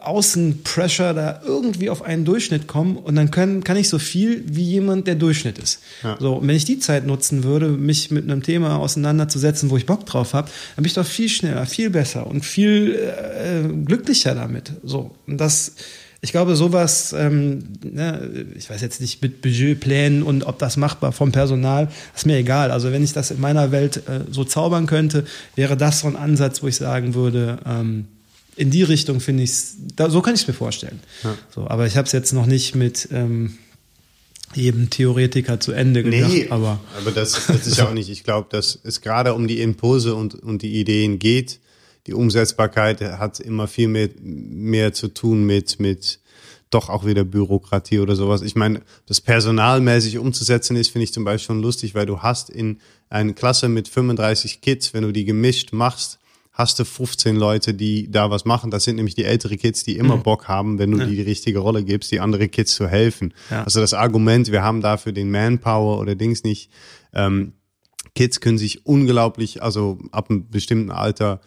Außenpressure 0.01 1.13
da 1.13 1.41
irgendwie 1.45 1.89
auf 1.89 2.01
einen 2.01 2.25
Durchschnitt 2.25 2.67
kommen 2.67 2.97
und 2.97 3.15
dann 3.15 3.31
können, 3.31 3.63
kann 3.63 3.77
ich 3.77 3.89
so 3.89 3.99
viel 3.99 4.43
wie 4.47 4.63
jemand, 4.63 5.07
der 5.07 5.15
Durchschnitt 5.15 5.57
ist. 5.59 5.79
Ja. 6.03 6.17
So, 6.19 6.35
und 6.35 6.47
wenn 6.47 6.55
ich 6.55 6.65
die 6.65 6.79
Zeit 6.79 7.05
nutzen 7.05 7.43
würde, 7.43 7.69
mich 7.69 8.11
mit 8.11 8.23
einem 8.23 8.41
Thema 8.41 8.77
auseinanderzusetzen, 8.77 9.69
wo 9.69 9.77
ich 9.77 9.85
Bock 9.85 10.05
drauf 10.05 10.33
habe, 10.33 10.49
dann 10.75 10.83
bin 10.83 10.85
ich 10.85 10.93
doch 10.93 11.05
viel 11.05 11.29
schneller, 11.29 11.65
viel 11.65 11.89
besser 11.89 12.27
und 12.27 12.45
viel 12.45 12.95
äh, 12.95 13.67
glücklicher 13.85 14.33
damit. 14.33 14.71
So, 14.83 15.15
und 15.27 15.37
das, 15.37 15.75
ich 16.21 16.31
glaube, 16.31 16.55
sowas, 16.55 17.13
ähm, 17.13 17.73
ne, 17.83 18.47
ich 18.55 18.69
weiß 18.69 18.81
jetzt 18.81 19.01
nicht 19.01 19.21
mit 19.21 19.41
Budgetplänen 19.41 20.23
und 20.23 20.45
ob 20.45 20.57
das 20.57 20.77
machbar 20.77 21.11
vom 21.11 21.31
Personal, 21.31 21.89
ist 22.15 22.25
mir 22.25 22.37
egal. 22.37 22.71
Also 22.71 22.91
wenn 22.91 23.03
ich 23.03 23.13
das 23.13 23.29
in 23.29 23.39
meiner 23.39 23.71
Welt 23.71 23.97
äh, 24.07 24.21
so 24.31 24.43
zaubern 24.43 24.87
könnte, 24.87 25.25
wäre 25.55 25.77
das 25.77 25.99
so 25.99 26.07
ein 26.07 26.15
Ansatz, 26.15 26.63
wo 26.63 26.67
ich 26.67 26.77
sagen 26.77 27.13
würde, 27.13 27.59
ähm, 27.65 28.07
in 28.55 28.71
die 28.71 28.83
Richtung 28.83 29.19
finde 29.19 29.43
ich 29.43 29.51
es, 29.51 29.77
so 30.07 30.21
kann 30.21 30.33
ich 30.33 30.41
es 30.41 30.47
mir 30.47 30.53
vorstellen. 30.53 30.99
Ja. 31.23 31.37
So, 31.53 31.67
aber 31.67 31.87
ich 31.87 31.97
habe 31.97 32.05
es 32.05 32.11
jetzt 32.11 32.31
noch 32.33 32.45
nicht 32.45 32.75
mit 32.75 33.09
ähm, 33.11 33.57
jedem 34.53 34.89
Theoretiker 34.89 35.59
zu 35.59 35.71
Ende 35.71 36.03
gedacht. 36.03 36.31
Nee, 36.31 36.47
aber, 36.49 36.79
aber 36.99 37.11
das, 37.11 37.47
das 37.47 37.67
ist 37.67 37.77
ja 37.77 37.85
auch 37.89 37.93
nicht. 37.93 38.09
Ich 38.09 38.23
glaube, 38.23 38.47
dass 38.49 38.79
es 38.83 39.01
gerade 39.01 39.33
um 39.33 39.47
die 39.47 39.61
Impulse 39.61 40.15
und, 40.15 40.35
und 40.35 40.61
die 40.61 40.79
Ideen 40.79 41.19
geht. 41.19 41.59
Die 42.07 42.13
Umsetzbarkeit 42.13 43.01
hat 43.01 43.39
immer 43.39 43.67
viel 43.67 43.87
mehr, 43.87 44.09
mehr 44.21 44.93
zu 44.93 45.07
tun 45.07 45.45
mit, 45.45 45.79
mit 45.79 46.19
doch 46.69 46.89
auch 46.89 47.05
wieder 47.05 47.23
Bürokratie 47.23 47.99
oder 47.99 48.15
sowas. 48.15 48.41
Ich 48.41 48.55
meine, 48.55 48.81
das 49.07 49.21
personalmäßig 49.21 50.17
umzusetzen 50.17 50.75
ist, 50.75 50.89
finde 50.89 51.05
ich 51.05 51.13
zum 51.13 51.23
Beispiel 51.23 51.47
schon 51.47 51.61
lustig, 51.61 51.95
weil 51.95 52.05
du 52.05 52.19
hast 52.19 52.49
in 52.49 52.79
einer 53.09 53.33
Klasse 53.33 53.69
mit 53.69 53.87
35 53.87 54.61
Kids, 54.61 54.93
wenn 54.93 55.03
du 55.03 55.11
die 55.11 55.25
gemischt 55.25 55.73
machst, 55.73 56.19
hast 56.55 56.79
du 56.79 56.85
15 56.85 57.35
Leute, 57.35 57.73
die 57.73 58.09
da 58.09 58.31
was 58.31 58.45
machen. 58.45 58.71
Das 58.71 58.85
sind 58.85 58.95
nämlich 58.95 59.13
die 59.13 59.25
ältere 59.25 59.57
Kids, 59.57 59.83
die 59.83 59.97
immer 59.97 60.15
mhm. 60.15 60.23
Bock 60.23 60.47
haben, 60.47 60.79
wenn 60.79 60.89
du 60.89 60.99
ja. 60.99 61.05
die, 61.05 61.17
die 61.17 61.21
richtige 61.21 61.59
Rolle 61.59 61.83
gibst, 61.83 62.11
die 62.11 62.21
andere 62.21 62.47
Kids 62.47 62.73
zu 62.73 62.87
helfen. 62.87 63.33
Ja. 63.51 63.63
Also 63.63 63.81
das 63.81 63.93
Argument, 63.93 64.49
wir 64.51 64.63
haben 64.63 64.81
dafür 64.81 65.11
den 65.11 65.29
Manpower 65.29 65.99
oder 65.99 66.15
Dings 66.15 66.43
nicht. 66.43 66.71
Ähm, 67.13 67.51
Kids 68.15 68.39
können 68.39 68.57
sich 68.57 68.85
unglaublich, 68.85 69.61
also 69.61 69.99
ab 70.13 70.29
einem 70.29 70.49
bestimmten 70.49 70.91
Alter 70.91 71.41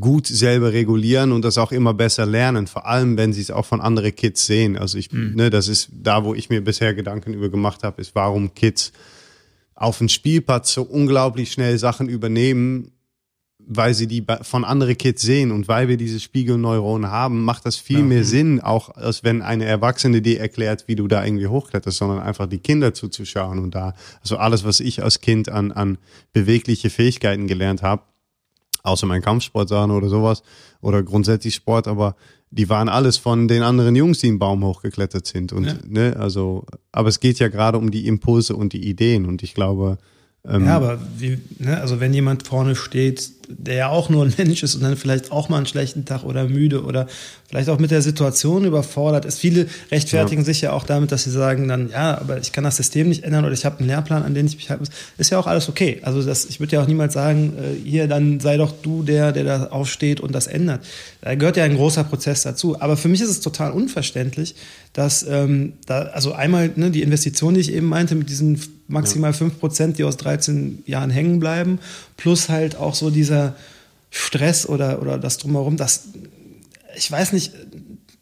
gut 0.00 0.26
selber 0.26 0.72
regulieren 0.72 1.32
und 1.32 1.44
das 1.44 1.58
auch 1.58 1.72
immer 1.72 1.92
besser 1.92 2.24
lernen, 2.24 2.66
vor 2.66 2.86
allem 2.86 3.18
wenn 3.18 3.34
sie 3.34 3.42
es 3.42 3.50
auch 3.50 3.66
von 3.66 3.82
anderen 3.82 4.14
Kids 4.16 4.46
sehen. 4.46 4.78
Also 4.78 4.96
ich, 4.96 5.12
mhm. 5.12 5.34
ne, 5.34 5.50
das 5.50 5.68
ist 5.68 5.90
da, 5.92 6.24
wo 6.24 6.34
ich 6.34 6.48
mir 6.48 6.64
bisher 6.64 6.94
Gedanken 6.94 7.34
über 7.34 7.50
gemacht 7.50 7.82
habe, 7.82 8.00
ist, 8.00 8.14
warum 8.14 8.54
Kids 8.54 8.92
auf 9.74 9.98
dem 9.98 10.08
Spielplatz 10.08 10.72
so 10.72 10.82
unglaublich 10.82 11.52
schnell 11.52 11.78
Sachen 11.78 12.08
übernehmen, 12.08 12.92
weil 13.66 13.94
sie 13.94 14.06
die 14.06 14.24
von 14.42 14.64
anderen 14.64 14.96
Kids 14.96 15.22
sehen 15.22 15.50
und 15.50 15.66
weil 15.66 15.88
wir 15.88 15.96
diese 15.96 16.20
Spiegelneuronen 16.20 17.10
haben, 17.10 17.44
macht 17.44 17.66
das 17.66 17.76
viel 17.76 17.98
ja. 17.98 18.04
mehr 18.04 18.24
Sinn, 18.24 18.60
auch 18.60 18.90
als 18.90 19.24
wenn 19.24 19.42
eine 19.42 19.64
Erwachsene 19.64 20.22
dir 20.22 20.40
erklärt, 20.40 20.84
wie 20.86 20.94
du 20.94 21.08
da 21.08 21.24
irgendwie 21.24 21.48
hochkletterst, 21.48 21.98
sondern 21.98 22.20
einfach 22.20 22.46
die 22.46 22.60
Kinder 22.60 22.94
zuzuschauen 22.94 23.58
und 23.58 23.74
da, 23.74 23.94
also 24.20 24.36
alles, 24.36 24.64
was 24.64 24.78
ich 24.78 25.02
als 25.02 25.20
Kind 25.20 25.48
an, 25.48 25.72
an 25.72 25.98
bewegliche 26.32 26.90
Fähigkeiten 26.90 27.48
gelernt 27.48 27.82
habe, 27.82 28.02
außer 28.84 29.06
mein 29.06 29.20
Kampfsportsachen 29.20 29.90
oder 29.90 30.08
sowas 30.08 30.44
oder 30.80 31.02
grundsätzlich 31.02 31.56
Sport, 31.56 31.88
aber 31.88 32.14
die 32.50 32.68
waren 32.68 32.88
alles 32.88 33.18
von 33.18 33.48
den 33.48 33.64
anderen 33.64 33.96
Jungs, 33.96 34.20
die 34.20 34.28
im 34.28 34.38
Baum 34.38 34.64
hochgeklettert 34.64 35.26
sind 35.26 35.52
und, 35.52 35.66
ja. 35.66 35.74
ne, 35.84 36.16
also, 36.16 36.64
aber 36.92 37.08
es 37.08 37.18
geht 37.18 37.40
ja 37.40 37.48
gerade 37.48 37.78
um 37.78 37.90
die 37.90 38.06
Impulse 38.06 38.54
und 38.54 38.72
die 38.72 38.88
Ideen 38.88 39.26
und 39.26 39.42
ich 39.42 39.54
glaube, 39.54 39.98
ähm, 40.48 40.64
ja, 40.64 40.76
aber 40.76 41.00
wie, 41.18 41.38
ne, 41.58 41.80
also 41.80 41.98
wenn 42.00 42.14
jemand 42.14 42.46
vorne 42.46 42.76
steht 42.76 43.35
der 43.48 43.74
ja 43.74 43.88
auch 43.88 44.08
nur 44.08 44.24
ein 44.24 44.34
Mensch 44.36 44.62
ist 44.62 44.74
und 44.74 44.82
dann 44.82 44.96
vielleicht 44.96 45.32
auch 45.32 45.48
mal 45.48 45.58
einen 45.58 45.66
schlechten 45.66 46.04
Tag 46.04 46.24
oder 46.24 46.44
müde 46.44 46.84
oder 46.84 47.06
vielleicht 47.48 47.68
auch 47.68 47.78
mit 47.78 47.90
der 47.90 48.02
Situation 48.02 48.64
überfordert 48.64 49.24
ist. 49.24 49.38
Viele 49.38 49.66
rechtfertigen 49.90 50.42
ja. 50.42 50.46
sich 50.46 50.60
ja 50.62 50.72
auch 50.72 50.84
damit, 50.84 51.12
dass 51.12 51.24
sie 51.24 51.30
sagen 51.30 51.68
dann, 51.68 51.90
ja, 51.90 52.18
aber 52.18 52.38
ich 52.38 52.52
kann 52.52 52.64
das 52.64 52.76
System 52.76 53.08
nicht 53.08 53.24
ändern 53.24 53.44
oder 53.44 53.54
ich 53.54 53.64
habe 53.64 53.78
einen 53.78 53.88
Lehrplan, 53.88 54.22
an 54.22 54.34
den 54.34 54.46
ich 54.46 54.56
mich 54.56 54.70
halten 54.70 54.82
muss. 54.82 54.90
Ist 55.18 55.30
ja 55.30 55.38
auch 55.38 55.46
alles 55.46 55.68
okay. 55.68 56.00
Also 56.02 56.22
das, 56.22 56.46
ich 56.46 56.60
würde 56.60 56.76
ja 56.76 56.82
auch 56.82 56.88
niemals 56.88 57.14
sagen, 57.14 57.54
äh, 57.58 57.88
hier, 57.88 58.08
dann 58.08 58.40
sei 58.40 58.56
doch 58.56 58.72
du 58.82 59.02
der, 59.02 59.32
der 59.32 59.44
da 59.44 59.66
aufsteht 59.68 60.20
und 60.20 60.34
das 60.34 60.46
ändert. 60.46 60.84
Da 61.20 61.34
gehört 61.34 61.56
ja 61.56 61.64
ein 61.64 61.76
großer 61.76 62.04
Prozess 62.04 62.42
dazu. 62.42 62.80
Aber 62.80 62.96
für 62.96 63.08
mich 63.08 63.20
ist 63.20 63.30
es 63.30 63.40
total 63.40 63.72
unverständlich, 63.72 64.54
dass 64.92 65.26
ähm, 65.28 65.74
da, 65.86 66.02
also 66.02 66.32
einmal 66.32 66.70
ne, 66.74 66.90
die 66.90 67.02
Investition, 67.02 67.54
die 67.54 67.60
ich 67.60 67.72
eben 67.72 67.86
meinte, 67.86 68.14
mit 68.14 68.30
diesen 68.30 68.60
maximal 68.88 69.32
ja. 69.32 69.46
5%, 69.46 69.92
die 69.92 70.04
aus 70.04 70.16
13 70.16 70.82
Jahren 70.86 71.10
hängen 71.10 71.40
bleiben, 71.40 71.78
plus 72.16 72.48
halt 72.48 72.76
auch 72.76 72.94
so 72.94 73.10
dieser 73.10 73.54
Stress 74.10 74.66
oder, 74.66 75.02
oder 75.02 75.18
das 75.18 75.38
drumherum, 75.38 75.76
das, 75.76 76.04
ich 76.96 77.10
weiß 77.10 77.32
nicht, 77.32 77.52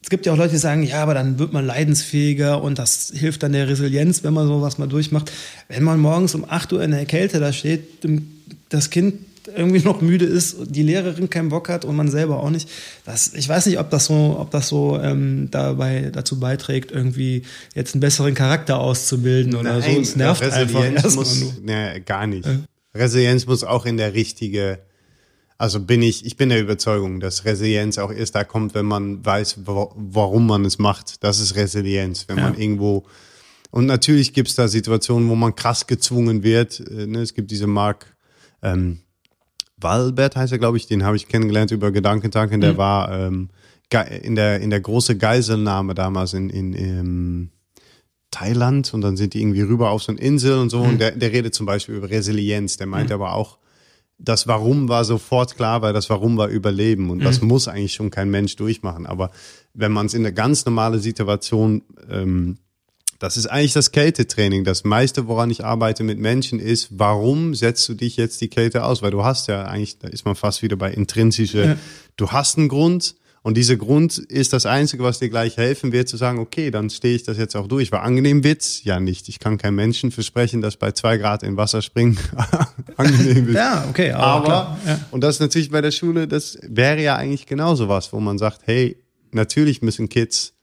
es 0.02 0.10
gibt 0.10 0.26
ja 0.26 0.32
auch 0.32 0.36
Leute, 0.36 0.52
die 0.52 0.58
sagen, 0.58 0.82
ja, 0.82 1.02
aber 1.02 1.14
dann 1.14 1.38
wird 1.38 1.54
man 1.54 1.64
leidensfähiger 1.64 2.62
und 2.62 2.78
das 2.78 3.10
hilft 3.14 3.42
dann 3.42 3.52
der 3.52 3.68
Resilienz, 3.68 4.22
wenn 4.22 4.34
man 4.34 4.46
sowas 4.46 4.76
mal 4.76 4.86
durchmacht. 4.86 5.32
Wenn 5.68 5.82
man 5.82 5.98
morgens 5.98 6.34
um 6.34 6.44
8 6.46 6.74
Uhr 6.74 6.82
in 6.82 6.90
der 6.90 7.06
Kälte 7.06 7.40
da 7.40 7.54
steht, 7.54 8.04
das 8.68 8.90
Kind 8.90 9.14
irgendwie 9.56 9.80
noch 9.80 10.02
müde 10.02 10.26
ist, 10.26 10.56
die 10.68 10.82
Lehrerin 10.82 11.30
keinen 11.30 11.48
Bock 11.48 11.68
hat 11.68 11.86
und 11.86 11.96
man 11.96 12.10
selber 12.10 12.42
auch 12.42 12.50
nicht. 12.50 12.68
Das, 13.06 13.32
ich 13.34 13.48
weiß 13.48 13.66
nicht, 13.66 13.78
ob 13.78 13.88
das 13.90 14.06
so, 14.06 14.36
ob 14.38 14.50
das 14.50 14.68
so 14.68 14.98
ähm, 15.00 15.48
dabei 15.50 16.10
dazu 16.12 16.38
beiträgt, 16.38 16.92
irgendwie 16.92 17.42
jetzt 17.74 17.94
einen 17.94 18.00
besseren 18.00 18.34
Charakter 18.34 18.78
auszubilden 18.78 19.54
oder 19.54 19.78
Nein, 19.78 19.94
so. 19.94 20.00
Es 20.00 20.16
nervt 20.16 20.42
einfach. 20.42 21.14
Muss, 21.14 21.62
ne, 21.62 22.02
gar 22.04 22.26
nicht. 22.26 22.46
Äh. 22.46 22.58
Resilienz 22.94 23.46
muss 23.46 23.64
auch 23.64 23.86
in 23.86 23.96
der 23.96 24.14
richtige 24.14 24.80
also 25.56 25.80
bin 25.80 26.02
ich, 26.02 26.26
ich 26.26 26.36
bin 26.36 26.48
der 26.48 26.60
Überzeugung, 26.60 27.20
dass 27.20 27.44
Resilienz 27.44 27.98
auch 27.98 28.12
erst 28.12 28.34
da 28.34 28.44
kommt, 28.44 28.74
wenn 28.74 28.86
man 28.86 29.24
weiß, 29.24 29.60
warum 29.64 30.46
man 30.46 30.64
es 30.64 30.78
macht. 30.78 31.22
Das 31.22 31.38
ist 31.40 31.54
Resilienz. 31.54 32.26
Wenn 32.28 32.38
ja. 32.38 32.44
man 32.44 32.58
irgendwo, 32.58 33.04
und 33.70 33.86
natürlich 33.86 34.32
gibt 34.32 34.48
es 34.48 34.56
da 34.56 34.68
Situationen, 34.68 35.28
wo 35.28 35.34
man 35.34 35.54
krass 35.54 35.86
gezwungen 35.86 36.42
wird. 36.42 36.80
Äh, 36.80 37.06
ne? 37.06 37.20
Es 37.20 37.34
gibt 37.34 37.50
diese 37.50 37.66
Mark, 37.66 38.16
ähm, 38.62 38.98
Walbert 39.76 40.36
heißt 40.36 40.52
er, 40.52 40.58
glaube 40.58 40.76
ich, 40.76 40.86
den 40.86 41.04
habe 41.04 41.16
ich 41.16 41.28
kennengelernt 41.28 41.70
über 41.70 41.92
Gedankentanken. 41.92 42.60
Der 42.60 42.74
mhm. 42.74 42.76
war 42.76 43.12
ähm, 43.12 43.50
in 44.22 44.34
der 44.34 44.60
in 44.60 44.70
der 44.70 44.80
große 44.80 45.16
Geiselnahme 45.16 45.94
damals 45.94 46.32
in, 46.32 46.48
in, 46.48 46.72
in 46.72 47.50
Thailand 48.34 48.92
und 48.94 49.00
dann 49.00 49.16
sind 49.16 49.34
die 49.34 49.40
irgendwie 49.40 49.62
rüber 49.62 49.90
auf 49.90 50.02
so 50.02 50.12
eine 50.12 50.20
Insel 50.20 50.58
und 50.58 50.70
so. 50.70 50.80
Mhm. 50.80 50.88
Und 50.90 51.00
der, 51.00 51.12
der 51.12 51.32
redet 51.32 51.54
zum 51.54 51.66
Beispiel 51.66 51.94
über 51.94 52.10
Resilienz. 52.10 52.76
Der 52.76 52.86
meint 52.86 53.08
mhm. 53.08 53.14
aber 53.14 53.34
auch, 53.34 53.58
das 54.18 54.46
Warum 54.46 54.88
war 54.88 55.04
sofort 55.04 55.56
klar, 55.56 55.82
weil 55.82 55.92
das 55.92 56.08
Warum 56.08 56.36
war 56.36 56.48
Überleben 56.48 57.10
und 57.10 57.24
das 57.24 57.40
mhm. 57.40 57.48
muss 57.48 57.68
eigentlich 57.68 57.94
schon 57.94 58.10
kein 58.10 58.30
Mensch 58.30 58.56
durchmachen. 58.56 59.06
Aber 59.06 59.30
wenn 59.72 59.92
man 59.92 60.06
es 60.06 60.14
in 60.14 60.24
eine 60.24 60.32
ganz 60.32 60.64
normale 60.64 60.98
Situation 60.98 61.82
ähm, 62.08 62.58
das 63.18 63.38
ist 63.38 63.46
eigentlich 63.46 63.72
das 63.72 63.90
Kältetraining. 63.90 64.64
Das 64.64 64.84
meiste, 64.84 65.26
woran 65.28 65.48
ich 65.50 65.64
arbeite 65.64 66.02
mit 66.02 66.18
Menschen, 66.18 66.58
ist, 66.58 66.88
warum 66.98 67.54
setzt 67.54 67.88
du 67.88 67.94
dich 67.94 68.18
jetzt 68.18 68.40
die 68.40 68.48
Kälte 68.48 68.84
aus? 68.84 69.00
Weil 69.00 69.12
du 69.12 69.24
hast 69.24 69.48
ja 69.48 69.64
eigentlich, 69.64 69.98
da 69.98 70.08
ist 70.08 70.26
man 70.26 70.34
fast 70.34 70.62
wieder 70.62 70.76
bei 70.76 70.92
intrinsische, 70.92 71.64
ja. 71.64 71.76
du 72.16 72.32
hast 72.32 72.58
einen 72.58 72.68
Grund 72.68 73.14
und 73.44 73.58
dieser 73.58 73.76
Grund 73.76 74.16
ist 74.16 74.54
das 74.54 74.64
Einzige, 74.64 75.02
was 75.02 75.18
dir 75.18 75.28
gleich 75.28 75.58
helfen 75.58 75.92
wird, 75.92 76.08
zu 76.08 76.16
sagen, 76.16 76.38
okay, 76.38 76.70
dann 76.70 76.88
stehe 76.88 77.14
ich 77.14 77.24
das 77.24 77.36
jetzt 77.36 77.54
auch 77.54 77.66
durch. 77.66 77.92
Weil 77.92 78.00
angenehm 78.00 78.42
wird's 78.42 78.82
ja 78.84 78.98
nicht. 78.98 79.28
Ich 79.28 79.38
kann 79.38 79.58
keinem 79.58 79.74
Menschen 79.74 80.10
versprechen, 80.10 80.62
dass 80.62 80.78
bei 80.78 80.92
zwei 80.92 81.18
Grad 81.18 81.42
in 81.42 81.58
Wasser 81.58 81.82
springen 81.82 82.18
angenehm 82.96 83.48
wird. 83.48 83.56
Ja, 83.56 83.84
okay. 83.90 84.12
Aber, 84.12 84.50
aber 84.50 84.78
ja. 84.86 84.98
und 85.10 85.20
das 85.20 85.36
ist 85.36 85.40
natürlich 85.40 85.70
bei 85.70 85.82
der 85.82 85.90
Schule, 85.90 86.26
das 86.26 86.56
wäre 86.62 87.02
ja 87.02 87.16
eigentlich 87.16 87.44
genauso 87.44 87.86
was, 87.86 88.14
wo 88.14 88.18
man 88.18 88.38
sagt, 88.38 88.62
hey, 88.64 88.96
natürlich 89.30 89.82
müssen 89.82 90.08
Kids 90.08 90.54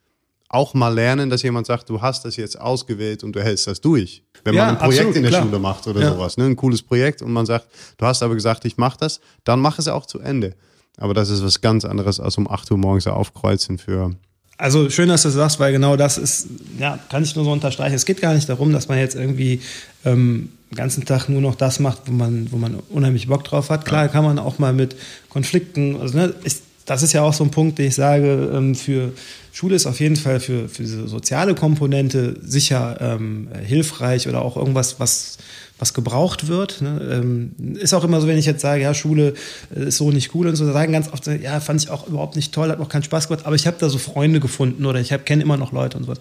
auch 0.50 0.74
mal 0.74 0.92
lernen, 0.92 1.30
dass 1.30 1.44
jemand 1.44 1.68
sagt, 1.68 1.88
du 1.88 2.02
hast 2.02 2.26
das 2.26 2.36
jetzt 2.36 2.60
ausgewählt 2.60 3.24
und 3.24 3.36
du 3.36 3.44
hältst 3.44 3.68
das 3.68 3.80
durch. 3.80 4.24
Wenn 4.44 4.56
ja, 4.56 4.66
man 4.66 4.76
ein 4.78 4.80
Projekt 4.80 5.02
absolut, 5.02 5.16
in 5.18 5.22
der 5.22 5.32
klar. 5.32 5.44
Schule 5.44 5.60
macht 5.60 5.86
oder 5.86 6.02
ja. 6.02 6.14
sowas, 6.14 6.36
ne? 6.36 6.46
ein 6.46 6.56
cooles 6.56 6.82
Projekt 6.82 7.22
und 7.22 7.32
man 7.32 7.46
sagt, 7.46 7.68
du 7.98 8.08
hast 8.08 8.24
aber 8.24 8.34
gesagt, 8.34 8.66
ich 8.66 8.78
mache 8.78 8.98
das, 9.00 9.22
dann 9.44 9.60
mach 9.60 9.78
es 9.78 9.88
auch 9.88 10.08
zu 10.08 10.20
Ende. 10.20 10.56
Aber 10.98 11.14
das 11.14 11.30
ist 11.30 11.44
was 11.44 11.62
ganz 11.62 11.86
anderes 11.86 12.20
als 12.20 12.38
um 12.38 12.50
8 12.50 12.72
Uhr 12.72 12.78
morgens 12.78 13.08
aufkreuzen 13.08 13.78
für. 13.78 14.16
Also 14.58 14.92
schön, 14.92 15.10
dass 15.10 15.24
du 15.24 15.30
das 15.30 15.36
sagst, 15.36 15.60
weil 15.60 15.72
genau 15.72 15.96
das 15.96 16.20
ist, 16.20 16.48
ja, 16.78 17.00
kann 17.10 17.24
ich 17.24 17.36
nur 17.36 17.46
so 17.46 17.52
unterstreichen. 17.52 17.96
Es 17.96 18.06
geht 18.06 18.22
gar 18.22 18.36
nicht 18.36 18.48
darum, 18.48 18.72
dass 18.72 18.88
man 18.88 19.00
jetzt 19.00 19.16
irgendwie 19.16 19.62
ähm, 20.06 20.50
den 20.70 20.76
ganzen 20.76 21.04
Tag 21.04 21.30
nur 21.30 21.42
noch 21.42 21.56
das 21.56 21.80
macht, 21.80 22.04
wo 22.06 22.12
man, 22.12 22.52
wo 22.52 22.58
man 22.58 22.76
unheimlich 22.90 23.28
Bock 23.28 23.44
drauf 23.44 23.72
hat. 23.72 23.86
Klar 23.86 24.04
ja. 24.04 24.08
kann 24.10 24.24
man 24.24 24.38
auch 24.38 24.60
mal 24.60 24.74
mit 24.74 24.96
Konflikten, 25.30 26.00
also 26.00 26.16
ne, 26.16 26.36
ist, 26.44 26.64
das 26.86 27.02
ist 27.02 27.14
ja 27.14 27.24
auch 27.24 27.34
so 27.34 27.44
ein 27.44 27.52
Punkt, 27.52 27.80
den 27.80 27.88
ich 27.88 27.96
sage, 27.96 28.52
ähm, 28.54 28.76
für 28.76 29.14
Schule 29.52 29.76
ist 29.76 29.88
auf 29.88 30.00
jeden 30.00 30.16
Fall 30.16 30.40
für, 30.40 30.70
für 30.70 30.84
diese 30.84 31.08
soziale 31.08 31.56
Komponente 31.56 32.38
sicher 32.44 32.98
ähm, 33.02 33.48
hilfreich 33.66 34.28
oder 34.28 34.44
auch 34.44 34.58
irgendwas, 34.58 35.00
was, 35.00 35.38
was 35.82 35.94
gebraucht 35.94 36.48
wird. 36.48 36.82
Ne? 36.82 37.02
Ähm, 37.12 37.52
ist 37.76 37.94
auch 37.94 38.04
immer 38.04 38.22
so, 38.22 38.28
wenn 38.28 38.38
ich 38.38 38.46
jetzt 38.46 38.62
sage, 38.62 38.84
ja, 38.84 38.94
Schule 38.94 39.34
ist 39.72 39.98
so 39.98 40.12
nicht 40.12 40.34
cool 40.36 40.48
und 40.48 40.56
so, 40.56 40.66
da 40.66 40.74
sagen 40.74 40.94
ganz 40.94 41.12
oft, 41.12 41.26
ja, 41.28 41.60
fand 41.60 41.82
ich 41.84 41.90
auch 41.90 42.08
überhaupt 42.08 42.36
nicht 42.36 42.54
toll, 42.54 42.70
hat 42.70 42.80
auch 42.80 42.88
keinen 42.88 43.04
Spaß 43.04 43.28
gemacht, 43.28 43.46
aber 43.46 43.56
ich 43.56 43.66
habe 43.66 43.78
da 43.80 43.90
so 43.90 43.98
Freunde 43.98 44.40
gefunden 44.40 44.86
oder 44.86 45.00
ich 45.00 45.14
kenne 45.26 45.42
immer 45.42 45.58
noch 45.58 45.72
Leute 45.72 45.98
und 45.98 46.06
so 46.06 46.14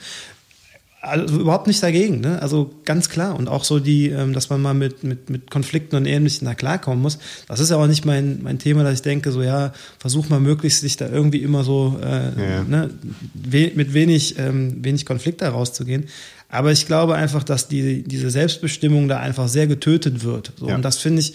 also 1.02 1.40
überhaupt 1.40 1.66
nicht 1.66 1.82
dagegen, 1.82 2.20
ne? 2.20 2.42
Also 2.42 2.70
ganz 2.84 3.08
klar. 3.08 3.34
Und 3.38 3.48
auch 3.48 3.64
so 3.64 3.78
die, 3.78 4.08
ähm, 4.10 4.34
dass 4.34 4.50
man 4.50 4.60
mal 4.60 4.74
mit, 4.74 5.02
mit, 5.02 5.30
mit 5.30 5.50
Konflikten 5.50 5.96
und 5.96 6.04
Ähnlichem 6.04 6.44
da 6.44 6.54
klarkommen 6.54 7.00
muss. 7.00 7.18
Das 7.48 7.58
ist 7.58 7.70
ja 7.70 7.76
auch 7.76 7.86
nicht 7.86 8.04
mein, 8.04 8.42
mein 8.42 8.58
Thema, 8.58 8.84
dass 8.84 8.94
ich 8.94 9.02
denke, 9.02 9.32
so 9.32 9.42
ja, 9.42 9.72
versuch 9.98 10.28
mal 10.28 10.40
möglichst 10.40 10.80
sich 10.80 10.98
da 10.98 11.08
irgendwie 11.08 11.38
immer 11.38 11.64
so 11.64 11.98
äh, 12.02 12.06
ja. 12.06 12.64
ne, 12.64 12.90
we 13.32 13.72
mit 13.74 13.94
wenig, 13.94 14.38
ähm, 14.38 14.84
wenig 14.84 15.06
Konflikt 15.06 15.40
da 15.40 15.50
rauszugehen. 15.50 16.06
Aber 16.50 16.72
ich 16.72 16.86
glaube 16.86 17.14
einfach, 17.14 17.44
dass 17.44 17.68
die, 17.68 18.02
diese 18.02 18.30
Selbstbestimmung 18.30 19.08
da 19.08 19.20
einfach 19.20 19.48
sehr 19.48 19.66
getötet 19.66 20.24
wird. 20.24 20.52
So. 20.58 20.68
Ja. 20.68 20.74
Und 20.74 20.82
das 20.82 20.98
finde 20.98 21.20
ich, 21.20 21.34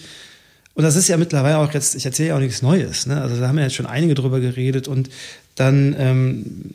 und 0.74 0.84
das 0.84 0.94
ist 0.94 1.08
ja 1.08 1.16
mittlerweile 1.16 1.58
auch 1.58 1.72
jetzt, 1.72 1.94
ich 1.94 2.04
erzähle 2.04 2.28
ja 2.28 2.36
auch 2.36 2.40
nichts 2.40 2.60
Neues, 2.60 3.06
ne? 3.06 3.20
Also 3.22 3.40
da 3.40 3.48
haben 3.48 3.56
ja 3.56 3.64
jetzt 3.64 3.74
schon 3.74 3.86
einige 3.86 4.14
drüber 4.14 4.40
geredet 4.40 4.88
und 4.88 5.08
dann 5.54 5.96
ähm, 5.98 6.70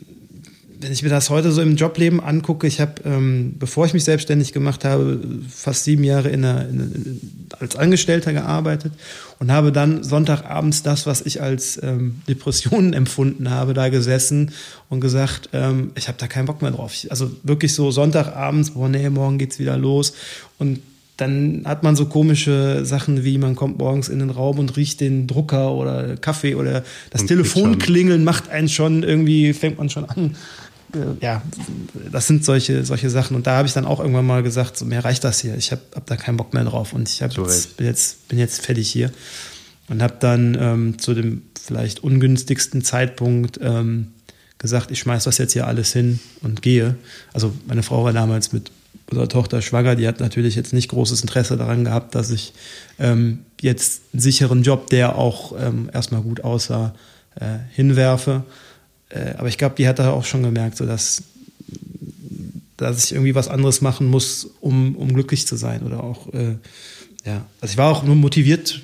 wenn 0.82 0.92
ich 0.92 1.02
mir 1.02 1.08
das 1.08 1.30
heute 1.30 1.52
so 1.52 1.62
im 1.62 1.76
Jobleben 1.76 2.20
angucke, 2.20 2.66
ich 2.66 2.80
habe, 2.80 2.94
ähm, 3.04 3.54
bevor 3.58 3.86
ich 3.86 3.94
mich 3.94 4.04
selbstständig 4.04 4.52
gemacht 4.52 4.84
habe, 4.84 5.20
fast 5.48 5.84
sieben 5.84 6.02
Jahre 6.02 6.28
in 6.28 6.42
der, 6.42 6.68
in, 6.68 7.20
als 7.58 7.76
Angestellter 7.76 8.32
gearbeitet 8.32 8.92
und 9.38 9.52
habe 9.52 9.70
dann 9.70 10.02
Sonntagabends 10.02 10.82
das, 10.82 11.06
was 11.06 11.22
ich 11.22 11.40
als 11.40 11.80
ähm, 11.82 12.16
Depressionen 12.28 12.92
empfunden 12.94 13.50
habe, 13.50 13.74
da 13.74 13.88
gesessen 13.88 14.50
und 14.88 15.00
gesagt, 15.00 15.50
ähm, 15.52 15.92
ich 15.94 16.08
habe 16.08 16.18
da 16.18 16.26
keinen 16.26 16.46
Bock 16.46 16.62
mehr 16.62 16.72
drauf. 16.72 16.92
Ich, 16.94 17.10
also 17.10 17.30
wirklich 17.42 17.74
so 17.74 17.90
Sonntagabends, 17.90 18.72
boah, 18.72 18.88
nee, 18.88 19.08
morgen 19.08 19.38
geht's 19.38 19.58
wieder 19.58 19.76
los 19.76 20.14
und 20.58 20.80
dann 21.18 21.62
hat 21.66 21.82
man 21.82 21.94
so 21.94 22.06
komische 22.06 22.84
Sachen 22.84 23.22
wie, 23.22 23.38
man 23.38 23.54
kommt 23.54 23.78
morgens 23.78 24.08
in 24.08 24.18
den 24.18 24.30
Raum 24.30 24.58
und 24.58 24.76
riecht 24.76 25.00
den 25.00 25.26
Drucker 25.26 25.72
oder 25.72 26.16
Kaffee 26.16 26.54
oder 26.54 26.82
das 27.10 27.22
und 27.22 27.26
Telefon 27.28 27.78
klingeln 27.78 28.24
macht 28.24 28.48
einen 28.48 28.68
schon 28.68 29.02
irgendwie, 29.02 29.52
fängt 29.52 29.78
man 29.78 29.90
schon 29.90 30.06
an, 30.06 30.34
ja, 31.20 31.42
das 32.10 32.26
sind 32.26 32.44
solche, 32.44 32.84
solche 32.84 33.10
Sachen. 33.10 33.36
Und 33.36 33.46
da 33.46 33.56
habe 33.56 33.66
ich 33.66 33.74
dann 33.74 33.84
auch 33.84 34.00
irgendwann 34.00 34.26
mal 34.26 34.42
gesagt, 34.42 34.76
so, 34.76 34.84
mehr 34.84 35.04
reicht 35.04 35.24
das 35.24 35.40
hier. 35.40 35.56
Ich 35.56 35.72
habe 35.72 35.82
hab 35.94 36.06
da 36.06 36.16
keinen 36.16 36.36
Bock 36.36 36.54
mehr 36.54 36.64
drauf. 36.64 36.92
Und 36.92 37.08
ich 37.08 37.20
jetzt, 37.20 37.76
bin, 37.76 37.86
jetzt, 37.86 38.28
bin 38.28 38.38
jetzt 38.38 38.64
fertig 38.64 38.90
hier. 38.90 39.10
Und 39.88 40.02
habe 40.02 40.14
dann 40.20 40.56
ähm, 40.60 40.98
zu 40.98 41.14
dem 41.14 41.42
vielleicht 41.60 42.02
ungünstigsten 42.02 42.82
Zeitpunkt 42.82 43.58
ähm, 43.62 44.12
gesagt, 44.58 44.90
ich 44.90 45.00
schmeiß 45.00 45.24
das 45.24 45.38
jetzt 45.38 45.52
hier 45.52 45.66
alles 45.66 45.92
hin 45.92 46.20
und 46.40 46.62
gehe. 46.62 46.96
Also 47.32 47.52
meine 47.66 47.82
Frau 47.82 48.04
war 48.04 48.12
damals 48.12 48.52
mit 48.52 48.70
unserer 49.10 49.28
Tochter 49.28 49.60
schwanger, 49.60 49.96
die 49.96 50.06
hat 50.06 50.20
natürlich 50.20 50.54
jetzt 50.54 50.72
nicht 50.72 50.88
großes 50.88 51.20
Interesse 51.20 51.56
daran 51.56 51.84
gehabt, 51.84 52.14
dass 52.14 52.30
ich 52.30 52.54
ähm, 52.98 53.40
jetzt 53.60 54.02
einen 54.12 54.20
sicheren 54.20 54.62
Job, 54.62 54.88
der 54.90 55.16
auch 55.16 55.52
ähm, 55.58 55.90
erstmal 55.92 56.22
gut 56.22 56.42
aussah, 56.44 56.94
äh, 57.34 57.58
hinwerfe. 57.72 58.44
Äh, 59.12 59.34
aber 59.36 59.48
ich 59.48 59.58
glaube, 59.58 59.74
die 59.76 59.86
hat 59.86 59.98
da 59.98 60.10
auch 60.10 60.24
schon 60.24 60.42
gemerkt, 60.42 60.76
so 60.76 60.86
dass, 60.86 61.22
dass 62.76 63.04
ich 63.04 63.12
irgendwie 63.12 63.34
was 63.34 63.48
anderes 63.48 63.80
machen 63.80 64.08
muss, 64.08 64.48
um, 64.60 64.96
um 64.96 65.12
glücklich 65.12 65.46
zu 65.46 65.56
sein. 65.56 65.82
Oder 65.82 66.02
auch, 66.02 66.32
äh, 66.32 66.56
ja, 67.24 67.46
also 67.60 67.72
ich 67.72 67.78
war 67.78 67.90
auch 67.90 68.02
nur 68.02 68.16
motiviert, 68.16 68.82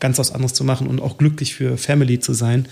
ganz 0.00 0.18
was 0.18 0.32
anderes 0.32 0.54
zu 0.54 0.64
machen 0.64 0.86
und 0.86 1.00
auch 1.00 1.18
glücklich 1.18 1.54
für 1.54 1.76
Family 1.76 2.18
zu 2.20 2.32
sein. 2.32 2.66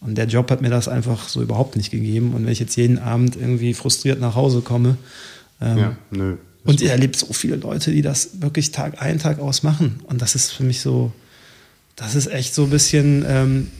Und 0.00 0.16
der 0.16 0.26
Job 0.26 0.50
hat 0.50 0.60
mir 0.60 0.70
das 0.70 0.88
einfach 0.88 1.28
so 1.28 1.42
überhaupt 1.42 1.76
nicht 1.76 1.90
gegeben. 1.90 2.34
Und 2.34 2.44
wenn 2.44 2.52
ich 2.52 2.60
jetzt 2.60 2.76
jeden 2.76 2.98
Abend 2.98 3.34
irgendwie 3.34 3.74
frustriert 3.74 4.20
nach 4.20 4.34
Hause 4.34 4.60
komme, 4.60 4.98
ähm, 5.60 5.78
ja, 5.78 5.96
nö. 6.10 6.36
Und 6.64 6.82
ich 6.82 6.88
erlebe 6.88 7.16
so 7.16 7.32
viele 7.32 7.56
Leute, 7.56 7.92
die 7.92 8.02
das 8.02 8.40
wirklich 8.40 8.72
Tag 8.72 9.00
ein, 9.00 9.18
Tag 9.18 9.38
aus 9.38 9.62
machen. 9.62 10.00
Und 10.04 10.20
das 10.20 10.34
ist 10.34 10.50
für 10.50 10.64
mich 10.64 10.80
so, 10.80 11.12
das 11.94 12.14
ist 12.14 12.26
echt 12.26 12.54
so 12.54 12.64
ein 12.64 12.70
bisschen, 12.70 13.24
ähm, 13.26 13.70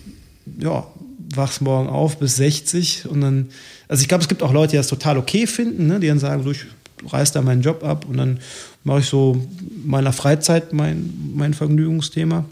ja, 0.59 0.87
wachst 1.35 1.61
morgen 1.61 1.89
auf 1.89 2.19
bis 2.19 2.37
60 2.37 3.09
und 3.09 3.21
dann, 3.21 3.49
also 3.89 4.03
ich 4.03 4.09
glaube, 4.09 4.23
es 4.23 4.29
gibt 4.29 4.43
auch 4.43 4.53
Leute, 4.53 4.73
die 4.73 4.77
das 4.77 4.89
total 4.89 5.19
okay 5.19 5.47
finden, 5.47 5.87
ne? 5.87 6.01
die 6.01 6.09
dann 6.09 6.19
sagen, 6.19 6.43
so, 6.43 6.51
ich 6.51 6.67
reiß 7.05 7.33
da 7.33 7.43
meinen 7.43 7.63
Job 7.63 7.85
ab 7.85 8.07
und 8.09 8.17
dann 8.17 8.41
mache 8.85 9.01
ich 9.01 9.07
so 9.07 9.47
meiner 9.85 10.13
Freizeit 10.13 10.73
mein, 10.73 11.13
mein 11.35 11.55
Vergnügungsthema. 11.55 12.45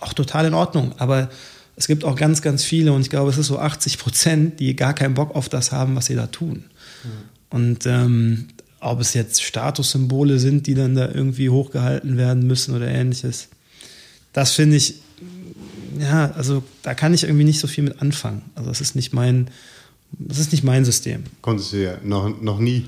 auch 0.00 0.12
total 0.12 0.46
in 0.46 0.54
Ordnung. 0.54 0.94
Aber 0.98 1.28
es 1.76 1.86
gibt 1.86 2.04
auch 2.04 2.16
ganz, 2.16 2.42
ganz 2.42 2.64
viele 2.64 2.92
und 2.92 3.02
ich 3.02 3.10
glaube, 3.10 3.30
es 3.30 3.38
ist 3.38 3.48
so 3.48 3.58
80 3.58 3.98
Prozent, 3.98 4.60
die 4.60 4.76
gar 4.76 4.94
keinen 4.94 5.14
Bock 5.14 5.34
auf 5.34 5.48
das 5.48 5.72
haben, 5.72 5.96
was 5.96 6.06
sie 6.06 6.14
da 6.14 6.26
tun. 6.26 6.64
Mhm. 7.04 7.08
Und 7.50 7.86
ähm, 7.86 8.48
ob 8.80 9.00
es 9.00 9.14
jetzt 9.14 9.42
Statussymbole 9.42 10.38
sind, 10.38 10.66
die 10.66 10.74
dann 10.74 10.94
da 10.94 11.08
irgendwie 11.08 11.50
hochgehalten 11.50 12.16
werden 12.16 12.46
müssen 12.46 12.74
oder 12.74 12.88
ähnliches, 12.88 13.48
das 14.32 14.52
finde 14.52 14.76
ich, 14.76 15.00
ja, 15.98 16.32
also 16.32 16.62
da 16.82 16.94
kann 16.94 17.14
ich 17.14 17.24
irgendwie 17.24 17.44
nicht 17.44 17.60
so 17.60 17.66
viel 17.66 17.84
mit 17.84 18.00
anfangen. 18.00 18.42
Also 18.54 18.68
das 18.68 18.80
ist 18.80 18.96
nicht 18.96 19.12
mein, 19.12 19.48
das 20.12 20.38
ist 20.38 20.52
nicht 20.52 20.64
mein 20.64 20.84
System. 20.84 21.24
Konntest 21.42 21.72
du 21.72 21.82
ja 21.82 21.98
noch, 22.02 22.40
noch 22.40 22.58
nie. 22.58 22.86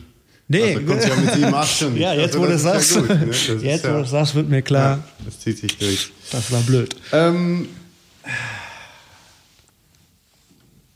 Nee. 0.48 0.74
Also 0.74 0.86
konntest 0.86 1.08
du 1.08 1.12
ja 1.12 1.20
mit 1.20 1.34
7, 1.34 1.54
8 1.54 1.78
schon 1.78 1.96
Ja, 1.96 2.12
jetzt 2.12 2.34
also, 2.34 2.40
wo 2.40 2.44
du 2.46 2.52
das 2.52 2.62
sagst, 2.62 2.94
ja 2.96 3.00
gut, 3.00 3.08
ne? 3.10 3.26
jetzt 3.62 3.84
ja, 3.84 3.94
wo 3.94 3.98
du 3.98 4.06
sagst, 4.06 4.34
wird 4.34 4.48
mir 4.48 4.62
klar. 4.62 4.96
Ja, 4.96 5.04
das 5.24 5.38
zieht 5.38 5.58
sich 5.58 5.78
durch. 5.78 6.10
Das 6.32 6.50
war 6.50 6.60
blöd. 6.62 6.96
Ähm, 7.12 7.68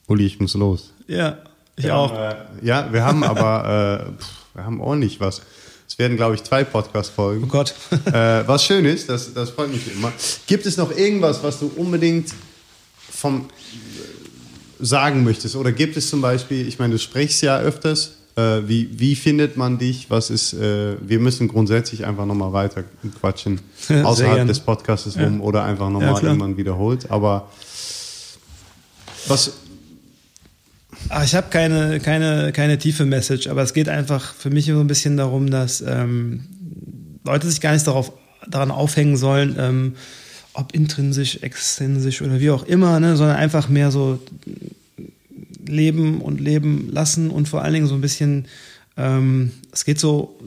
Uli, 0.07 0.27
ich 0.27 0.41
muss 0.41 0.55
los. 0.55 0.93
Ja, 1.07 1.39
ich 1.77 1.85
wir 1.85 1.97
auch. 1.97 2.13
Äh, 2.19 2.35
ja, 2.63 2.93
wir 2.93 3.05
haben 3.05 3.23
aber, 3.23 4.09
äh, 4.17 4.21
pff, 4.21 4.29
wir 4.55 4.65
haben 4.65 4.81
ordentlich 4.81 5.21
was. 5.21 5.43
Es 5.87 5.99
werden, 5.99 6.17
glaube 6.17 6.35
ich, 6.35 6.43
zwei 6.43 6.65
Podcast-Folgen. 6.65 7.45
Oh 7.45 7.49
Gott. 7.49 7.75
äh, 8.07 8.47
was 8.47 8.65
schön 8.65 8.85
ist, 8.85 9.09
das, 9.09 9.33
das 9.35 9.51
freut 9.51 9.71
mich 9.71 9.93
immer. 9.95 10.13
Gibt 10.47 10.67
es 10.67 10.77
noch 10.77 10.97
irgendwas, 10.97 11.43
was 11.43 11.61
du 11.61 11.71
unbedingt 11.77 12.31
vom 13.11 13.43
äh, 13.43 14.85
sagen 14.85 15.25
möchtest? 15.25 15.57
Oder 15.57 15.73
gibt 15.73 15.97
es 15.97 16.09
zum 16.09 16.21
Beispiel, 16.21 16.67
ich 16.67 16.79
meine, 16.79 16.95
du 16.95 16.99
sprichst 16.99 17.43
ja 17.43 17.59
öfters, 17.59 18.13
äh, 18.37 18.63
wie, 18.67 18.89
wie 18.99 19.15
findet 19.15 19.57
man 19.57 19.79
dich? 19.79 20.11
Was 20.11 20.31
ist, 20.31 20.55
äh, 20.55 20.97
wir 21.01 21.21
müssen 21.21 21.49
grundsätzlich 21.49 22.05
einfach 22.05 22.27
nochmal 22.27 22.53
weiter 22.53 22.85
quatschen, 23.21 23.61
außerhalb 23.89 24.47
des 24.47 24.61
Podcasts 24.61 25.17
rum 25.17 25.39
ja. 25.39 25.45
oder 25.45 25.65
einfach 25.65 25.91
nochmal 25.91 26.15
ja, 26.15 26.29
irgendwann 26.29 26.57
wiederholt. 26.57 27.11
Aber 27.11 27.49
was, 29.29 29.53
Ach, 31.09 31.25
ich 31.25 31.35
habe 31.35 31.49
keine, 31.51 32.01
keine, 32.01 32.53
keine 32.53 32.79
tiefe 32.79 33.05
Message, 33.05 33.47
aber 33.47 33.63
es 33.63 33.75
geht 33.75 33.89
einfach 33.89 34.35
für 34.35 34.51
mich 34.51 34.67
so 34.67 34.81
ein 34.81 34.87
bisschen 34.87 35.17
darum, 35.17 35.51
dass 35.51 35.81
ähm, 35.81 36.45
Leute 37.25 37.49
sich 37.49 37.61
gar 37.61 37.73
nicht 37.73 37.87
darauf, 37.87 38.13
daran 38.49 38.71
aufhängen 38.71 39.17
sollen, 39.17 39.57
ähm, 39.59 39.95
ob 40.53 40.75
intrinsisch, 40.75 41.39
extrinsisch 41.43 42.23
oder 42.23 42.41
wie 42.41 42.51
auch 42.51 42.65
immer, 42.65 43.01
ne, 43.01 43.17
sondern 43.17 43.37
einfach 43.37 43.69
mehr 43.69 43.91
so 43.91 44.21
leben 45.67 46.21
und 46.21 46.41
leben 46.41 46.89
lassen 46.91 47.31
und 47.31 47.49
vor 47.49 47.63
allen 47.63 47.75
Dingen 47.75 47.87
so 47.87 47.95
ein 47.95 48.01
bisschen, 48.01 48.47
ähm, 48.97 49.53
es 49.73 49.85
geht 49.85 49.99
so, 49.99 50.39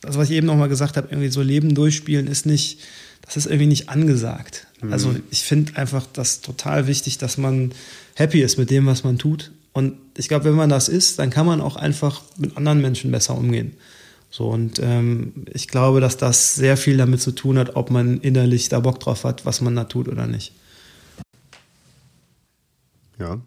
das, 0.00 0.16
was 0.16 0.30
ich 0.30 0.36
eben 0.36 0.46
nochmal 0.46 0.68
gesagt 0.68 0.96
habe, 0.96 1.08
irgendwie 1.10 1.30
so 1.30 1.42
Leben 1.42 1.74
durchspielen 1.74 2.26
ist 2.26 2.46
nicht, 2.46 2.80
das 3.22 3.36
ist 3.36 3.46
irgendwie 3.46 3.66
nicht 3.66 3.88
angesagt. 3.88 4.66
Mhm. 4.82 4.92
Also 4.92 5.14
ich 5.30 5.42
finde 5.42 5.76
einfach 5.76 6.06
das 6.12 6.40
total 6.40 6.86
wichtig, 6.86 7.18
dass 7.18 7.38
man 7.38 7.72
happy 8.14 8.42
ist 8.42 8.58
mit 8.58 8.70
dem, 8.70 8.86
was 8.86 9.04
man 9.04 9.18
tut. 9.18 9.50
Und 9.76 9.98
ich 10.16 10.28
glaube, 10.28 10.46
wenn 10.46 10.54
man 10.54 10.70
das 10.70 10.88
ist, 10.88 11.18
dann 11.18 11.28
kann 11.28 11.44
man 11.44 11.60
auch 11.60 11.76
einfach 11.76 12.22
mit 12.38 12.56
anderen 12.56 12.80
Menschen 12.80 13.10
besser 13.10 13.36
umgehen. 13.36 13.76
So, 14.30 14.48
und 14.48 14.80
ähm, 14.82 15.34
ich 15.52 15.68
glaube, 15.68 16.00
dass 16.00 16.16
das 16.16 16.54
sehr 16.54 16.78
viel 16.78 16.96
damit 16.96 17.20
zu 17.20 17.30
tun 17.30 17.58
hat, 17.58 17.76
ob 17.76 17.90
man 17.90 18.18
innerlich 18.22 18.70
da 18.70 18.80
Bock 18.80 19.00
drauf 19.00 19.24
hat, 19.24 19.44
was 19.44 19.60
man 19.60 19.76
da 19.76 19.84
tut 19.84 20.08
oder 20.08 20.26
nicht. 20.26 20.54
Ja, 23.18 23.38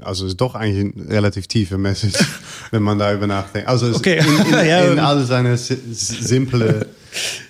also 0.00 0.24
ist 0.24 0.40
doch 0.40 0.54
eigentlich 0.54 0.94
eine 0.94 1.10
relativ 1.10 1.46
tiefe 1.48 1.76
Message, 1.76 2.18
wenn 2.70 2.82
man 2.82 2.98
darüber 2.98 3.26
nachdenkt. 3.26 3.68
Also 3.68 3.94
okay. 3.94 4.20
in, 4.20 4.46
in, 4.46 4.52
ja. 4.66 4.90
in 4.90 4.98
all 4.98 5.22
seine 5.26 5.58
simple, 5.58 6.86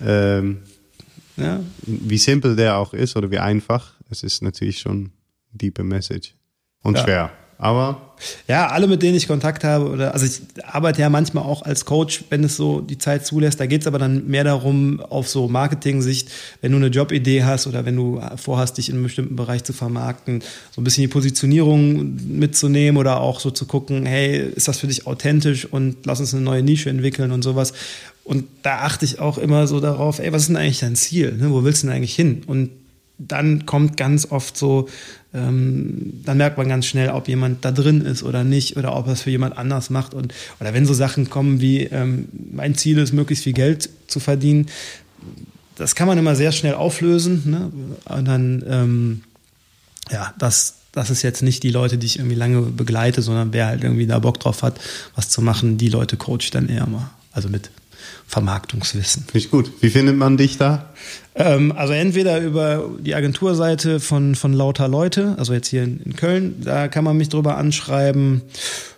ähm, 0.05 0.57
ja. 1.37 1.61
wie 1.83 2.17
simpel 2.17 2.57
der 2.57 2.75
auch 2.75 2.93
ist 2.93 3.15
oder 3.15 3.31
wie 3.31 3.39
einfach, 3.39 3.93
es 4.09 4.23
ist 4.23 4.41
natürlich 4.41 4.79
schon 4.79 5.13
deepe 5.53 5.85
Message 5.85 6.35
und 6.81 6.97
ja. 6.97 7.03
schwer. 7.05 7.42
Aber 7.57 8.13
ja, 8.47 8.67
alle, 8.67 8.87
mit 8.87 9.01
denen 9.01 9.15
ich 9.15 9.27
Kontakt 9.27 9.63
habe, 9.63 9.89
oder 9.89 10.13
also 10.13 10.25
ich 10.25 10.41
arbeite 10.65 11.01
ja 11.01 11.09
manchmal 11.09 11.43
auch 11.43 11.61
als 11.61 11.85
Coach, 11.85 12.23
wenn 12.29 12.43
es 12.43 12.55
so 12.55 12.81
die 12.81 12.97
Zeit 12.97 13.25
zulässt. 13.25 13.59
Da 13.59 13.65
geht 13.65 13.81
es 13.81 13.87
aber 13.87 13.99
dann 13.99 14.27
mehr 14.27 14.43
darum, 14.43 14.99
auf 14.99 15.27
so 15.27 15.47
Marketing-Sicht, 15.47 16.29
wenn 16.61 16.71
du 16.71 16.77
eine 16.77 16.87
Jobidee 16.87 17.43
hast 17.43 17.67
oder 17.67 17.85
wenn 17.85 17.95
du 17.95 18.21
vorhast, 18.37 18.77
dich 18.77 18.89
in 18.89 18.95
einem 18.95 19.03
bestimmten 19.03 19.35
Bereich 19.35 19.63
zu 19.63 19.73
vermarkten, 19.73 20.41
so 20.71 20.81
ein 20.81 20.83
bisschen 20.83 21.03
die 21.03 21.09
Positionierung 21.09 22.15
mitzunehmen 22.27 22.97
oder 22.97 23.19
auch 23.21 23.39
so 23.39 23.51
zu 23.51 23.65
gucken, 23.65 24.05
hey, 24.05 24.37
ist 24.55 24.67
das 24.67 24.79
für 24.79 24.87
dich 24.87 25.05
authentisch 25.07 25.65
und 25.65 26.05
lass 26.05 26.19
uns 26.19 26.33
eine 26.33 26.43
neue 26.43 26.63
Nische 26.63 26.89
entwickeln 26.89 27.31
und 27.31 27.43
sowas. 27.43 27.73
Und 28.23 28.45
da 28.61 28.79
achte 28.79 29.03
ich 29.05 29.19
auch 29.19 29.37
immer 29.37 29.67
so 29.67 29.79
darauf, 29.79 30.19
ey, 30.19 30.31
was 30.31 30.43
ist 30.43 30.47
denn 30.47 30.57
eigentlich 30.57 30.79
dein 30.79 30.95
Ziel? 30.95 31.33
Ne? 31.33 31.51
Wo 31.51 31.63
willst 31.63 31.83
du 31.83 31.87
denn 31.87 31.95
eigentlich 31.95 32.15
hin? 32.15 32.43
Und 32.47 32.69
dann 33.17 33.65
kommt 33.65 33.97
ganz 33.97 34.31
oft 34.31 34.57
so, 34.57 34.89
ähm, 35.33 36.21
dann 36.25 36.37
merkt 36.37 36.57
man 36.57 36.67
ganz 36.67 36.85
schnell, 36.85 37.09
ob 37.09 37.27
jemand 37.27 37.63
da 37.63 37.71
drin 37.71 38.01
ist 38.01 38.23
oder 38.23 38.43
nicht 38.43 38.77
oder 38.77 38.95
ob 38.95 39.07
er 39.07 39.13
es 39.13 39.21
für 39.21 39.29
jemand 39.29 39.57
anders 39.57 39.89
macht. 39.89 40.13
Und, 40.13 40.33
oder 40.59 40.73
wenn 40.73 40.85
so 40.85 40.93
Sachen 40.93 41.29
kommen 41.29 41.61
wie, 41.61 41.83
ähm, 41.83 42.27
mein 42.51 42.75
Ziel 42.75 42.97
ist, 42.97 43.13
möglichst 43.13 43.43
viel 43.43 43.53
Geld 43.53 43.89
zu 44.07 44.19
verdienen, 44.19 44.67
das 45.75 45.95
kann 45.95 46.07
man 46.07 46.17
immer 46.17 46.35
sehr 46.35 46.51
schnell 46.51 46.75
auflösen. 46.75 47.43
Ne? 47.45 47.71
Und 48.05 48.25
dann, 48.25 48.63
ähm, 48.67 49.21
ja, 50.11 50.33
das, 50.37 50.75
das 50.91 51.09
ist 51.09 51.23
jetzt 51.23 51.41
nicht 51.41 51.63
die 51.63 51.71
Leute, 51.71 51.97
die 51.97 52.05
ich 52.05 52.19
irgendwie 52.19 52.35
lange 52.35 52.61
begleite, 52.61 53.21
sondern 53.21 53.53
wer 53.53 53.67
halt 53.67 53.83
irgendwie 53.83 54.05
da 54.05 54.19
Bock 54.19 54.39
drauf 54.39 54.61
hat, 54.61 54.79
was 55.15 55.29
zu 55.29 55.41
machen, 55.41 55.77
die 55.77 55.89
Leute 55.89 56.17
coach 56.17 56.51
dann 56.51 56.69
eher 56.69 56.87
mal. 56.87 57.09
Also 57.31 57.49
mit 57.49 57.71
Vermarktungswissen. 58.33 59.25
Finde 59.25 59.37
ich 59.37 59.51
gut. 59.51 59.71
Wie 59.81 59.91
findet 59.91 60.17
man 60.17 60.37
dich 60.37 60.57
da? 60.57 60.89
Ähm, 61.35 61.71
also 61.71 61.93
entweder 61.93 62.39
über 62.39 62.89
die 62.99 63.13
Agenturseite 63.13 63.99
von, 63.99 64.33
von 64.33 64.53
Lauter 64.53 64.87
Leute, 64.87 65.35
also 65.37 65.53
jetzt 65.53 65.67
hier 65.67 65.83
in, 65.83 65.99
in 65.99 66.15
Köln, 66.15 66.55
da 66.61 66.87
kann 66.87 67.03
man 67.03 67.15
mich 67.15 67.29
drüber 67.29 67.57
anschreiben. 67.57 68.41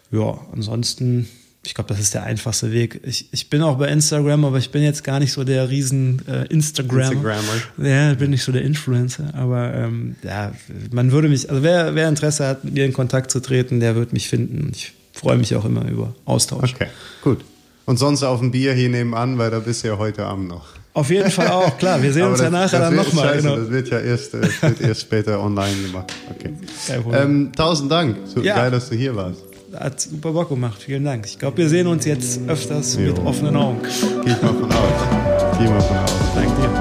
Ja, 0.10 0.40
ansonsten, 0.54 1.28
ich 1.66 1.74
glaube, 1.74 1.90
das 1.90 2.00
ist 2.00 2.14
der 2.14 2.24
einfachste 2.24 2.72
Weg. 2.72 3.02
Ich, 3.04 3.28
ich 3.34 3.50
bin 3.50 3.62
auch 3.62 3.78
bei 3.78 3.90
Instagram, 3.90 4.46
aber 4.46 4.58
ich 4.58 4.72
bin 4.72 4.84
jetzt 4.84 5.04
gar 5.04 5.20
nicht 5.20 5.34
so 5.34 5.44
der 5.44 5.70
riesen 5.70 6.26
äh, 6.30 6.46
Instagrammer. 6.46 7.12
Instagrammer. 7.12 7.90
Ja, 7.90 8.14
bin 8.14 8.30
nicht 8.30 8.44
so 8.44 8.54
der 8.54 8.62
Influencer. 8.62 9.34
Aber 9.34 9.74
ähm, 9.74 10.16
ja, 10.24 10.54
man 10.92 11.12
würde 11.12 11.28
mich, 11.28 11.50
also 11.50 11.62
wer, 11.62 11.94
wer 11.94 12.08
Interesse 12.08 12.48
hat, 12.48 12.64
mit 12.64 12.76
mir 12.76 12.86
in 12.86 12.94
Kontakt 12.94 13.32
zu 13.32 13.42
treten, 13.42 13.82
der 13.82 13.96
wird 13.98 14.14
mich 14.14 14.30
finden. 14.30 14.72
Ich 14.74 14.94
freue 15.12 15.38
mich 15.38 15.54
auch 15.56 15.66
immer 15.66 15.86
über 15.90 16.16
Austausch. 16.24 16.74
Okay, 16.74 16.88
gut. 17.22 17.44
Und 17.86 17.98
sonst 17.98 18.24
auf 18.24 18.42
ein 18.42 18.52
Bier 18.52 18.74
hier 18.74 18.90
nebenan, 18.90 19.38
weil 19.38 19.52
da 19.52 19.60
bist 19.60 19.84
du 19.84 19.90
ja 19.90 19.98
heute 19.98 20.26
Abend 20.26 20.48
noch. 20.48 20.66
Auf 20.94 21.10
jeden 21.10 21.30
Fall 21.30 21.50
auch, 21.50 21.78
klar. 21.78 22.02
Wir 22.02 22.12
sehen 22.14 22.24
uns 22.28 22.40
das, 22.40 22.46
ja 22.46 22.50
nachher 22.50 22.80
dann 22.80 22.96
nochmal. 22.96 23.38
Genau. 23.38 23.58
Das 23.58 23.70
wird 23.70 23.90
ja 23.90 24.00
erst, 24.00 24.34
äh, 24.34 24.42
wird 24.62 24.82
erst 24.82 25.02
später 25.02 25.42
online 25.42 25.76
gemacht. 25.86 26.14
Okay. 26.32 26.54
Ähm, 27.12 27.52
tausend 27.56 27.92
Dank. 27.92 28.16
So 28.26 28.42
ja. 28.42 28.56
geil, 28.56 28.72
dass 28.72 28.90
du 28.90 28.96
hier 28.96 29.16
warst. 29.16 29.44
Hat 29.78 30.00
super 30.00 30.32
Bock 30.32 30.50
gemacht. 30.50 30.82
Vielen 30.82 31.04
Dank. 31.04 31.26
Ich 31.26 31.38
glaube, 31.38 31.58
wir 31.58 31.70
sehen 31.70 31.88
uns 31.88 32.06
jetzt 32.06 32.40
öfters 32.48 32.96
jo. 32.96 33.08
mit 33.08 33.20
offenen 33.20 33.56
Augen. 33.58 33.80
Geh 34.24 34.32
ich 34.32 34.42
mal 34.42 34.54
von 34.54 34.72
aus. 34.72 35.58
Geh 35.60 35.68
mal 35.68 35.82
von 35.82 35.98
aus. 35.98 36.12
Danke 36.34 36.62
dir. 36.62 36.75